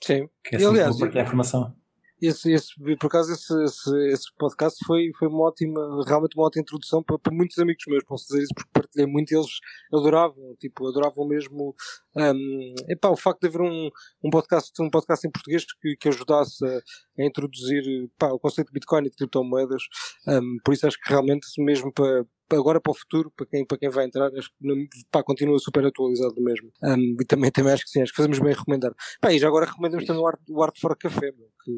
Sim. 0.04 0.30
Que 0.43 0.56
é 0.56 0.60
e, 0.60 0.65
aliás, 0.65 1.01
a 1.01 1.21
informação. 1.21 1.75
Esse, 2.21 2.51
esse, 2.51 2.73
por 2.97 3.08
acaso, 3.08 3.34
esse, 3.34 3.63
esse, 3.63 4.08
esse, 4.10 4.36
podcast 4.38 4.78
foi, 4.86 5.12
foi 5.17 5.28
uma 5.28 5.41
ótima, 5.41 6.04
realmente 6.08 6.36
uma 6.36 6.45
ótima 6.45 6.62
introdução 6.62 7.04
para, 7.04 7.19
para 7.19 7.34
muitos 7.34 7.58
amigos 7.60 7.84
meus. 7.88 8.04
Posso 8.04 8.28
dizer 8.28 8.43
isso 8.43 8.54
porque 8.56 8.85
partilhei 8.95 9.05
muito 9.05 9.36
eles 9.36 9.60
adoravam, 9.93 10.55
tipo, 10.60 10.88
adoravam 10.88 11.27
mesmo 11.27 11.75
um, 12.15 12.75
epá, 12.88 13.10
o 13.10 13.17
facto 13.17 13.41
de 13.41 13.47
haver 13.47 13.62
um, 13.62 13.89
um, 14.23 14.29
podcast, 14.29 14.71
um 14.81 14.89
podcast 14.89 15.27
em 15.27 15.31
português 15.31 15.65
que, 15.81 15.95
que 15.97 16.08
ajudasse 16.08 16.65
a, 16.65 16.81
a 17.19 17.25
introduzir 17.25 17.84
o 18.23 18.39
conceito 18.39 18.67
de 18.67 18.73
Bitcoin 18.73 19.05
e 19.05 19.10
de 19.10 19.15
criptomoedas. 19.15 19.84
Um, 20.27 20.58
por 20.63 20.73
isso 20.73 20.88
acho 20.88 20.97
que 20.99 21.10
realmente, 21.10 21.47
mesmo 21.60 21.91
para, 21.91 22.25
agora 22.51 22.79
para 22.79 22.91
o 22.91 22.95
futuro, 22.95 23.31
para 23.36 23.45
quem, 23.45 23.65
para 23.65 23.77
quem 23.77 23.89
vai 23.89 24.05
entrar, 24.05 24.27
acho 24.34 24.49
que 24.49 24.88
pá, 25.12 25.23
continua 25.23 25.60
super 25.60 25.86
atualizado 25.86 26.36
mesmo. 26.41 26.71
Um, 26.81 27.17
e 27.19 27.25
também, 27.25 27.51
também 27.51 27.73
acho 27.73 27.84
que 27.84 27.89
sim, 27.89 28.01
acho 28.01 28.12
que 28.12 28.17
fazemos 28.17 28.39
bem 28.39 28.53
recomendar. 28.53 28.93
Pá, 29.19 29.34
e 29.34 29.39
já 29.39 29.47
agora 29.47 29.65
recomendamos 29.65 30.05
também 30.05 30.21
o 30.21 30.27
Art, 30.27 30.39
o 30.49 30.63
Art 30.63 30.79
for 30.79 30.97
Café, 30.97 31.31
meu, 31.31 31.49
que, 31.63 31.71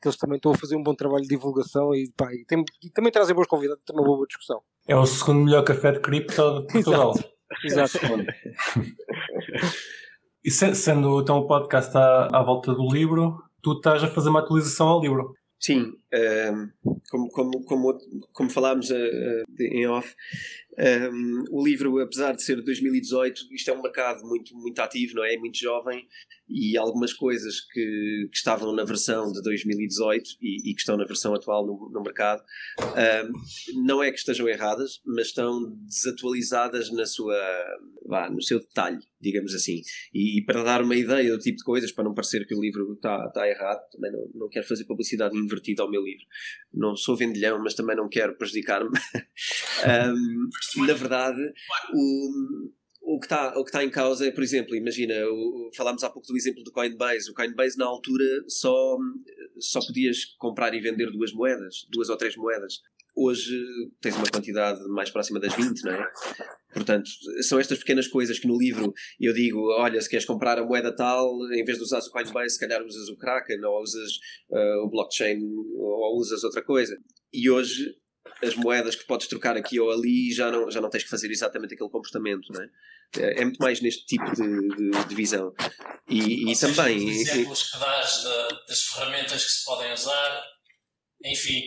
que, 0.00 0.08
eles 0.08 0.16
também 0.16 0.36
estão 0.36 0.52
a 0.52 0.58
fazer 0.58 0.76
um 0.76 0.82
bom 0.82 0.94
trabalho 0.94 1.22
de 1.22 1.28
divulgação 1.28 1.94
e, 1.94 2.10
pá, 2.16 2.32
e, 2.34 2.44
tem, 2.44 2.64
e 2.82 2.90
também 2.90 3.12
trazem 3.12 3.34
bons 3.34 3.46
convidados 3.46 3.82
e 3.82 3.86
tem 3.86 3.96
uma 3.96 4.04
boa 4.04 4.26
discussão. 4.26 4.60
É 4.86 4.94
o 4.94 5.06
segundo 5.06 5.44
melhor 5.44 5.64
café 5.64 5.92
de 5.92 6.00
cripto 6.00 6.60
de 6.60 6.66
Portugal. 6.72 7.14
Exato. 7.64 7.96
Exato. 7.96 8.26
e 10.44 10.50
sendo 10.50 11.20
então 11.20 11.38
o 11.38 11.46
podcast 11.46 11.96
à, 11.96 12.28
à 12.32 12.42
volta 12.42 12.74
do 12.74 12.86
livro, 12.92 13.42
tu 13.62 13.72
estás 13.72 14.04
a 14.04 14.08
fazer 14.08 14.28
uma 14.28 14.40
atualização 14.40 14.88
ao 14.88 15.00
livro. 15.00 15.34
Sim, 15.58 15.80
um, 15.80 15.96
ehm, 16.12 16.68
como, 17.10 17.28
como, 17.30 17.64
como, 17.64 17.98
como 18.34 18.50
falámos 18.50 18.90
uh, 18.90 19.44
em 19.58 19.86
off, 19.86 20.14
um, 20.78 21.44
o 21.50 21.64
livro, 21.64 21.98
apesar 22.00 22.32
de 22.32 22.42
ser 22.42 22.56
de 22.56 22.64
2018, 22.64 23.42
isto 23.52 23.70
é 23.70 23.74
um 23.74 23.82
mercado 23.82 24.24
muito, 24.26 24.54
muito 24.56 24.78
ativo, 24.80 25.14
não 25.14 25.24
é? 25.24 25.36
Muito 25.36 25.58
jovem 25.58 26.06
e 26.48 26.76
algumas 26.76 27.12
coisas 27.12 27.60
que, 27.60 28.28
que 28.30 28.36
estavam 28.36 28.74
na 28.74 28.84
versão 28.84 29.32
de 29.32 29.40
2018 29.42 30.30
e, 30.42 30.70
e 30.70 30.74
que 30.74 30.80
estão 30.80 30.96
na 30.96 31.04
versão 31.04 31.34
atual 31.34 31.66
no, 31.66 31.90
no 31.90 32.02
mercado, 32.02 32.42
um, 32.80 33.82
não 33.84 34.02
é 34.02 34.10
que 34.10 34.18
estejam 34.18 34.48
erradas, 34.48 35.00
mas 35.06 35.28
estão 35.28 35.74
desatualizadas 35.86 36.90
na 36.92 37.06
sua, 37.06 37.36
vá, 38.06 38.28
no 38.28 38.42
seu 38.42 38.60
detalhe, 38.60 38.98
digamos 39.20 39.54
assim. 39.54 39.80
E, 40.12 40.38
e, 40.38 40.44
para 40.44 40.62
dar 40.62 40.82
uma 40.82 40.94
ideia 40.94 41.30
do 41.30 41.38
tipo 41.38 41.56
de 41.56 41.64
coisas, 41.64 41.90
para 41.92 42.04
não 42.04 42.14
parecer 42.14 42.46
que 42.46 42.54
o 42.54 42.60
livro 42.60 42.92
está, 42.92 43.26
está 43.26 43.48
errado, 43.48 43.80
também 43.90 44.12
não, 44.12 44.28
não 44.34 44.48
quero 44.48 44.66
fazer 44.66 44.84
publicidade 44.84 45.36
invertida 45.36 45.82
ao 45.82 45.90
meu 45.90 46.02
livro. 46.02 46.24
Não 46.72 46.94
sou 46.94 47.16
vendilhão, 47.16 47.58
mas 47.62 47.74
também 47.74 47.96
não 47.96 48.08
quero 48.08 48.36
prejudicar-me. 48.36 48.90
um, 50.14 50.48
na 50.76 50.94
verdade, 50.94 51.40
o 51.92 52.70
o 53.04 53.18
que 53.18 53.26
está 53.26 53.48
o 53.56 53.62
que 53.62 53.68
está 53.68 53.84
em 53.84 53.90
causa 53.90 54.26
é, 54.26 54.30
por 54.30 54.42
exemplo, 54.42 54.74
imagina, 54.74 55.14
o, 55.26 55.70
falámos 55.76 56.02
há 56.02 56.10
pouco 56.10 56.26
do 56.26 56.36
exemplo 56.36 56.64
do 56.64 56.72
Coinbase. 56.72 57.30
O 57.30 57.34
Coinbase 57.34 57.76
na 57.76 57.84
altura 57.84 58.24
só 58.48 58.96
só 59.58 59.80
podias 59.80 60.24
comprar 60.38 60.74
e 60.74 60.80
vender 60.80 61.10
duas 61.10 61.32
moedas, 61.32 61.86
duas 61.90 62.08
ou 62.08 62.16
três 62.16 62.34
moedas. 62.36 62.80
Hoje 63.16 63.56
tens 64.00 64.16
uma 64.16 64.26
quantidade 64.26 64.80
mais 64.88 65.08
próxima 65.08 65.38
das 65.38 65.54
20, 65.54 65.84
não 65.84 65.92
é? 65.92 66.10
Portanto, 66.72 67.08
são 67.42 67.60
estas 67.60 67.78
pequenas 67.78 68.08
coisas 68.08 68.40
que 68.40 68.48
no 68.48 68.58
livro 68.58 68.92
eu 69.20 69.32
digo: 69.32 69.60
olha, 69.78 70.00
se 70.00 70.08
queres 70.08 70.24
comprar 70.24 70.58
a 70.58 70.64
moeda 70.64 70.94
tal, 70.94 71.30
em 71.52 71.62
vez 71.62 71.78
de 71.78 71.84
usar 71.84 72.00
o 72.00 72.10
Coinbase, 72.10 72.54
se 72.54 72.60
calhar 72.60 72.82
usas 72.82 73.08
o 73.08 73.16
Kraken, 73.16 73.62
ou 73.64 73.82
usas 73.82 74.12
uh, 74.50 74.84
o 74.84 74.90
blockchain, 74.90 75.38
ou 75.76 76.18
usas 76.18 76.42
outra 76.42 76.64
coisa. 76.64 76.98
E 77.32 77.48
hoje 77.48 77.94
as 78.42 78.54
moedas 78.54 78.94
que 78.94 79.06
podes 79.06 79.26
trocar 79.26 79.56
aqui 79.56 79.78
ou 79.78 79.90
ali 79.90 80.32
já 80.32 80.50
não, 80.50 80.70
já 80.70 80.80
não 80.80 80.90
tens 80.90 81.04
que 81.04 81.10
fazer 81.10 81.30
exatamente 81.30 81.74
aquele 81.74 81.90
comportamento, 81.90 82.52
não 82.52 82.62
é? 82.62 82.68
É, 83.16 83.42
é 83.42 83.44
muito 83.44 83.58
mais 83.58 83.80
neste 83.80 84.06
tipo 84.06 84.24
de, 84.34 84.68
de, 84.76 85.04
de 85.08 85.14
visão. 85.14 85.52
E, 86.08 86.50
e 86.50 86.56
seja, 86.56 86.74
também. 86.74 87.08
Exemplos 87.08 87.70
que 87.70 87.78
dás 87.78 88.22
de, 88.22 88.66
das 88.68 88.82
ferramentas 88.82 89.44
que 89.44 89.52
se 89.52 89.64
podem 89.64 89.92
usar, 89.92 90.44
enfim, 91.24 91.62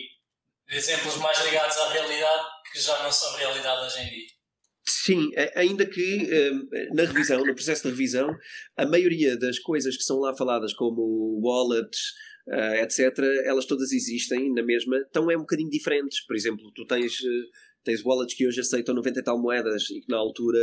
exemplos 0.68 1.16
mais 1.16 1.42
ligados 1.44 1.76
à 1.76 1.92
realidade 1.92 2.44
que 2.70 2.80
já 2.80 3.02
não 3.02 3.10
são 3.10 3.36
realidade 3.36 3.86
hoje 3.86 4.00
em 4.00 4.10
dia. 4.10 4.38
Sim, 4.86 5.30
ainda 5.54 5.84
que 5.84 6.28
eh, 6.30 6.50
na 6.94 7.04
revisão, 7.04 7.44
no 7.44 7.54
processo 7.54 7.82
de 7.82 7.90
revisão, 7.90 8.28
a 8.76 8.86
maioria 8.86 9.38
das 9.38 9.58
coisas 9.58 9.96
que 9.96 10.02
são 10.02 10.18
lá 10.18 10.34
faladas, 10.34 10.72
como 10.72 11.40
wallets, 11.42 12.14
uh, 12.48 12.74
etc., 12.82 13.18
elas 13.44 13.66
todas 13.66 13.92
existem 13.92 14.52
na 14.52 14.62
mesma, 14.62 14.96
então 15.08 15.30
é 15.30 15.36
um 15.36 15.40
bocadinho 15.40 15.70
diferentes. 15.70 16.24
Por 16.26 16.34
exemplo, 16.34 16.70
tu 16.74 16.86
tens, 16.86 17.20
uh, 17.20 17.44
tens 17.84 18.04
wallets 18.04 18.34
que 18.34 18.46
hoje 18.46 18.60
aceitam 18.60 18.94
90 18.94 19.20
e 19.20 19.22
tal 19.22 19.40
moedas 19.40 19.90
e 19.90 20.00
que 20.00 20.08
na 20.08 20.16
altura 20.16 20.58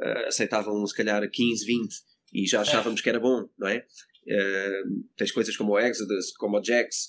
uh, 0.00 0.26
aceitavam 0.26 0.84
se 0.86 0.94
calhar 0.94 1.28
15, 1.28 1.66
20 1.66 1.94
e 2.32 2.46
já 2.46 2.60
achávamos 2.60 3.00
que 3.00 3.08
era 3.08 3.20
bom, 3.20 3.48
não 3.58 3.68
é? 3.68 3.84
tens 5.16 5.32
coisas 5.32 5.56
como 5.56 5.72
o 5.72 5.78
Exodus, 5.78 6.32
como 6.32 6.58
o 6.58 6.62
Jax, 6.62 7.08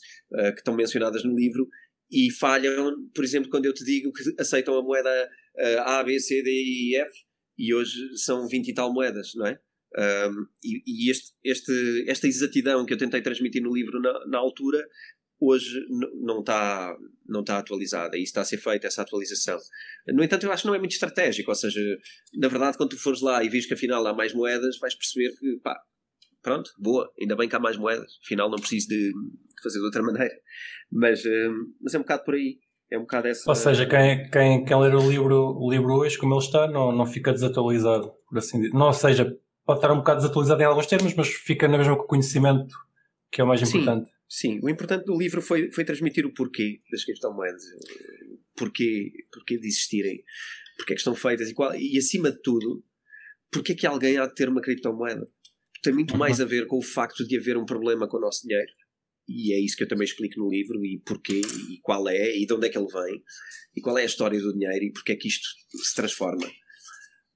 que 0.54 0.60
estão 0.60 0.74
mencionadas 0.74 1.22
no 1.26 1.36
livro 1.36 1.68
e 2.10 2.32
falham, 2.32 2.96
por 3.14 3.26
exemplo, 3.26 3.50
quando 3.50 3.66
eu 3.66 3.74
te 3.74 3.84
digo 3.84 4.14
que 4.14 4.24
aceitam 4.40 4.74
a 4.78 4.82
moeda 4.82 5.30
A, 5.84 6.02
B, 6.02 6.18
C, 6.18 6.42
D, 6.42 6.50
E, 6.50 6.96
F 6.96 7.12
e 7.58 7.74
hoje 7.74 8.18
são 8.18 8.48
20 8.48 8.70
e 8.70 8.74
tal 8.74 8.94
moedas, 8.94 9.34
não 9.36 9.48
é? 9.48 9.60
Um, 9.98 10.46
e, 10.64 10.84
e 10.86 11.12
este, 11.12 11.34
este, 11.44 12.06
esta 12.08 12.28
exatidão 12.28 12.86
que 12.86 12.94
eu 12.94 12.98
tentei 12.98 13.22
transmitir 13.22 13.62
no 13.62 13.74
livro 13.74 14.00
na, 14.00 14.26
na 14.28 14.38
altura, 14.38 14.86
hoje 15.40 15.86
não 16.22 16.40
está 16.40 16.96
não 17.28 17.44
tá 17.44 17.60
atualizada 17.60 18.18
e 18.18 18.24
está 18.24 18.42
a 18.42 18.46
ser 18.46 18.58
feita 18.58 18.88
essa 18.88 19.02
atualização. 19.02 19.58
No 20.08 20.24
entanto, 20.24 20.46
eu 20.46 20.52
acho 20.52 20.64
que 20.64 20.68
não 20.68 20.76
é 20.76 20.80
muito 20.80 20.92
estratégico, 20.92 21.50
ou 21.50 21.56
seja, 21.56 21.80
na 22.36 22.48
verdade, 22.48 22.78
quando 22.78 22.90
tu 22.90 22.98
fores 22.98 23.22
lá 23.22 23.44
e 23.44 23.50
vês 23.50 23.66
que 23.66 23.74
afinal 23.74 24.06
há 24.06 24.14
mais 24.14 24.34
moedas, 24.34 24.78
vais 24.80 24.96
perceber 24.96 25.36
que, 25.38 25.60
pá, 25.64 25.80
pronto, 26.42 26.72
boa, 26.78 27.12
ainda 27.20 27.36
bem 27.36 27.48
que 27.48 27.56
há 27.56 27.60
mais 27.60 27.78
moedas, 27.78 28.12
afinal 28.26 28.50
não 28.50 28.58
preciso 28.58 28.90
de, 28.90 29.12
fazer 29.62 29.80
de 29.80 29.86
outra 29.86 30.02
maneira. 30.04 30.36
Mas, 30.92 31.24
um, 31.26 31.74
mas 31.82 31.94
é 31.94 31.98
um 31.98 32.02
bocado 32.02 32.24
por 32.24 32.34
aí. 32.36 32.58
É 32.92 32.98
um 32.98 33.02
bocado 33.02 33.28
essa. 33.28 33.48
Ou 33.48 33.56
seja, 33.56 33.86
quem, 33.86 34.28
quem, 34.32 34.66
quem 34.66 34.82
ler 34.82 34.96
o 34.96 35.08
livro, 35.08 35.56
o 35.60 35.70
livro 35.70 35.94
hoje, 35.94 36.18
como 36.18 36.34
ele 36.34 36.44
está, 36.44 36.68
não, 36.68 36.92
não 36.92 37.06
fica 37.06 37.32
desatualizado, 37.32 38.12
por 38.28 38.40
assim 38.40 38.60
dizer. 38.60 38.74
Não, 38.74 38.92
seja, 38.92 39.32
pode 39.70 39.82
estar 39.82 39.94
um 39.94 39.98
bocado 39.98 40.22
desatualizado 40.22 40.60
em 40.64 40.66
alguns 40.66 40.88
termos, 40.88 41.14
mas 41.14 41.28
fica 41.28 41.68
na 41.68 41.78
mesma 41.78 41.96
com 41.96 42.02
o 42.02 42.08
conhecimento, 42.08 42.76
que 43.32 43.40
é 43.40 43.44
o 43.44 43.48
mais 43.48 43.62
importante. 43.62 44.10
Sim, 44.28 44.54
sim. 44.54 44.60
o 44.64 44.68
importante 44.68 45.06
do 45.06 45.16
livro 45.16 45.44
foi, 45.44 45.72
foi 45.72 45.86
transmitir 45.86 46.26
o 46.26 46.34
porquê 46.34 46.82
das 46.92 47.04
criptomoedas, 47.04 47.62
porquê, 48.58 49.12
porquê 49.32 49.60
de 49.60 49.68
existirem, 49.68 50.24
porque 50.76 50.94
é 50.94 50.96
que 50.96 51.02
estão 51.02 51.14
feitas 51.14 51.52
e, 51.52 51.54
qual, 51.54 51.76
e 51.76 52.00
acima 52.00 52.32
de 52.32 52.42
tudo, 52.42 52.84
porque 53.52 53.74
é 53.74 53.76
que 53.76 53.86
alguém 53.86 54.18
há 54.18 54.26
de 54.26 54.34
ter 54.34 54.50
uma 54.50 54.60
criptomoeda? 54.60 55.30
tem 55.84 55.94
muito 55.94 56.18
mais 56.18 56.42
a 56.42 56.46
ver 56.46 56.66
com 56.66 56.80
o 56.80 56.84
facto 56.84 57.24
de 57.24 57.38
haver 57.38 57.56
um 57.56 57.64
problema 57.64 58.08
com 58.08 58.18
o 58.18 58.22
nosso 58.22 58.48
dinheiro. 58.48 58.72
E 59.28 59.54
é 59.54 59.60
isso 59.60 59.78
que 59.78 59.84
eu 59.84 59.88
também 59.88 60.06
explico 60.06 60.40
no 60.40 60.50
livro, 60.50 60.84
e 60.84 61.00
porquê, 61.06 61.42
e 61.70 61.80
qual 61.84 62.10
é, 62.10 62.36
e 62.36 62.48
de 62.48 62.54
onde 62.54 62.66
é 62.66 62.70
que 62.72 62.78
ele 62.80 62.88
vem, 62.92 63.24
e 63.76 63.82
qual 63.82 64.00
é 64.00 64.02
a 64.02 64.06
história 64.06 64.42
do 64.42 64.52
dinheiro, 64.52 64.86
e 64.86 64.92
porque 64.92 65.12
é 65.12 65.16
que 65.16 65.28
isto 65.28 65.48
se 65.72 65.96
transforma. 65.96 66.52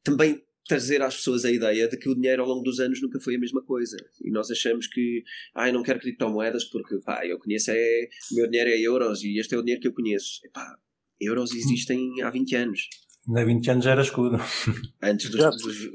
Também 0.04 0.44
trazer 0.68 1.02
às 1.02 1.16
pessoas 1.16 1.46
a 1.46 1.52
ideia 1.52 1.88
de 1.88 1.98
que 1.98 2.10
o 2.10 2.16
dinheiro 2.16 2.42
ao 2.42 2.48
longo 2.48 2.64
dos 2.64 2.80
anos 2.80 3.02
nunca 3.02 3.20
foi 3.20 3.36
a 3.36 3.40
mesma 3.40 3.62
coisa. 3.62 3.98
E 4.24 4.32
nós 4.32 4.50
achamos 4.50 4.88
que, 4.88 5.24
ah, 5.54 5.68
eu 5.68 5.74
não 5.74 5.84
quero 5.84 6.00
criptomoedas 6.00 6.64
porque, 6.66 6.98
pá, 7.00 7.26
eu 7.26 7.38
conheço 7.40 7.72
é, 7.72 8.08
o 8.32 8.36
meu 8.36 8.50
dinheiro 8.50 8.70
é 8.70 8.80
euros 8.80 9.24
e 9.24 9.38
este 9.38 9.56
é 9.56 9.58
o 9.58 9.62
dinheiro 9.62 9.82
que 9.82 9.88
eu 9.88 9.94
conheço. 9.94 10.40
E, 10.46 10.50
pá, 10.50 10.78
euros 11.20 11.54
existem 11.54 12.22
há 12.22 12.30
20 12.30 12.56
anos. 12.56 12.88
Há 13.36 13.44
20 13.44 13.72
anos 13.72 13.86
já 13.86 13.92
era 13.92 14.02
escudo. 14.02 14.38
Antes 15.02 15.30
dos, 15.30 15.58
dos, 15.58 15.90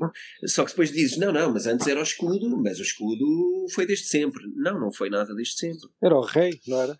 Só 0.47 0.65
que 0.65 0.71
depois 0.71 0.91
dizes, 0.91 1.19
não, 1.19 1.33
não, 1.33 1.53
mas 1.53 1.67
antes 1.67 1.87
era 1.87 2.01
o 2.01 2.03
escudo, 2.03 2.57
mas 2.63 2.79
o 2.79 2.83
escudo 2.83 3.67
foi 3.75 3.87
desde 3.87 4.07
sempre. 4.07 4.43
Não, 4.55 4.81
não 4.81 4.93
foi 4.93 5.11
nada 5.11 5.35
desde 5.35 5.55
sempre. 5.55 5.89
Era 6.03 6.15
o 6.15 6.23
rei, 6.23 6.59
não 6.67 6.81
era? 6.81 6.99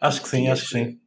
Acho 0.00 0.22
que 0.22 0.28
sim, 0.28 0.48
acho 0.48 0.68
que 0.68 0.72
sim. 0.72 1.00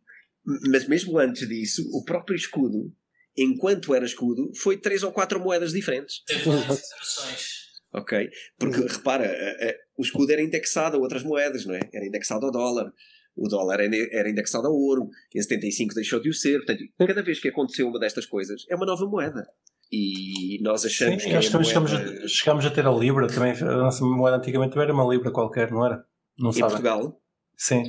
Mas 0.69 0.87
mesmo 0.87 1.17
antes 1.17 1.47
disso, 1.47 1.89
o 1.91 2.03
próprio 2.03 2.35
escudo 2.35 2.93
enquanto 3.37 3.93
era 3.93 4.05
escudo, 4.05 4.51
foi 4.55 4.77
três 4.77 5.03
ou 5.03 5.11
quatro 5.11 5.39
moedas 5.39 5.71
diferentes. 5.71 6.23
Teve 6.25 6.49
várias 6.49 6.79
iterações. 6.79 7.63
Ok? 7.93 8.29
Porque 8.57 8.81
repara, 8.81 9.25
a, 9.25 9.69
a, 9.69 9.73
o 9.97 10.01
escudo 10.01 10.31
era 10.31 10.41
indexado 10.41 10.97
a 10.97 10.99
outras 10.99 11.23
moedas, 11.23 11.65
não 11.65 11.75
é? 11.75 11.81
Era 11.93 12.05
indexado 12.05 12.45
ao 12.45 12.51
dólar. 12.51 12.91
O 13.35 13.47
dólar 13.47 13.79
era 13.79 14.29
indexado 14.29 14.67
ao 14.67 14.73
ouro. 14.73 15.09
Em 15.33 15.41
75 15.41 15.95
deixou 15.95 16.21
de 16.21 16.29
o 16.29 16.33
ser. 16.33 16.57
Portanto, 16.57 16.83
cada 16.99 17.23
vez 17.23 17.39
que 17.39 17.49
aconteceu 17.49 17.87
uma 17.87 17.99
destas 17.99 18.25
coisas, 18.25 18.63
é 18.69 18.75
uma 18.75 18.85
nova 18.85 19.05
moeda. 19.07 19.43
E 19.91 20.59
nós 20.61 20.85
achamos 20.85 21.21
Sim, 21.21 21.29
que. 21.29 21.35
Acho 21.35 21.47
é 21.47 21.51
que 21.51 21.57
moeda... 21.57 21.87
chegamos, 21.87 21.93
a, 21.93 22.27
chegamos 22.27 22.65
a 22.65 22.69
ter 22.71 22.85
a 22.85 22.91
Libra 22.91 23.27
também. 23.27 23.51
A 23.53 23.77
nossa 23.77 24.03
moeda 24.05 24.37
antigamente 24.37 24.77
era 24.77 24.93
uma 24.93 25.11
Libra 25.11 25.31
qualquer, 25.31 25.71
não 25.71 25.85
era? 25.85 26.03
Não 26.37 26.49
em 26.49 26.53
sabe? 26.53 26.71
Portugal? 26.71 27.19
Sim. 27.55 27.83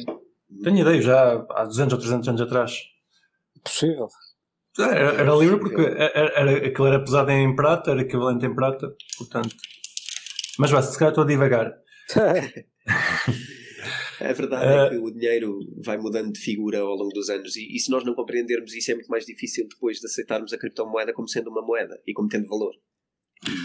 Tenho 0.63 0.79
ideia, 0.79 1.01
já 1.01 1.47
há 1.51 1.65
200 1.65 1.95
ou 1.95 1.99
300 1.99 2.29
anos 2.29 2.41
atrás. 2.41 2.79
Possível. 3.63 4.09
Era, 4.79 5.13
era 5.21 5.35
livre 5.35 5.61
porque 5.61 5.81
era, 5.81 6.33
era, 6.35 6.67
aquilo 6.67 6.87
era 6.89 6.99
pesado 6.99 7.31
em 7.31 7.55
prata, 7.55 7.93
era 7.93 8.03
equivalente 8.03 8.45
em 8.45 8.55
prata, 8.55 8.93
portanto. 9.17 9.55
Mas 10.59 10.71
vá, 10.71 10.83
se 10.83 10.99
calhar 10.99 11.13
estou 11.13 11.25
a 11.25 11.27
divagar. 11.27 11.73
A 14.21 14.33
verdade 14.35 14.65
é 14.65 14.91
que 14.91 14.97
o 14.97 15.11
dinheiro 15.11 15.59
vai 15.85 15.97
mudando 15.97 16.33
de 16.33 16.41
figura 16.41 16.81
ao 16.81 16.95
longo 16.95 17.13
dos 17.13 17.29
anos 17.31 17.57
e, 17.57 17.75
e, 17.75 17.79
se 17.79 17.91
nós 17.91 18.05
não 18.05 18.15
compreendermos 18.15 18.75
isso 18.75 18.91
é 18.91 18.95
muito 18.95 19.09
mais 19.09 19.25
difícil 19.25 19.67
depois 19.69 19.99
de 19.99 20.07
aceitarmos 20.07 20.53
a 20.53 20.59
criptomoeda 20.59 21.13
como 21.13 21.29
sendo 21.29 21.51
uma 21.51 21.63
moeda 21.63 22.01
e 22.07 22.13
como 22.13 22.29
tendo 22.29 22.49
valor. 22.49 22.73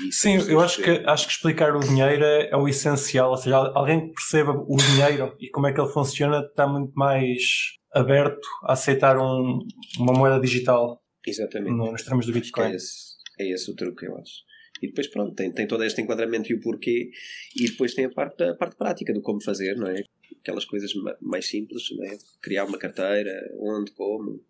E 0.08 0.12
Sim, 0.12 0.38
eu 0.50 0.60
acho 0.60 0.82
que, 0.82 0.90
acho 0.90 1.26
que 1.28 1.34
explicar 1.34 1.76
o 1.76 1.80
dinheiro 1.80 2.24
é, 2.24 2.50
é, 2.50 2.58
o 2.58 2.68
essencial, 2.68 3.32
ou 3.32 3.38
seja, 3.38 3.56
alguém 3.56 4.08
que 4.08 4.14
perceba 4.14 4.52
o 4.52 4.76
dinheiro 4.76 5.36
e 5.40 5.50
como 5.50 5.68
é 5.68 5.74
que 5.74 5.80
ele 5.80 5.92
funciona 5.92 6.42
está 6.42 6.68
muito 6.68 6.94
mais 6.94 7.79
aberto 7.94 8.48
a 8.64 8.74
aceitar 8.74 9.18
um, 9.18 9.60
uma 9.98 10.14
moeda 10.14 10.40
digital. 10.40 11.02
Exatamente. 11.26 11.76
No, 11.76 11.92
nos 11.92 12.04
termos 12.04 12.26
do 12.26 12.34
Bitcoin. 12.34 12.72
É 12.72 12.76
esse, 12.76 13.16
é 13.40 13.52
esse 13.52 13.72
o 13.72 13.76
truque, 13.76 14.06
eu 14.06 14.18
acho. 14.18 14.50
E 14.82 14.88
depois, 14.88 15.08
pronto, 15.08 15.36
tem, 15.36 15.52
tem 15.52 15.68
todo 15.68 15.84
este 15.84 16.02
enquadramento 16.02 16.52
e 16.52 16.56
o 16.56 16.62
porquê, 16.62 17.12
e 17.56 17.70
depois 17.70 17.94
tem 17.94 18.06
a 18.06 18.10
parte, 18.10 18.44
a 18.44 18.56
parte 18.56 18.78
prática 18.78 19.14
do 19.14 19.22
como 19.22 19.44
fazer, 19.44 19.76
não 19.76 19.88
é? 19.88 20.04
Aquelas 20.40 20.64
coisas 20.64 20.92
mais 21.22 21.48
simples, 21.48 21.84
não 21.98 22.06
é? 22.06 22.18
Criar 22.42 22.66
uma 22.66 22.78
carteira, 22.78 23.34
onde, 23.60 23.92
como, 23.92 24.42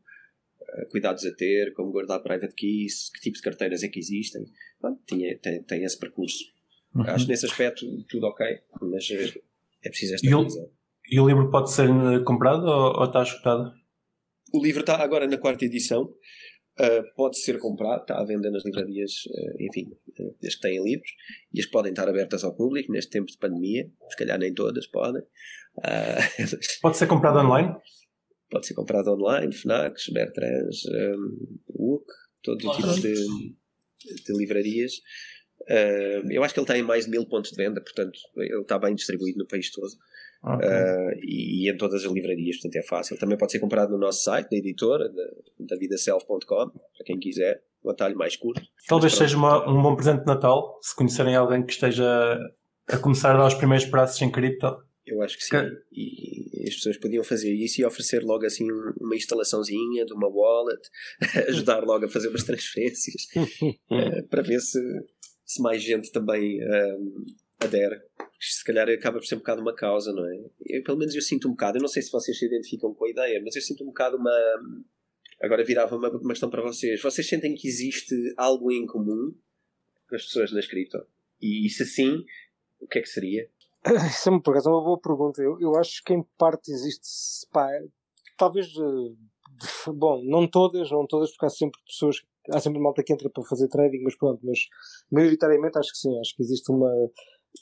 eh, 0.61 0.85
cuidados 0.91 1.25
a 1.25 1.33
ter, 1.33 1.73
como 1.73 1.91
guardar 1.91 2.21
private 2.21 2.53
keys, 2.53 3.09
que 3.09 3.21
tipo 3.21 3.37
de 3.37 3.41
carteiras 3.41 3.81
é 3.81 3.87
que 3.87 3.99
existem. 3.99 4.43
Pronto, 4.79 5.01
tinha, 5.07 5.35
tem, 5.39 5.63
tem 5.63 5.83
esse 5.83 5.97
percurso. 5.97 6.43
Uhum. 6.93 7.03
Acho 7.03 7.27
nesse 7.27 7.45
aspecto 7.45 7.85
tudo 8.07 8.27
ok, 8.27 8.45
mas 8.81 9.09
é 9.83 9.89
preciso 9.89 10.15
esta 10.15 10.29
revisão. 10.29 10.71
E 11.11 11.19
o 11.19 11.27
livro 11.27 11.49
pode 11.49 11.71
ser 11.71 11.89
comprado 12.23 12.65
ou, 12.65 12.99
ou 12.99 13.05
está 13.05 13.23
escutado? 13.23 13.71
O 14.53 14.63
livro 14.63 14.81
está 14.81 15.01
agora 15.01 15.27
na 15.27 15.37
quarta 15.37 15.65
edição. 15.65 16.13
Uh, 16.79 17.03
pode 17.13 17.37
ser 17.37 17.59
comprado, 17.59 18.01
está 18.01 18.17
à 18.17 18.23
venda 18.23 18.49
nas 18.49 18.63
livrarias, 18.63 19.11
uh, 19.25 19.63
enfim, 19.63 19.91
uh, 20.17 20.35
as 20.45 20.55
que 20.55 20.61
têm 20.61 20.81
livros 20.81 21.09
e 21.53 21.59
as 21.59 21.65
podem 21.65 21.91
estar 21.91 22.07
abertas 22.07 22.41
ao 22.45 22.55
público 22.55 22.93
neste 22.93 23.11
tempo 23.11 23.25
de 23.25 23.37
pandemia. 23.37 23.89
Se 24.09 24.15
calhar 24.15 24.39
nem 24.39 24.53
todas 24.53 24.87
podem. 24.87 25.21
pode 26.81 26.97
ser 26.97 27.07
comprado 27.07 27.39
online? 27.39 27.75
Pode 28.49 28.65
ser 28.65 28.75
comprado 28.75 29.11
online, 29.11 29.53
FNACs, 29.53 30.07
Bertrands, 30.13 30.85
um, 30.85 31.59
WUC, 31.67 32.05
todo 32.41 32.69
o 32.69 32.71
tipo 32.71 32.93
de, 32.95 33.13
de 33.13 34.37
livrarias. 34.37 34.93
eu 36.31 36.43
acho 36.43 36.53
que 36.53 36.59
ele 36.61 36.67
tem 36.67 36.81
mais 36.81 37.05
de 37.05 37.11
mil 37.11 37.27
pontos 37.27 37.51
de 37.51 37.57
venda, 37.57 37.81
portanto, 37.81 38.17
ele 38.37 38.61
está 38.61 38.79
bem 38.79 38.95
distribuído 38.95 39.37
no 39.37 39.47
país 39.47 39.69
todo. 39.69 39.91
Okay. 40.41 40.67
Uh, 40.67 41.11
e, 41.21 41.65
e, 41.65 41.69
em 41.69 41.77
todas 41.77 42.05
as 42.05 42.11
livrarias, 42.11 42.57
portanto 42.57 42.75
é 42.77 42.87
fácil. 42.87 43.17
Também 43.17 43.37
pode 43.37 43.51
ser 43.51 43.59
comprado 43.59 43.91
no 43.91 43.97
nosso 43.97 44.23
site, 44.23 44.49
da 44.49 44.57
editora, 44.57 45.09
da, 45.09 45.75
vidaself.com, 45.75 46.39
para 46.45 47.05
quem 47.05 47.19
quiser, 47.19 47.61
um 47.83 47.89
atalho 47.89 48.17
mais 48.17 48.35
curto. 48.35 48.61
Talvez 48.87 49.15
seja 49.15 49.35
uma, 49.35 49.69
um 49.69 49.81
bom 49.81 49.95
presente 49.95 50.21
de 50.21 50.25
Natal, 50.25 50.79
se 50.81 50.95
conhecerem 50.95 51.35
alguém 51.35 51.65
que 51.65 51.73
esteja 51.73 52.39
a 52.87 52.97
começar 52.97 53.35
a 53.35 53.37
dar 53.37 53.47
os 53.47 53.53
primeiros 53.53 53.85
passos 53.85 54.21
em 54.21 54.31
cripto. 54.31 54.77
Eu 55.05 55.21
acho 55.21 55.37
que 55.37 55.43
sim. 55.43 55.57
Okay. 55.57 55.69
E, 55.91 56.67
as 56.69 56.75
pessoas 56.75 56.97
podiam 56.97 57.23
fazer 57.23 57.53
isso 57.53 57.81
e 57.81 57.85
oferecer 57.85 58.23
logo 58.23 58.45
assim 58.45 58.67
uma 58.99 59.15
instalaçãozinha 59.15 60.05
de 60.05 60.13
uma 60.13 60.29
wallet, 60.29 60.81
ajudar 61.49 61.83
logo 61.83 62.05
a 62.05 62.09
fazer 62.09 62.29
umas 62.29 62.43
transferências, 62.43 63.23
uh, 63.35 64.27
para 64.29 64.41
ver 64.41 64.59
se, 64.59 64.79
se 65.45 65.61
mais 65.61 65.81
gente 65.81 66.11
também 66.11 66.59
uh, 66.61 67.25
adere 67.59 67.99
se 68.39 68.63
calhar 68.63 68.89
acaba 68.89 69.19
por 69.19 69.25
ser 69.25 69.35
um 69.35 69.39
bocado 69.39 69.61
uma 69.61 69.75
causa, 69.75 70.13
não 70.13 70.25
é? 70.25 70.45
Eu, 70.65 70.83
pelo 70.83 70.97
menos 70.97 71.13
eu 71.13 71.21
sinto 71.21 71.47
um 71.47 71.51
bocado, 71.51 71.77
eu 71.77 71.81
não 71.81 71.89
sei 71.89 72.01
se 72.01 72.11
vocês 72.11 72.37
se 72.37 72.45
identificam 72.45 72.93
com 72.93 73.05
a 73.05 73.09
ideia, 73.09 73.41
mas 73.43 73.55
eu 73.55 73.61
sinto 73.61 73.83
um 73.83 73.87
bocado 73.87 74.17
uma. 74.17 74.31
Agora 75.41 75.63
virava 75.63 75.95
uma, 75.95 76.09
uma 76.09 76.29
questão 76.29 76.49
para 76.49 76.61
vocês. 76.61 77.01
Vocês 77.01 77.27
sentem 77.27 77.53
que 77.55 77.67
existe 77.67 78.15
algo 78.37 78.71
em 78.71 78.85
comum 78.85 79.33
com 80.07 80.15
as 80.15 80.23
pessoas 80.23 80.51
nas 80.51 80.67
cripto? 80.67 81.05
E 81.41 81.69
se 81.69 81.85
sim, 81.85 82.25
o 82.79 82.87
que 82.87 82.99
é 82.99 83.01
que 83.01 83.09
seria? 83.09 83.49
Isso 84.09 84.29
é 84.29 84.31
é 84.31 84.69
uma 84.69 84.83
boa 84.83 84.99
pergunta. 84.99 85.41
Eu, 85.41 85.59
eu 85.59 85.75
acho 85.75 86.03
que 86.03 86.13
em 86.13 86.23
parte 86.37 86.71
existe. 86.71 87.47
Pá, 87.51 87.69
talvez. 88.37 88.67
Eh, 88.67 89.91
bom, 89.93 90.23
não 90.23 90.47
todas, 90.47 90.89
não 90.91 91.05
todas, 91.05 91.31
porque 91.31 91.45
há 91.45 91.49
sempre 91.49 91.79
pessoas. 91.85 92.21
Há 92.51 92.59
sempre 92.59 92.81
malta 92.81 93.03
que 93.03 93.13
entra 93.13 93.29
para 93.29 93.43
fazer 93.43 93.67
trading, 93.67 94.01
mas 94.01 94.17
pronto, 94.17 94.39
mas 94.43 94.59
maioritariamente 95.11 95.77
acho 95.77 95.91
que 95.91 95.97
sim, 95.99 96.19
acho 96.19 96.35
que 96.35 96.41
existe 96.41 96.71
uma 96.71 96.89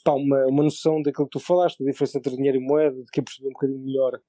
pá, 0.04 0.12
uma, 0.12 0.46
uma 0.46 0.62
noção 0.62 1.02
daquilo 1.02 1.26
que 1.26 1.38
tu 1.38 1.40
falaste, 1.40 1.82
da 1.82 1.90
diferença 1.90 2.18
entre 2.18 2.36
dinheiro 2.36 2.58
e 2.58 2.60
moeda, 2.60 2.96
de 2.96 3.10
que 3.12 3.22
perceber 3.22 3.48
um 3.48 3.52
bocadinho 3.52 3.84
melhor 3.84 4.20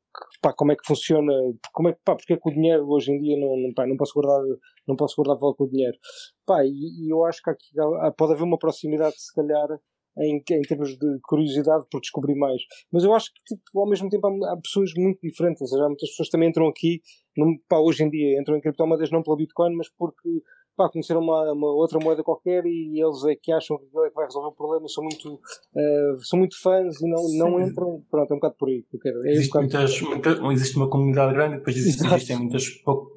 pá, 0.41 0.53
como 0.53 0.71
é 0.71 0.75
que 0.75 0.85
funciona, 0.85 1.33
como 1.73 1.89
é, 1.89 1.97
pá, 2.03 2.15
porque 2.15 2.33
é 2.33 2.37
que 2.37 2.49
o 2.49 2.53
dinheiro 2.53 2.87
hoje 2.89 3.11
em 3.11 3.19
dia 3.19 3.37
não, 3.37 3.57
não, 3.57 3.73
pá, 3.73 3.85
não 3.85 3.97
posso 3.97 4.13
guardar 4.13 4.43
não 4.87 4.95
posso 4.95 5.15
guardar 5.15 5.39
valor 5.39 5.55
com 5.55 5.65
o 5.65 5.69
dinheiro. 5.69 5.97
Pá, 6.45 6.63
e, 6.65 7.05
e 7.05 7.13
eu 7.13 7.23
acho 7.25 7.41
que 7.43 7.49
aqui 7.49 7.67
pode 8.17 8.33
haver 8.33 8.43
uma 8.43 8.57
proximidade, 8.57 9.21
se 9.21 9.33
calhar, 9.33 9.67
em, 10.17 10.37
em 10.37 10.61
termos 10.63 10.97
de 10.97 11.19
curiosidade 11.23 11.85
por 11.91 12.01
descobrir 12.01 12.35
mais. 12.35 12.61
Mas 12.91 13.03
eu 13.03 13.13
acho 13.13 13.31
que, 13.33 13.55
tipo, 13.55 13.79
ao 13.79 13.87
mesmo 13.87 14.09
tempo, 14.09 14.27
há, 14.27 14.53
há 14.53 14.57
pessoas 14.57 14.91
muito 14.97 15.19
diferentes. 15.21 15.61
Ou 15.61 15.67
seja, 15.67 15.83
há 15.83 15.87
muitas 15.87 16.09
pessoas 16.09 16.29
também 16.29 16.49
entram 16.49 16.67
aqui, 16.67 17.01
num, 17.37 17.57
pá, 17.69 17.77
hoje 17.77 18.03
em 18.03 18.09
dia, 18.09 18.39
entram 18.39 18.57
em 18.57 18.61
criptomoedas 18.61 19.11
não 19.11 19.23
pelo 19.23 19.37
Bitcoin, 19.37 19.75
mas 19.75 19.89
porque 19.89 20.41
pá, 20.79 20.89
conheceram 20.89 21.19
uma, 21.19 21.51
uma, 21.51 21.67
outra 21.67 21.99
moeda 21.99 22.23
qualquer 22.23 22.65
e 22.65 23.01
eles 23.03 23.25
é 23.25 23.35
que 23.35 23.51
acham 23.51 23.77
que 23.77 23.85
aquilo 23.85 24.05
é 24.05 24.09
que 24.09 24.15
vai 24.15 24.25
resolver 24.25 24.47
o 24.47 24.53
problema, 24.53 24.87
são 24.87 25.03
muito, 25.03 25.33
uh, 25.33 26.23
são 26.23 26.39
muito 26.39 26.57
fãs 26.61 27.01
e 27.01 27.09
não, 27.09 27.21
não 27.37 27.59
entram. 27.59 28.01
Pronto, 28.09 28.31
é 28.31 28.33
um 28.33 28.37
bocado 28.37 28.55
por 28.57 28.69
aí. 28.69 28.85
Quero. 29.01 29.27
É 29.27 29.31
existe, 29.31 29.57
um 29.57 29.59
muitas, 29.59 30.01
muita, 30.01 30.29
existe 30.53 30.77
uma 30.77 30.89
comunidade 30.89 31.33
grande 31.33 31.55
e 31.55 31.57
depois 31.57 31.75
existe, 31.75 32.07
existem 32.07 32.37
muitas, 32.37 32.63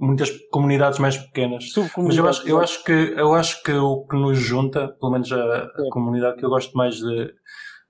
muitas 0.00 0.30
comunidades 0.50 0.98
mais 0.98 1.16
pequenas. 1.16 1.64
Mas 1.96 2.16
eu 2.16 2.28
acho, 2.28 2.48
eu, 2.48 2.58
acho 2.58 2.84
que, 2.84 2.92
eu 2.92 3.32
acho 3.32 3.62
que 3.62 3.72
o 3.72 4.04
que 4.06 4.16
nos 4.16 4.38
junta, 4.38 4.88
pelo 4.98 5.12
menos 5.12 5.30
a, 5.30 5.36
a 5.36 5.66
é. 5.66 5.88
comunidade 5.92 6.38
que 6.38 6.44
eu 6.44 6.50
gosto 6.50 6.76
mais 6.76 6.96
de, 6.96 7.32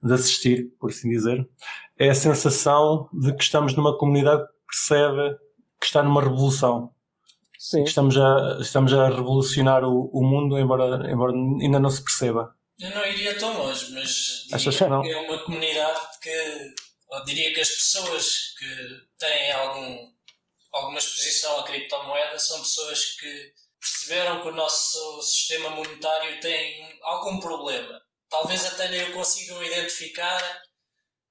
de 0.03 0.13
assistir, 0.13 0.71
por 0.79 0.91
assim 0.91 1.09
dizer, 1.09 1.49
é 1.99 2.11
a 2.11 2.15
sensação 2.15 3.09
de 3.11 3.35
que 3.35 3.43
estamos 3.43 3.75
numa 3.75 3.97
comunidade 3.97 4.43
que 4.43 4.53
percebe 4.69 5.35
que 5.81 5.87
está 5.87 6.03
numa 6.03 6.23
revolução 6.23 6.92
Sim. 7.63 7.85
Estamos, 7.85 8.17
a, 8.17 8.59
estamos 8.61 8.93
a 8.93 9.09
revolucionar 9.09 9.85
o, 9.85 10.11
o 10.13 10.21
mundo, 10.25 10.59
embora, 10.59 11.09
embora 11.09 11.33
ainda 11.33 11.79
não 11.79 11.91
se 11.91 12.03
perceba. 12.03 12.57
Eu 12.77 12.91
não 12.91 13.07
iria 13.07 13.39
tão 13.39 13.57
longe, 13.57 13.93
mas 13.93 14.49
Achas 14.53 14.77
que, 14.77 14.85
não? 14.87 15.05
é 15.05 15.17
uma 15.19 15.39
comunidade 15.45 16.19
que, 16.21 16.29
eu 16.29 17.25
diria 17.25 17.55
que 17.55 17.61
as 17.61 17.69
pessoas 17.69 18.55
que 18.59 18.67
têm 19.17 19.53
algum, 19.53 20.11
alguma 20.73 20.99
exposição 20.99 21.61
à 21.61 21.63
criptomoeda 21.63 22.37
são 22.37 22.59
pessoas 22.59 23.13
que 23.13 23.53
perceberam 23.79 24.43
que 24.43 24.49
o 24.49 24.57
nosso 24.57 25.23
sistema 25.23 25.71
monetário 25.71 26.41
tem 26.41 26.99
algum 27.03 27.39
problema. 27.39 28.03
Talvez 28.29 28.67
até 28.67 28.89
nem 28.89 29.05
o 29.05 29.13
consigam 29.13 29.63
identificar, 29.63 30.63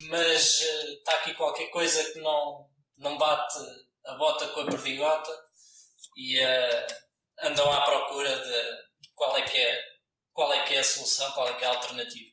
mas 0.03 0.61
uh, 0.61 0.93
está 0.93 1.11
aqui 1.15 1.33
qualquer 1.33 1.67
coisa 1.71 2.01
que 2.13 2.21
não, 2.21 2.69
não 2.97 3.17
bate 3.17 3.59
a 4.05 4.13
bota 4.13 4.47
com 4.47 4.61
a 4.61 4.65
perdigota 4.65 5.50
e 6.15 6.39
uh, 6.39 7.47
andam 7.47 7.71
à 7.71 7.81
procura 7.81 8.35
de 8.35 8.81
qual 9.15 9.37
é, 9.37 9.41
que 9.43 9.57
é, 9.57 9.79
qual 10.33 10.53
é 10.53 10.63
que 10.65 10.73
é 10.73 10.79
a 10.79 10.83
solução, 10.83 11.31
qual 11.31 11.47
é 11.47 11.53
que 11.53 11.63
é 11.63 11.67
a 11.67 11.75
alternativa. 11.75 12.31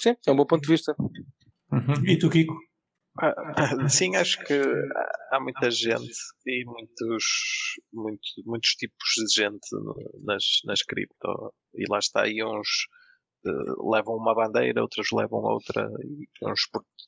Sim, 0.00 0.16
é 0.26 0.32
um 0.32 0.36
bom 0.36 0.46
ponto 0.46 0.62
de 0.62 0.68
vista. 0.68 0.94
Uhum. 0.98 2.06
E 2.06 2.18
tu, 2.18 2.30
Kiko? 2.30 2.54
Ah, 3.20 3.88
sim, 3.88 4.16
acho 4.16 4.42
que 4.44 4.54
há 5.30 5.40
muita 5.40 5.70
gente 5.70 6.14
e 6.46 6.64
muitos, 6.64 7.24
muito, 7.92 8.22
muitos 8.46 8.70
tipos 8.70 9.08
de 9.16 9.42
gente 9.42 9.68
nas, 10.24 10.44
nas 10.64 10.82
cripto. 10.82 11.52
E 11.74 11.84
lá 11.90 11.98
está, 11.98 12.22
aí 12.22 12.42
uns 12.42 12.86
uh, 13.44 13.90
levam 13.90 14.14
uma 14.14 14.34
bandeira, 14.34 14.80
outros 14.80 15.08
levam 15.12 15.40
outra, 15.40 15.88
e 16.02 16.28
uns 16.48 16.60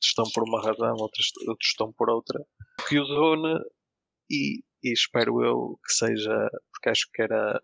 estão 0.03 0.25
por 0.33 0.43
uma 0.43 0.61
razão, 0.61 0.93
outros, 0.97 1.31
outros 1.47 1.69
estão 1.69 1.91
por 1.93 2.09
outra. 2.09 2.39
O 2.81 2.85
que 2.87 2.99
os 2.99 3.09
une, 3.09 3.59
e, 4.29 4.61
e 4.83 4.91
espero 4.91 5.43
eu 5.43 5.79
que 5.85 5.93
seja, 5.93 6.49
porque 6.71 6.89
acho 6.89 7.07
que 7.13 7.21
era 7.21 7.59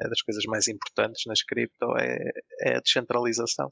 é 0.00 0.08
das 0.08 0.22
coisas 0.22 0.44
mais 0.46 0.66
importantes 0.66 1.22
nas 1.26 1.42
cripto, 1.42 1.96
é, 1.96 2.18
é 2.62 2.76
a 2.76 2.80
descentralização 2.80 3.70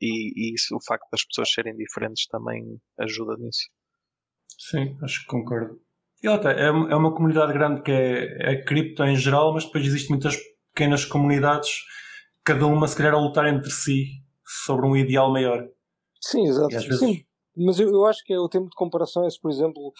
e, 0.00 0.32
e 0.36 0.54
isso, 0.54 0.76
o 0.76 0.84
facto 0.84 1.08
das 1.10 1.24
pessoas 1.24 1.50
serem 1.52 1.76
diferentes 1.76 2.26
também 2.26 2.80
ajuda 2.98 3.36
nisso. 3.38 3.68
Sim, 4.58 4.96
acho 5.02 5.20
que 5.20 5.26
concordo. 5.26 5.80
E 6.22 6.28
até, 6.28 6.52
é, 6.52 6.66
é 6.66 6.96
uma 6.96 7.14
comunidade 7.14 7.52
grande 7.52 7.82
que 7.82 7.90
é, 7.90 8.52
é 8.52 8.64
cripto 8.64 9.02
em 9.04 9.16
geral, 9.16 9.52
mas 9.52 9.64
depois 9.64 9.84
existem 9.84 10.10
muitas 10.10 10.36
pequenas 10.72 11.04
comunidades, 11.04 11.70
cada 12.42 12.66
uma 12.66 12.88
se 12.88 12.96
calhar 12.96 13.14
a 13.14 13.20
lutar 13.20 13.46
entre 13.46 13.70
si 13.70 14.22
sobre 14.44 14.86
um 14.86 14.96
ideal 14.96 15.32
maior. 15.32 15.68
Sim, 16.20 16.46
exato. 16.46 16.68
Vezes... 16.68 16.98
Sim, 16.98 17.24
mas 17.56 17.78
eu, 17.78 17.88
eu, 17.90 18.04
acho 18.06 18.24
que 18.24 18.32
é 18.32 18.38
o 18.38 18.48
tempo 18.48 18.68
de 18.68 18.76
comparação 18.76 19.24
é 19.26 19.30
se, 19.30 19.40
por 19.40 19.50
exemplo, 19.50 19.92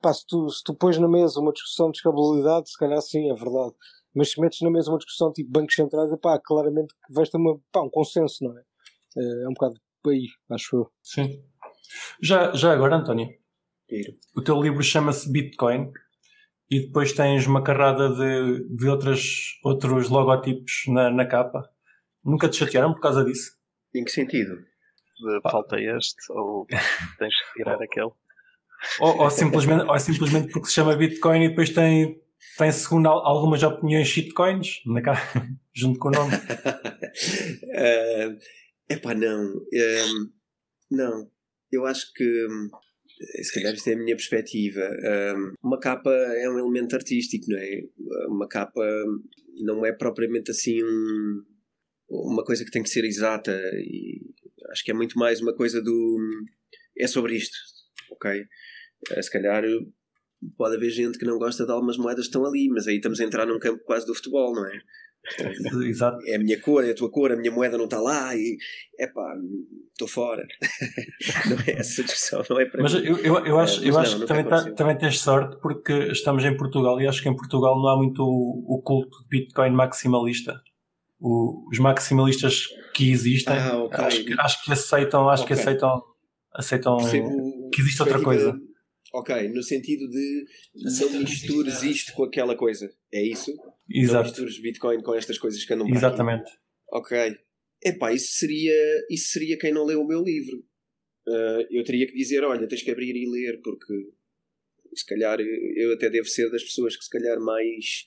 pá, 0.00 0.12
se, 0.12 0.26
tu, 0.26 0.48
se 0.48 0.62
tu 0.64 0.74
pões 0.74 0.98
na 0.98 1.08
mesa 1.08 1.40
uma 1.40 1.52
discussão 1.52 1.90
de 1.90 1.98
escalabilidade, 1.98 2.70
se 2.70 2.78
calhar 2.78 3.00
sim, 3.00 3.30
é 3.30 3.34
verdade. 3.34 3.74
Mas 4.14 4.32
se 4.32 4.40
metes 4.40 4.60
na 4.60 4.70
mesa 4.70 4.90
uma 4.90 4.98
discussão 4.98 5.32
tipo 5.32 5.50
bancos 5.50 5.74
centrais, 5.74 6.10
pá, 6.20 6.38
claramente 6.38 6.94
vais 7.10 7.28
ter 7.28 7.36
uma, 7.36 7.58
pá, 7.70 7.82
um 7.82 7.90
consenso, 7.90 8.44
não 8.44 8.56
é? 8.56 8.62
É, 9.16 9.44
é 9.44 9.48
um 9.48 9.52
bocado 9.52 9.74
aí, 10.06 10.26
acho 10.50 10.76
eu. 10.76 10.92
Sim. 11.02 11.42
Já, 12.22 12.52
já 12.54 12.72
agora, 12.72 12.96
António, 12.96 13.28
o 14.36 14.42
teu 14.42 14.60
livro 14.60 14.82
chama-se 14.82 15.30
Bitcoin 15.30 15.92
e 16.70 16.80
depois 16.86 17.12
tens 17.12 17.46
uma 17.46 17.62
carrada 17.62 18.08
de, 18.10 18.76
de 18.76 18.88
outras, 18.88 19.58
outros 19.64 20.08
logotipos 20.08 20.84
na, 20.88 21.10
na 21.10 21.26
capa. 21.26 21.68
Nunca 22.24 22.48
te 22.48 22.56
chatearam 22.56 22.92
por 22.94 23.00
causa 23.00 23.24
disso? 23.24 23.56
Em 23.94 24.04
que 24.04 24.10
sentido? 24.10 24.56
De, 24.56 25.40
falta 25.50 25.80
este 25.80 26.32
ou 26.32 26.66
tens 27.18 27.34
que 27.34 27.52
tirar 27.54 27.80
aquele? 27.82 28.12
Ou, 29.00 29.22
ou, 29.22 29.30
simplesmente, 29.30 29.84
ou 29.84 29.98
simplesmente 29.98 30.52
porque 30.52 30.68
se 30.68 30.74
chama 30.74 30.96
Bitcoin 30.96 31.44
e 31.44 31.48
depois 31.48 31.70
tem, 31.70 32.20
tem 32.56 32.72
segundo 32.72 33.08
algumas 33.08 33.62
opiniões 33.62 34.08
shitcoins 34.08 34.80
na 34.86 35.02
capa, 35.02 35.46
junto 35.74 35.98
com 35.98 36.08
o 36.08 36.12
nome. 36.12 36.34
uh, 36.34 38.38
Epá, 38.90 39.14
não. 39.14 39.44
Um, 39.44 39.66
ehm, 39.72 40.30
não. 40.90 41.30
Eu 41.70 41.86
acho 41.86 42.12
que. 42.12 42.24
Eh, 42.24 43.42
se 43.44 43.54
calhar 43.54 43.72
isto 43.72 43.88
é 43.88 43.94
a 43.94 43.96
minha 43.96 44.16
perspectiva. 44.16 44.80
Uma 45.62 45.78
capa 45.78 46.10
é 46.10 46.50
um 46.50 46.58
elemento 46.58 46.96
artístico, 46.96 47.46
não 47.48 47.58
é? 47.58 47.82
Uma 48.26 48.48
capa 48.48 48.82
não 49.62 49.86
é 49.86 49.92
propriamente 49.92 50.50
assim 50.50 50.82
um, 50.82 51.44
uma 52.08 52.44
coisa 52.44 52.64
que 52.64 52.70
tem 52.70 52.82
que 52.82 52.90
ser 52.90 53.04
exata. 53.04 53.52
E 53.76 54.20
acho 54.70 54.84
que 54.84 54.90
é 54.90 54.94
muito 54.94 55.18
mais 55.18 55.40
uma 55.40 55.54
coisa 55.54 55.80
do. 55.80 56.18
É 56.98 57.06
sobre 57.06 57.36
isto, 57.36 57.56
ok? 58.10 58.44
Eh, 59.10 59.22
se 59.22 59.30
calhar 59.30 59.64
pode 60.56 60.76
haver 60.76 60.90
gente 60.90 61.18
que 61.18 61.24
não 61.24 61.38
gosta 61.38 61.66
de 61.66 61.72
algumas 61.72 61.96
moedas 61.96 62.24
que 62.24 62.28
estão 62.28 62.44
ali, 62.46 62.68
mas 62.68 62.86
aí 62.86 62.96
estamos 62.96 63.20
a 63.20 63.24
entrar 63.24 63.46
num 63.46 63.58
campo 63.58 63.82
quase 63.84 64.06
do 64.06 64.14
futebol, 64.14 64.54
não 64.54 64.66
é? 64.66 64.80
Exato. 65.86 66.18
É 66.26 66.36
a 66.36 66.38
minha 66.38 66.58
cor, 66.60 66.84
é 66.84 66.90
a 66.90 66.94
tua 66.94 67.10
cor, 67.10 67.30
a 67.32 67.36
minha 67.36 67.52
moeda 67.52 67.76
não 67.76 67.84
está 67.84 68.00
lá 68.00 68.34
e 68.34 68.56
é 68.98 69.06
pá, 69.06 69.34
estou 69.92 70.08
fora. 70.08 70.46
não 71.48 71.56
é 71.66 71.78
essa 71.78 72.02
discussão, 72.02 72.42
não 72.48 72.58
é 72.58 72.64
para 72.64 72.82
Mas 72.82 72.94
mim. 72.94 73.04
eu, 73.04 73.18
eu, 73.18 73.46
eu 73.46 73.58
acho, 73.58 73.84
eu 73.84 73.92
não, 73.92 74.00
acho 74.00 74.20
que 74.20 74.26
também, 74.26 74.44
tá, 74.44 74.70
também 74.72 74.96
tens 74.96 75.20
sorte 75.20 75.58
porque 75.60 75.92
estamos 76.10 76.44
em 76.44 76.56
Portugal 76.56 77.00
e 77.00 77.06
acho 77.06 77.22
que 77.22 77.28
em 77.28 77.36
Portugal 77.36 77.76
não 77.76 77.88
há 77.88 77.96
muito 77.96 78.22
o, 78.22 78.76
o 78.76 78.82
culto 78.82 79.22
de 79.22 79.28
Bitcoin 79.28 79.70
maximalista. 79.70 80.60
O, 81.20 81.68
os 81.70 81.78
maximalistas 81.78 82.64
que 82.94 83.10
existem 83.10 83.54
ah, 83.54 83.76
okay. 83.82 84.04
acho, 84.04 84.24
que, 84.24 84.40
acho 84.40 84.64
que 84.64 84.72
aceitam, 84.72 85.28
acho 85.28 85.42
okay. 85.44 85.54
que 85.54 85.60
aceitam, 85.60 86.02
aceitam 86.54 86.96
que 87.70 87.80
existe 87.82 88.00
outra 88.00 88.22
coisa. 88.22 88.58
Ok, 89.12 89.48
no 89.48 89.62
sentido 89.62 90.08
de 90.08 90.46
não 90.74 91.20
mistures 91.20 91.82
isto 91.82 92.12
com 92.12 92.24
aquela 92.24 92.56
coisa. 92.56 92.92
É 93.12 93.22
isso? 93.22 93.52
Exato. 93.88 94.14
Não 94.14 94.22
mistures 94.24 94.60
Bitcoin 94.60 95.02
com 95.02 95.14
estas 95.14 95.36
coisas 95.36 95.64
que 95.64 95.74
andam 95.74 95.86
para 95.86 95.96
Exatamente. 95.96 96.48
Aqui. 96.48 96.58
Ok. 96.92 97.36
Epá, 97.82 98.12
isso 98.12 98.32
seria, 98.34 99.06
isso 99.10 99.32
seria 99.32 99.58
quem 99.58 99.72
não 99.72 99.84
leu 99.84 100.00
o 100.00 100.06
meu 100.06 100.22
livro. 100.22 100.58
Uh, 101.26 101.66
eu 101.70 101.82
teria 101.82 102.06
que 102.06 102.14
dizer, 102.14 102.44
olha, 102.44 102.68
tens 102.68 102.82
que 102.82 102.90
abrir 102.90 103.16
e 103.16 103.28
ler, 103.28 103.60
porque 103.62 103.94
se 104.94 105.06
calhar 105.06 105.38
eu 105.40 105.92
até 105.94 106.08
devo 106.08 106.26
ser 106.26 106.50
das 106.50 106.62
pessoas 106.62 106.96
que 106.96 107.04
se 107.04 107.10
calhar 107.10 107.40
mais, 107.40 108.06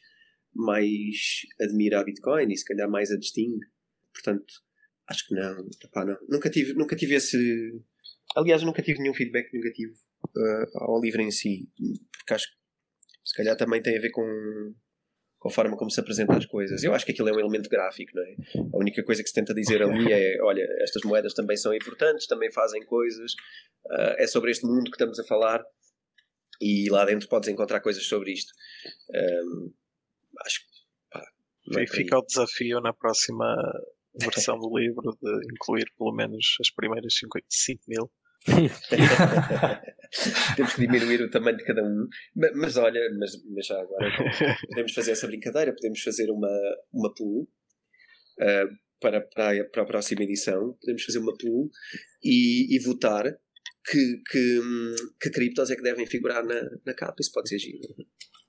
mais 0.54 1.42
admira 1.60 2.00
a 2.00 2.04
Bitcoin 2.04 2.52
e 2.52 2.58
se 2.58 2.66
calhar 2.66 2.90
mais 2.90 3.12
a 3.12 3.18
distingue. 3.18 3.66
Portanto, 4.14 4.54
acho 5.08 5.28
que 5.28 5.36
não. 5.36 5.68
Epá, 5.84 6.06
não. 6.06 6.18
Nunca, 6.30 6.50
tive, 6.50 6.74
nunca 6.74 6.96
tive 6.96 7.16
esse... 7.16 7.74
Aliás, 8.38 8.64
nunca 8.64 8.82
tive 8.82 9.00
nenhum 9.00 9.14
feedback 9.14 9.52
negativo 9.54 9.94
uh, 10.36 10.78
ao 10.84 11.02
livro 11.02 11.22
em 11.22 11.32
si, 11.32 11.70
porque 12.12 12.34
acho 12.34 12.48
que 12.48 12.56
se 13.24 13.36
calhar 13.36 13.56
também 13.56 13.82
tem 13.82 13.98
a 13.98 14.02
ver 14.02 14.12
com, 14.12 14.74
com 15.40 15.50
a 15.50 15.52
forma 15.52 15.78
como 15.78 15.90
se 15.90 16.00
apresenta 16.00 16.38
as 16.38 16.46
coisas. 16.46 16.84
Eu 16.84 16.94
acho 16.94 17.06
que 17.06 17.12
aquilo 17.12 17.30
é 17.30 17.34
um 17.34 17.40
elemento 17.40 17.70
gráfico, 17.70 18.12
não 18.16 18.24
é? 18.24 18.36
A 18.74 18.78
única 18.78 19.04
coisa 19.04 19.24
que 19.24 19.30
se 19.30 19.36
tenta 19.36 19.54
dizer 19.54 19.82
ali 19.82 20.12
é: 20.12 20.42
olha, 20.42 20.66
estas 20.82 21.04
moedas 21.04 21.34
também 21.34 21.58
são 21.58 21.74
importantes, 21.74 22.28
também 22.28 22.52
fazem 22.52 22.84
coisas, 22.86 23.34
uh, 23.86 24.16
é 24.18 24.28
sobre 24.28 24.52
este 24.52 24.66
mundo 24.66 24.92
que 24.92 24.96
estamos 24.96 25.20
a 25.20 25.24
falar 25.24 25.64
e 26.62 26.90
lá 26.90 27.06
dentro 27.06 27.28
podes 27.28 27.50
encontrar 27.50 27.80
coisas 27.80 28.06
sobre 28.06 28.32
isto. 28.32 28.52
Um, 29.10 29.74
acho 30.46 30.60
que. 30.60 30.74
É 31.80 31.88
fica 31.88 32.18
o 32.18 32.26
desafio 32.26 32.82
na 32.82 32.92
próxima 32.92 33.56
versão 34.20 34.60
do 34.60 34.78
livro 34.78 35.18
de 35.22 35.54
incluir 35.54 35.86
pelo 35.98 36.14
menos 36.14 36.58
as 36.60 36.70
primeiras 36.70 37.16
5 37.16 37.84
mil 37.88 38.12
Temos 40.56 40.74
que 40.74 40.82
diminuir 40.82 41.22
o 41.22 41.30
tamanho 41.30 41.58
de 41.58 41.64
cada 41.64 41.84
um. 41.84 42.08
Mas, 42.36 42.52
mas 42.56 42.78
olha, 42.78 43.02
mas, 43.20 43.32
mas, 43.54 43.66
já 43.66 43.80
agora 43.80 44.12
podemos 44.70 44.94
fazer 44.94 45.12
essa 45.12 45.28
brincadeira, 45.28 45.74
podemos 45.74 46.02
fazer 46.02 46.30
uma, 46.30 46.50
uma 46.94 47.14
pool 47.14 47.48
uh, 48.40 48.68
para, 49.00 49.22
para, 49.22 49.62
a, 49.62 49.66
para 49.66 49.84
a 49.84 49.86
próxima 49.86 50.24
edição. 50.24 50.78
Podemos 50.80 51.04
fazer 51.04 51.20
uma 51.20 51.36
pool 51.38 51.70
e, 52.24 52.76
e 52.76 52.80
votar 52.80 53.26
que, 53.86 54.22
que, 54.30 54.62
que 55.22 55.30
criptos 55.32 55.72
é 55.72 55.76
que 55.76 55.82
devem 55.82 56.06
figurar 56.06 56.44
na, 56.46 56.62
na 56.86 56.94
capa. 56.94 57.16
Isso 57.20 57.32
pode 57.32 57.50
ser 57.50 57.60
giro. 57.60 57.80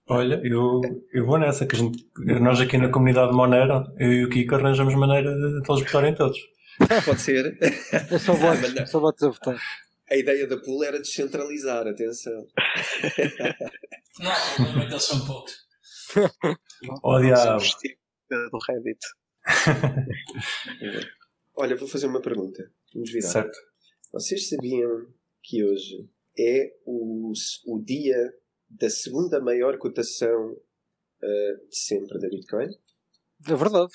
Olha, 0.07 0.41
eu, 0.45 0.83
eu 1.15 1.25
vou 1.25 1.39
nessa, 1.39 1.67
que 1.67 1.77
gente, 1.77 2.05
nós 2.41 2.61
aqui 2.61 2.77
na 2.77 2.91
comunidade 2.91 3.33
Monero, 3.33 3.85
eu 3.99 4.13
e 4.13 4.25
o 4.25 4.29
Kiko 4.29 4.55
arranjamos 4.55 4.95
maneira 4.95 5.35
de 5.35 5.63
todos 5.63 5.83
votarem 5.83 6.15
todos. 6.15 6.39
Pode 7.05 7.21
ser. 7.21 7.57
Eu 8.11 8.19
só 8.19 8.35
voto, 8.35 8.87
só 8.87 9.01
voto 9.01 9.27
a 9.27 9.29
votar. 9.31 9.59
A 10.11 10.17
ideia 10.17 10.47
da 10.47 10.59
pool 10.59 10.85
era 10.85 10.99
descentralizar, 10.99 11.87
atenção. 11.87 12.47
não, 14.19 14.75
não 14.75 14.83
é 14.83 14.87
eles 14.87 15.03
são 15.03 15.25
poucos. 15.27 15.65
Oh, 17.03 17.19
diabo. 17.19 17.65
do 18.31 18.59
Reddit. 18.69 19.01
Olha, 21.57 21.77
vou 21.77 21.89
fazer 21.89 22.07
uma 22.07 22.21
pergunta. 22.21 22.63
Vamos 22.93 23.11
virar. 23.11 23.29
Certo. 23.29 23.59
Vocês 24.13 24.51
sabiam 24.51 25.07
que 25.43 25.65
hoje 25.65 26.11
é 26.39 26.75
o, 26.85 27.33
o 27.67 27.83
dia 27.83 28.17
da 28.69 28.91
segunda 28.91 29.41
maior 29.41 29.79
cotação 29.79 30.53
uh, 30.53 31.69
de 31.69 31.77
sempre 31.77 32.19
da 32.19 32.29
Bitcoin? 32.29 32.69
É 33.49 33.55
verdade. 33.55 33.93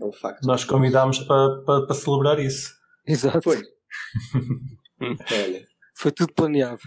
é 0.00 0.04
um 0.04 0.12
facto. 0.12 0.46
Nós 0.46 0.64
convidámos 0.64 1.18
para, 1.20 1.62
para, 1.64 1.86
para 1.86 1.94
celebrar 1.94 2.38
isso. 2.38 2.72
Exato. 3.06 3.42
Foi. 3.42 3.62
Olha. 5.00 5.66
Foi 5.94 6.12
tudo 6.12 6.32
planeado. 6.32 6.80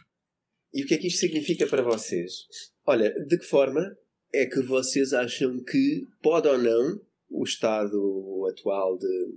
E 0.74 0.84
o 0.84 0.88
que 0.88 0.94
é 0.94 0.98
que 0.98 1.08
isto 1.08 1.20
significa 1.20 1.66
para 1.68 1.82
vocês? 1.82 2.48
Olha, 2.86 3.10
de 3.26 3.38
que 3.38 3.46
forma 3.46 3.98
é 4.34 4.46
que 4.46 4.62
vocês 4.62 5.14
acham 5.14 5.64
que 5.64 6.06
pode 6.22 6.48
ou 6.48 6.58
não 6.58 7.00
o 7.30 7.44
estado 7.44 8.46
atual 8.50 8.98
de 8.98 9.36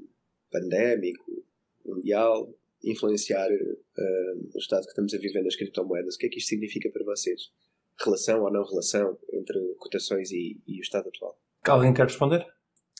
pandémico, 0.50 1.44
mundial, 1.84 2.52
influenciar 2.82 3.48
uh, 3.48 4.50
o 4.54 4.58
estado 4.58 4.82
que 4.82 4.90
estamos 4.90 5.14
a 5.14 5.18
viver 5.18 5.42
nas 5.42 5.54
criptomoedas? 5.54 6.16
O 6.16 6.18
que 6.18 6.26
é 6.26 6.28
que 6.28 6.38
isto 6.38 6.48
significa 6.48 6.90
para 6.90 7.04
vocês? 7.04 7.52
Relação 8.00 8.42
ou 8.42 8.52
não 8.52 8.64
relação 8.64 9.16
entre 9.32 9.58
cotações 9.78 10.30
e, 10.32 10.60
e 10.66 10.80
o 10.80 10.82
estado 10.82 11.08
atual? 11.08 11.38
Alguém 11.64 11.94
quer 11.94 12.06
responder? 12.06 12.44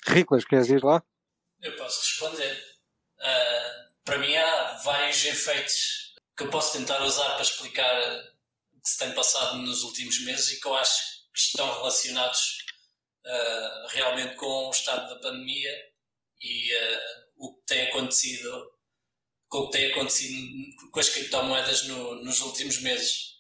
Riclas, 0.07 0.45
queres 0.45 0.69
ir 0.69 0.83
lá? 0.85 1.03
Eu 1.63 1.75
posso 1.77 2.01
responder. 2.01 2.57
Uh, 3.19 3.89
para 4.05 4.19
mim 4.19 4.35
há 4.37 4.38
vários 4.89 5.23
efeitos 5.27 6.15
que 6.35 6.45
eu 6.45 6.51
posso 6.51 6.79
tentar 6.79 7.03
usar 7.03 7.35
para 7.35 7.43
explicar 7.43 8.25
o 8.73 8.81
que 8.81 8.89
se 8.89 8.97
tem 8.97 9.13
passado 9.13 9.59
nos 9.59 9.83
últimos 9.83 10.19
meses 10.21 10.53
e 10.53 10.61
que 10.61 10.67
eu 10.67 10.75
acho 10.75 11.03
que 11.31 11.41
estão 11.41 11.71
relacionados 11.75 12.65
uh, 13.27 13.89
realmente 13.89 14.35
com 14.37 14.67
o 14.67 14.71
estado 14.71 15.11
da 15.11 15.21
pandemia 15.21 15.77
e 16.41 16.75
uh, 16.75 17.01
o 17.37 17.55
que 17.55 17.67
tem 17.67 17.83
acontecido 17.89 18.73
com 19.49 19.59
o 19.59 19.67
que 19.71 19.79
tem 19.79 19.93
acontecido 19.93 20.91
com 20.91 21.01
as 21.01 21.11
criptomoedas 21.11 21.83
no, 21.83 22.25
nos 22.25 22.41
últimos 22.41 22.81
meses. 22.81 23.37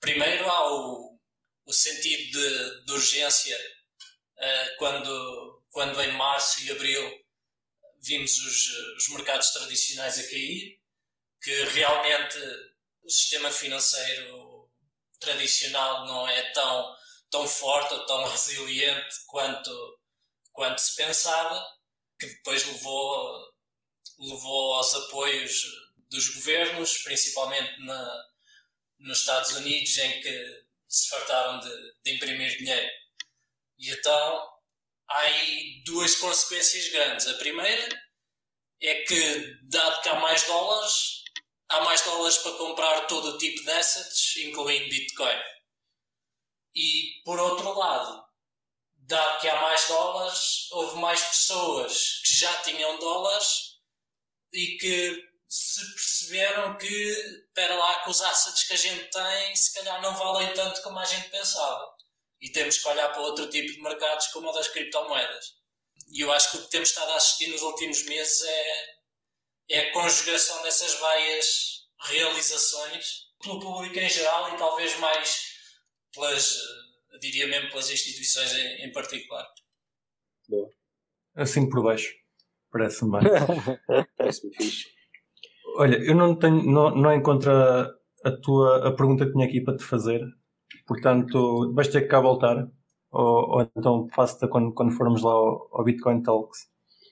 Primeiro 0.00 0.48
há 0.48 0.72
o, 0.72 1.18
o 1.66 1.72
sentido 1.72 2.30
de, 2.30 2.84
de 2.86 2.92
urgência 2.92 3.58
uh, 4.38 4.78
quando, 4.78 5.64
quando 5.70 6.00
em 6.00 6.12
março 6.12 6.62
e 6.64 6.70
abril 6.70 7.27
vimos 8.00 8.38
os, 8.38 8.68
os 8.96 9.08
mercados 9.10 9.50
tradicionais 9.50 10.18
a 10.18 10.22
cair, 10.24 10.80
que 11.42 11.64
realmente 11.64 12.38
o 13.02 13.10
sistema 13.10 13.50
financeiro 13.50 14.70
tradicional 15.20 16.06
não 16.06 16.28
é 16.28 16.52
tão, 16.52 16.96
tão 17.30 17.48
forte 17.48 17.94
ou 17.94 18.06
tão 18.06 18.24
resiliente 18.28 19.16
quanto, 19.26 20.00
quanto 20.52 20.78
se 20.80 20.94
pensava, 20.96 21.64
que 22.18 22.26
depois 22.26 22.64
levou 22.66 23.48
levou 24.18 24.74
aos 24.74 24.94
apoios 24.94 25.64
dos 26.10 26.28
governos, 26.34 26.98
principalmente 26.98 27.80
na, 27.84 28.24
nos 28.98 29.20
Estados 29.20 29.52
Unidos, 29.52 29.96
em 29.98 30.20
que 30.20 30.64
se 30.88 31.08
fartaram 31.08 31.60
de, 31.60 31.94
de 32.02 32.14
imprimir 32.14 32.56
dinheiro. 32.58 32.90
E 33.78 33.90
então 33.90 34.57
há 35.08 35.18
aí 35.18 35.82
duas 35.84 36.16
consequências 36.16 36.88
grandes. 36.90 37.26
A 37.26 37.34
primeira 37.34 37.88
é 38.80 38.94
que, 39.02 39.58
dado 39.64 40.02
que 40.02 40.08
há 40.08 40.14
mais 40.16 40.42
dólares, 40.44 41.22
há 41.68 41.80
mais 41.80 42.02
dólares 42.02 42.38
para 42.38 42.56
comprar 42.56 43.06
todo 43.06 43.30
o 43.30 43.38
tipo 43.38 43.62
de 43.62 43.70
assets, 43.70 44.36
incluindo 44.36 44.88
Bitcoin. 44.88 45.40
E, 46.74 47.22
por 47.24 47.38
outro 47.38 47.72
lado, 47.72 48.24
dado 48.98 49.40
que 49.40 49.48
há 49.48 49.60
mais 49.60 49.86
dólares, 49.88 50.70
houve 50.70 50.96
mais 51.00 51.22
pessoas 51.22 52.20
que 52.24 52.36
já 52.36 52.62
tinham 52.62 52.98
dólares 52.98 53.78
e 54.52 54.76
que 54.78 55.28
se 55.48 55.80
perceberam 55.94 56.76
que, 56.76 56.86
espera 56.86 57.74
lá, 57.74 58.02
que 58.02 58.10
os 58.10 58.20
assets 58.20 58.64
que 58.64 58.74
a 58.74 58.76
gente 58.76 59.10
tem 59.10 59.56
se 59.56 59.72
calhar 59.74 60.00
não 60.02 60.14
valem 60.14 60.52
tanto 60.52 60.82
como 60.82 60.98
a 60.98 61.04
gente 61.04 61.30
pensava. 61.30 61.96
E 62.40 62.50
temos 62.50 62.78
que 62.78 62.88
olhar 62.88 63.08
para 63.08 63.22
outro 63.22 63.48
tipo 63.50 63.72
de 63.72 63.82
mercados 63.82 64.28
como 64.28 64.48
o 64.48 64.52
das 64.52 64.68
criptomoedas. 64.68 65.56
E 66.12 66.20
eu 66.22 66.32
acho 66.32 66.50
que 66.50 66.56
o 66.58 66.62
que 66.62 66.70
temos 66.70 66.90
estado 66.90 67.10
a 67.10 67.16
assistir 67.16 67.48
nos 67.48 67.62
últimos 67.62 68.04
meses 68.04 68.42
é, 68.42 68.96
é 69.70 69.78
a 69.80 69.92
conjugação 69.92 70.62
dessas 70.62 70.94
várias 70.94 71.88
realizações 72.00 73.28
pelo 73.42 73.60
público 73.60 73.98
em 73.98 74.08
geral 74.08 74.54
e 74.54 74.56
talvez 74.56 74.96
mais 74.98 75.58
pelas, 76.14 76.58
diria 77.20 77.46
mesmo 77.46 77.70
pelas 77.70 77.90
instituições 77.90 78.52
em, 78.52 78.86
em 78.86 78.92
particular. 78.92 79.46
Boa. 80.48 80.70
Assim 81.34 81.68
por 81.68 81.82
baixo. 81.82 82.12
Parece-me 82.70 83.12
bem. 83.12 83.20
Parece-me 84.16 84.54
fixe. 84.54 84.86
Olha, 85.76 85.96
eu 85.96 86.14
não 86.14 86.36
tenho, 86.36 86.62
não, 86.64 86.90
não 86.94 87.12
encontro 87.12 87.52
a, 87.52 87.88
a 88.24 88.32
tua 88.42 88.88
a 88.88 88.92
pergunta 88.92 89.24
que 89.26 89.32
tinha 89.32 89.46
aqui 89.46 89.60
para 89.60 89.76
te 89.76 89.84
fazer, 89.84 90.20
portanto 90.88 91.72
vais 91.74 91.88
ter 91.88 92.00
que 92.00 92.08
cá 92.08 92.20
voltar, 92.20 92.68
ou, 93.12 93.50
ou 93.50 93.70
então 93.76 94.08
faço-te 94.14 94.48
quando, 94.48 94.72
quando 94.72 94.92
formos 94.92 95.22
lá 95.22 95.32
ao, 95.32 95.68
ao 95.72 95.84
Bitcoin 95.84 96.22
Talks. 96.22 96.66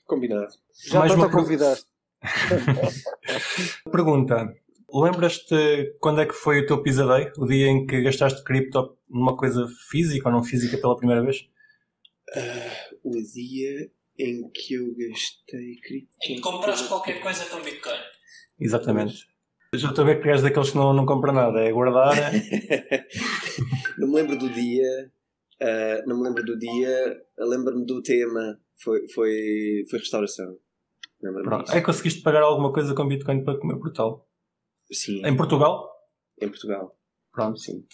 Combinado. 0.06 0.52
Já 0.88 1.00
Mais 1.00 1.12
uma 1.12 1.26
a 1.26 1.30
convidar. 1.30 1.76
pergunta. 3.90 4.52
Lembras-te 4.92 5.96
quando 6.00 6.20
é 6.20 6.26
que 6.26 6.32
foi 6.32 6.60
o 6.60 6.66
teu 6.66 6.82
pisadeio? 6.82 7.32
O 7.38 7.46
dia 7.46 7.66
em 7.66 7.86
que 7.86 8.02
gastaste 8.02 8.42
cripto 8.44 8.96
numa 9.08 9.36
coisa 9.36 9.66
física 9.90 10.28
ou 10.28 10.34
não 10.34 10.42
física 10.42 10.78
pela 10.78 10.96
primeira 10.96 11.22
vez? 11.22 11.48
Uh, 12.34 12.98
o 13.04 13.22
dia 13.22 13.90
em 14.18 14.48
que 14.50 14.74
eu 14.74 14.94
gastei 14.96 15.76
cripto. 15.82 16.16
Em 16.22 16.36
que 16.36 16.40
compraste 16.40 16.88
qualquer 16.88 17.20
coisa 17.20 17.44
com 17.46 17.60
Bitcoin. 17.62 17.98
Exatamente. 18.58 19.26
Já 19.74 19.88
estou 19.90 20.04
a 20.04 20.06
ver 20.06 20.22
que 20.22 20.28
és 20.28 20.42
daqueles 20.42 20.70
que 20.70 20.76
não, 20.76 20.92
não 20.92 21.04
compram 21.04 21.32
nada, 21.32 21.60
é 21.60 21.72
guardar. 21.72 22.14
não 23.98 24.08
me 24.08 24.14
lembro 24.14 24.38
do 24.38 24.48
dia, 24.48 25.10
uh, 25.60 26.08
não 26.08 26.18
me 26.18 26.28
lembro 26.28 26.44
do 26.44 26.58
dia, 26.58 27.22
lembro-me 27.38 27.84
do 27.84 28.00
tema, 28.02 28.58
foi, 28.82 29.08
foi, 29.08 29.84
foi 29.90 29.98
restauração. 29.98 30.56
Pronto. 31.20 31.72
É 31.72 31.80
que 31.80 31.86
conseguiste 31.86 32.22
pagar 32.22 32.42
alguma 32.42 32.72
coisa 32.72 32.94
com 32.94 33.08
Bitcoin 33.08 33.42
para 33.42 33.58
comer 33.58 33.78
Portugal? 33.78 34.28
Sim. 34.92 35.24
Em 35.24 35.36
Portugal? 35.36 35.90
Em 36.40 36.48
Portugal. 36.48 36.96
Pronto, 37.32 37.58
sim. 37.58 37.84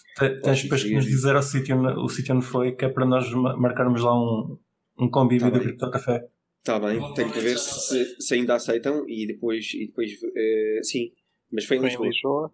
Tens 0.43 0.63
depois 0.63 0.85
que 0.85 0.95
nos 0.95 1.05
dizer 1.05 1.35
o 1.35 1.43
sítio, 1.43 1.77
o 1.99 2.09
sítio 2.09 2.37
onde 2.37 2.47
foi, 2.47 2.73
que 2.73 2.85
é 2.85 2.89
para 2.89 3.05
nós 3.05 3.29
marcarmos 3.33 4.01
lá 4.01 4.15
um, 4.15 4.59
um 4.99 5.11
convívio 5.11 5.51
tá 5.51 5.59
do 5.59 5.63
Cripto 5.63 5.91
Café. 5.91 6.29
Está 6.59 6.79
bem, 6.79 7.01
tenho 7.15 7.33
que 7.33 7.41
ver 7.41 7.59
se, 7.59 8.05
se, 8.21 8.35
ainda 8.35 8.55
aceitam 8.55 9.05
e 9.09 9.27
depois, 9.27 9.75
e 9.75 9.87
depois 9.87 10.13
uh, 10.13 10.85
sim. 10.85 11.11
Mas 11.53 11.65
foi 11.67 11.77
em 11.77 11.83
Lisboa. 11.83 12.09
Lisboa? 12.09 12.53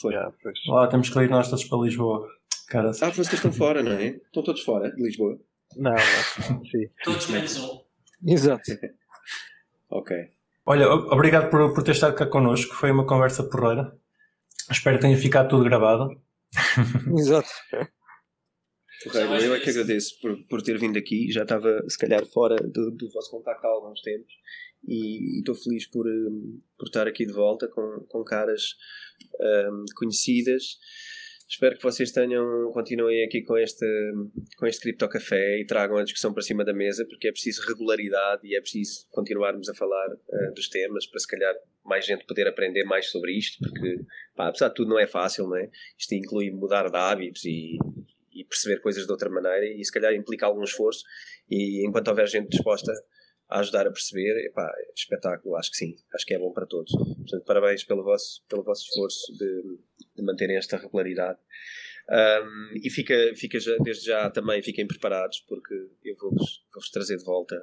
Foi. 0.00 0.12
Yeah, 0.12 0.34
Lá 0.68 0.88
temos 0.88 1.08
que 1.08 1.18
ir 1.20 1.30
nós 1.30 1.48
todos 1.48 1.64
para 1.64 1.78
Lisboa. 1.78 2.28
Cara, 2.68 2.90
ah, 2.90 3.10
vocês 3.10 3.32
estão 3.32 3.52
fora, 3.52 3.82
não 3.82 3.92
é? 3.92 4.08
Estão 4.08 4.42
todos 4.42 4.62
fora 4.62 4.90
de 4.90 5.02
Lisboa? 5.02 5.38
Não, 5.76 5.92
não. 5.92 6.64
sim. 6.64 6.88
Todos 7.04 7.28
menos 7.28 7.58
um. 7.58 7.80
Exato. 8.26 8.72
ok. 9.90 10.16
Olha, 10.66 10.88
obrigado 10.88 11.50
por, 11.50 11.72
por 11.74 11.82
ter 11.82 11.92
estado 11.92 12.14
cá 12.14 12.26
connosco. 12.26 12.74
Foi 12.74 12.90
uma 12.90 13.06
conversa 13.06 13.44
porreira. 13.44 13.96
Espero 14.70 14.96
que 14.96 15.02
tenha 15.02 15.16
ficado 15.16 15.48
tudo 15.48 15.64
gravado. 15.64 16.10
Exato. 17.18 17.48
Correio, 19.04 19.34
eu 19.36 19.54
é 19.54 19.60
que 19.60 19.70
agradeço 19.70 20.20
por, 20.20 20.36
por 20.46 20.62
ter 20.62 20.78
vindo 20.78 20.98
aqui. 20.98 21.30
Já 21.32 21.42
estava, 21.42 21.82
se 21.88 21.98
calhar, 21.98 22.24
fora 22.26 22.56
do, 22.56 22.90
do 22.90 23.10
vosso 23.10 23.30
contacto 23.30 23.66
há 23.66 23.70
alguns 23.70 24.00
tempos 24.02 24.32
e 24.86 25.38
estou 25.38 25.54
feliz 25.54 25.86
por, 25.88 26.06
um, 26.06 26.60
por 26.78 26.86
estar 26.86 27.06
aqui 27.06 27.26
de 27.26 27.32
volta 27.32 27.68
com, 27.68 28.04
com 28.08 28.24
caras 28.24 28.76
um, 29.40 29.84
conhecidas. 29.96 30.78
Espero 31.48 31.76
que 31.76 31.82
vocês 31.82 32.12
tenham, 32.12 32.70
continuem 32.72 33.24
aqui 33.24 33.42
com 33.42 33.58
este, 33.58 33.84
com 34.56 34.66
este 34.66 34.82
Cripto 34.82 35.08
Café 35.08 35.58
e 35.58 35.66
tragam 35.66 35.96
a 35.96 36.04
discussão 36.04 36.32
para 36.32 36.44
cima 36.44 36.64
da 36.64 36.72
mesa, 36.72 37.04
porque 37.04 37.26
é 37.26 37.32
preciso 37.32 37.66
regularidade 37.66 38.46
e 38.46 38.54
é 38.54 38.60
preciso 38.60 39.08
continuarmos 39.10 39.68
a 39.68 39.74
falar 39.74 40.06
uh, 40.12 40.54
dos 40.54 40.68
temas 40.68 41.06
para, 41.08 41.18
se 41.18 41.26
calhar, 41.26 41.52
mais 41.84 42.06
gente 42.06 42.24
poder 42.24 42.46
aprender 42.46 42.84
mais 42.84 43.10
sobre 43.10 43.36
isto, 43.36 43.58
porque, 43.68 43.98
pá, 44.36 44.46
apesar 44.46 44.68
de 44.68 44.74
tudo, 44.74 44.90
não 44.90 44.98
é 44.98 45.08
fácil, 45.08 45.48
não 45.48 45.56
é? 45.56 45.68
Isto 45.98 46.14
inclui 46.14 46.52
mudar 46.52 46.88
de 46.88 46.96
hábitos 46.96 47.44
e, 47.44 47.76
e 48.32 48.44
perceber 48.44 48.80
coisas 48.80 49.04
de 49.04 49.10
outra 49.10 49.28
maneira 49.28 49.66
e 49.66 49.84
se 49.84 49.90
calhar 49.90 50.14
implica 50.14 50.46
algum 50.46 50.62
esforço 50.62 51.02
e 51.50 51.84
enquanto 51.84 52.06
houver 52.06 52.28
gente 52.28 52.48
disposta 52.48 52.92
a 53.50 53.60
ajudar 53.60 53.86
a 53.86 53.90
perceber, 53.90 54.46
epá, 54.46 54.72
espetáculo, 54.96 55.56
acho 55.56 55.70
que 55.70 55.76
sim, 55.76 55.96
acho 56.14 56.24
que 56.24 56.34
é 56.34 56.38
bom 56.38 56.52
para 56.52 56.66
todos. 56.66 56.92
Portanto, 56.92 57.44
parabéns 57.44 57.84
pelo 57.84 58.04
vosso, 58.04 58.44
pelo 58.48 58.62
vosso 58.62 58.84
esforço 58.84 59.32
de, 59.36 59.78
de 60.16 60.22
manterem 60.22 60.56
esta 60.56 60.76
regularidade. 60.76 61.38
Um, 62.08 62.80
e 62.82 62.90
fica, 62.90 63.14
fica 63.36 63.58
já, 63.60 63.76
desde 63.78 64.06
já 64.06 64.30
também 64.30 64.62
fiquem 64.62 64.86
preparados 64.86 65.44
porque 65.46 65.74
eu 66.04 66.16
vou-vos 66.16 66.64
vou 66.74 66.82
trazer 66.92 67.16
de 67.16 67.24
volta 67.24 67.54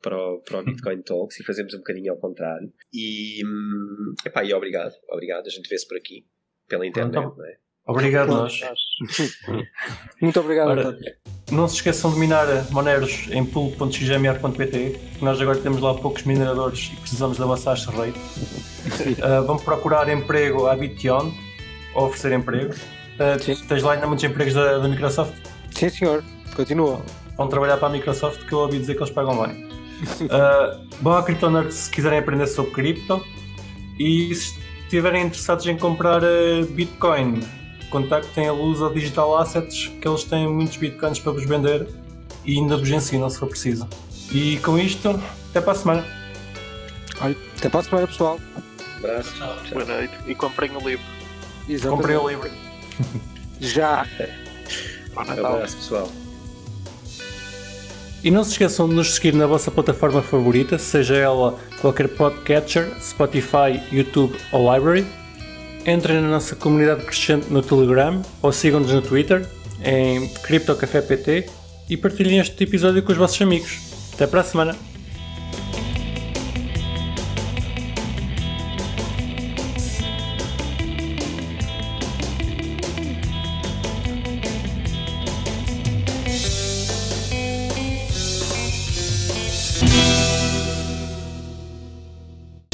para 0.00 0.16
o, 0.16 0.40
para 0.40 0.60
o 0.60 0.64
Bitcoin 0.64 1.02
Talks 1.02 1.40
e 1.40 1.44
fazemos 1.44 1.74
um 1.74 1.78
bocadinho 1.78 2.12
ao 2.12 2.18
contrário. 2.18 2.72
E, 2.92 3.44
hum, 3.44 4.14
epá, 4.24 4.44
e 4.44 4.52
obrigado, 4.52 4.94
obrigado, 5.08 5.46
a 5.46 5.50
gente 5.50 5.68
vê-se 5.68 5.88
por 5.88 5.96
aqui, 5.96 6.26
pela 6.68 6.86
internet, 6.86 7.18
então, 7.18 7.44
é? 7.44 7.58
Obrigado 7.86 8.28
nós. 8.28 8.60
Muito 10.20 10.40
obrigado, 10.40 10.68
Ora, 10.68 10.96
Não 11.50 11.68
se 11.68 11.76
esqueçam 11.76 12.12
de 12.12 12.18
minar 12.18 12.46
Moneros 12.70 13.28
em 13.30 13.44
pool.xmr.pt, 13.44 15.00
nós 15.20 15.40
agora 15.40 15.58
temos 15.58 15.80
lá 15.80 15.94
poucos 15.94 16.22
mineradores 16.22 16.90
e 16.92 16.96
precisamos 16.96 17.36
da 17.36 17.44
vossa 17.44 17.70
hash 17.70 17.86
rate. 17.86 18.18
uh, 18.18 19.44
vamos 19.46 19.62
procurar 19.62 20.08
emprego 20.08 20.66
à 20.66 20.74
Bition, 20.74 21.32
ou 21.94 22.06
oferecer 22.06 22.32
emprego. 22.32 22.74
Uh, 22.74 23.66
tens 23.68 23.82
lá 23.82 23.92
ainda 23.92 24.06
muitos 24.06 24.24
empregos 24.24 24.54
da, 24.54 24.78
da, 24.78 24.88
Microsoft? 24.88 25.34
Sim, 25.70 25.88
senhor. 25.90 26.24
Continua. 26.56 27.02
Vão 27.36 27.48
trabalhar 27.48 27.76
para 27.76 27.88
a 27.88 27.90
Microsoft, 27.90 28.44
que 28.46 28.52
eu 28.52 28.60
ouvi 28.60 28.78
dizer 28.78 28.94
que 28.94 29.02
eles 29.02 29.12
pagam 29.12 29.36
bem. 29.36 29.68
Uh, 30.22 30.86
vão 31.00 31.12
à 31.14 31.22
CryptoNerd 31.22 31.72
se 31.72 31.90
quiserem 31.90 32.18
aprender 32.18 32.46
sobre 32.46 32.72
cripto. 32.72 33.24
E 33.98 34.34
se 34.34 34.58
estiverem 34.82 35.26
interessados 35.26 35.66
em 35.66 35.76
comprar 35.76 36.22
uh, 36.22 36.66
Bitcoin, 36.70 37.40
contactem 37.90 38.48
a 38.48 38.52
Luz 38.52 38.80
ou 38.80 38.92
Digital 38.92 39.38
Assets, 39.38 39.90
que 40.00 40.06
eles 40.06 40.24
têm 40.24 40.48
muitos 40.48 40.76
bitcoins 40.76 41.18
para 41.18 41.32
vos 41.32 41.44
vender 41.44 41.86
e 42.44 42.58
ainda 42.58 42.76
vos 42.76 42.90
ensinam 42.90 43.28
se 43.30 43.38
for 43.38 43.48
preciso. 43.48 43.88
E 44.30 44.58
com 44.58 44.78
isto, 44.78 45.20
até 45.50 45.60
para 45.60 45.72
a 45.72 45.74
semana. 45.74 46.04
Olha, 47.20 47.36
até 47.56 47.68
para 47.68 47.80
a 47.80 47.82
semana, 47.82 48.06
pessoal. 48.06 48.40
abraço. 48.98 49.34
Boa 49.72 49.84
noite. 49.84 50.14
E 50.26 50.34
comprem 50.34 50.70
o 50.76 50.88
livro. 50.88 51.04
Exatamente. 51.68 51.96
Comprem 51.96 52.16
o 52.16 52.28
livro. 52.28 52.50
Já. 53.60 54.06
Um 55.16 55.20
abraço, 55.20 55.76
pessoal. 55.76 56.10
E 58.22 58.30
não 58.30 58.42
se 58.42 58.52
esqueçam 58.52 58.88
de 58.88 58.94
nos 58.94 59.14
seguir 59.14 59.34
na 59.34 59.46
vossa 59.46 59.70
plataforma 59.70 60.22
favorita, 60.22 60.78
seja 60.78 61.14
ela 61.14 61.58
qualquer 61.80 62.08
podcatcher, 62.08 62.90
Spotify, 62.98 63.82
YouTube 63.92 64.34
ou 64.50 64.74
Library 64.74 65.06
entrem 65.86 66.20
na 66.20 66.28
nossa 66.28 66.56
comunidade 66.56 67.04
crescente 67.04 67.46
no 67.50 67.62
Telegram 67.62 68.22
ou 68.42 68.52
sigam-nos 68.52 68.92
no 68.92 69.02
Twitter 69.02 69.46
em 69.82 70.28
CryptoCafépt 70.28 71.46
e 71.88 71.96
partilhem 71.96 72.38
este 72.38 72.64
episódio 72.64 73.02
com 73.02 73.12
os 73.12 73.18
vossos 73.18 73.40
amigos. 73.42 73.78
Até 74.14 74.26
para 74.26 74.40
a 74.40 74.44
semana! 74.44 74.93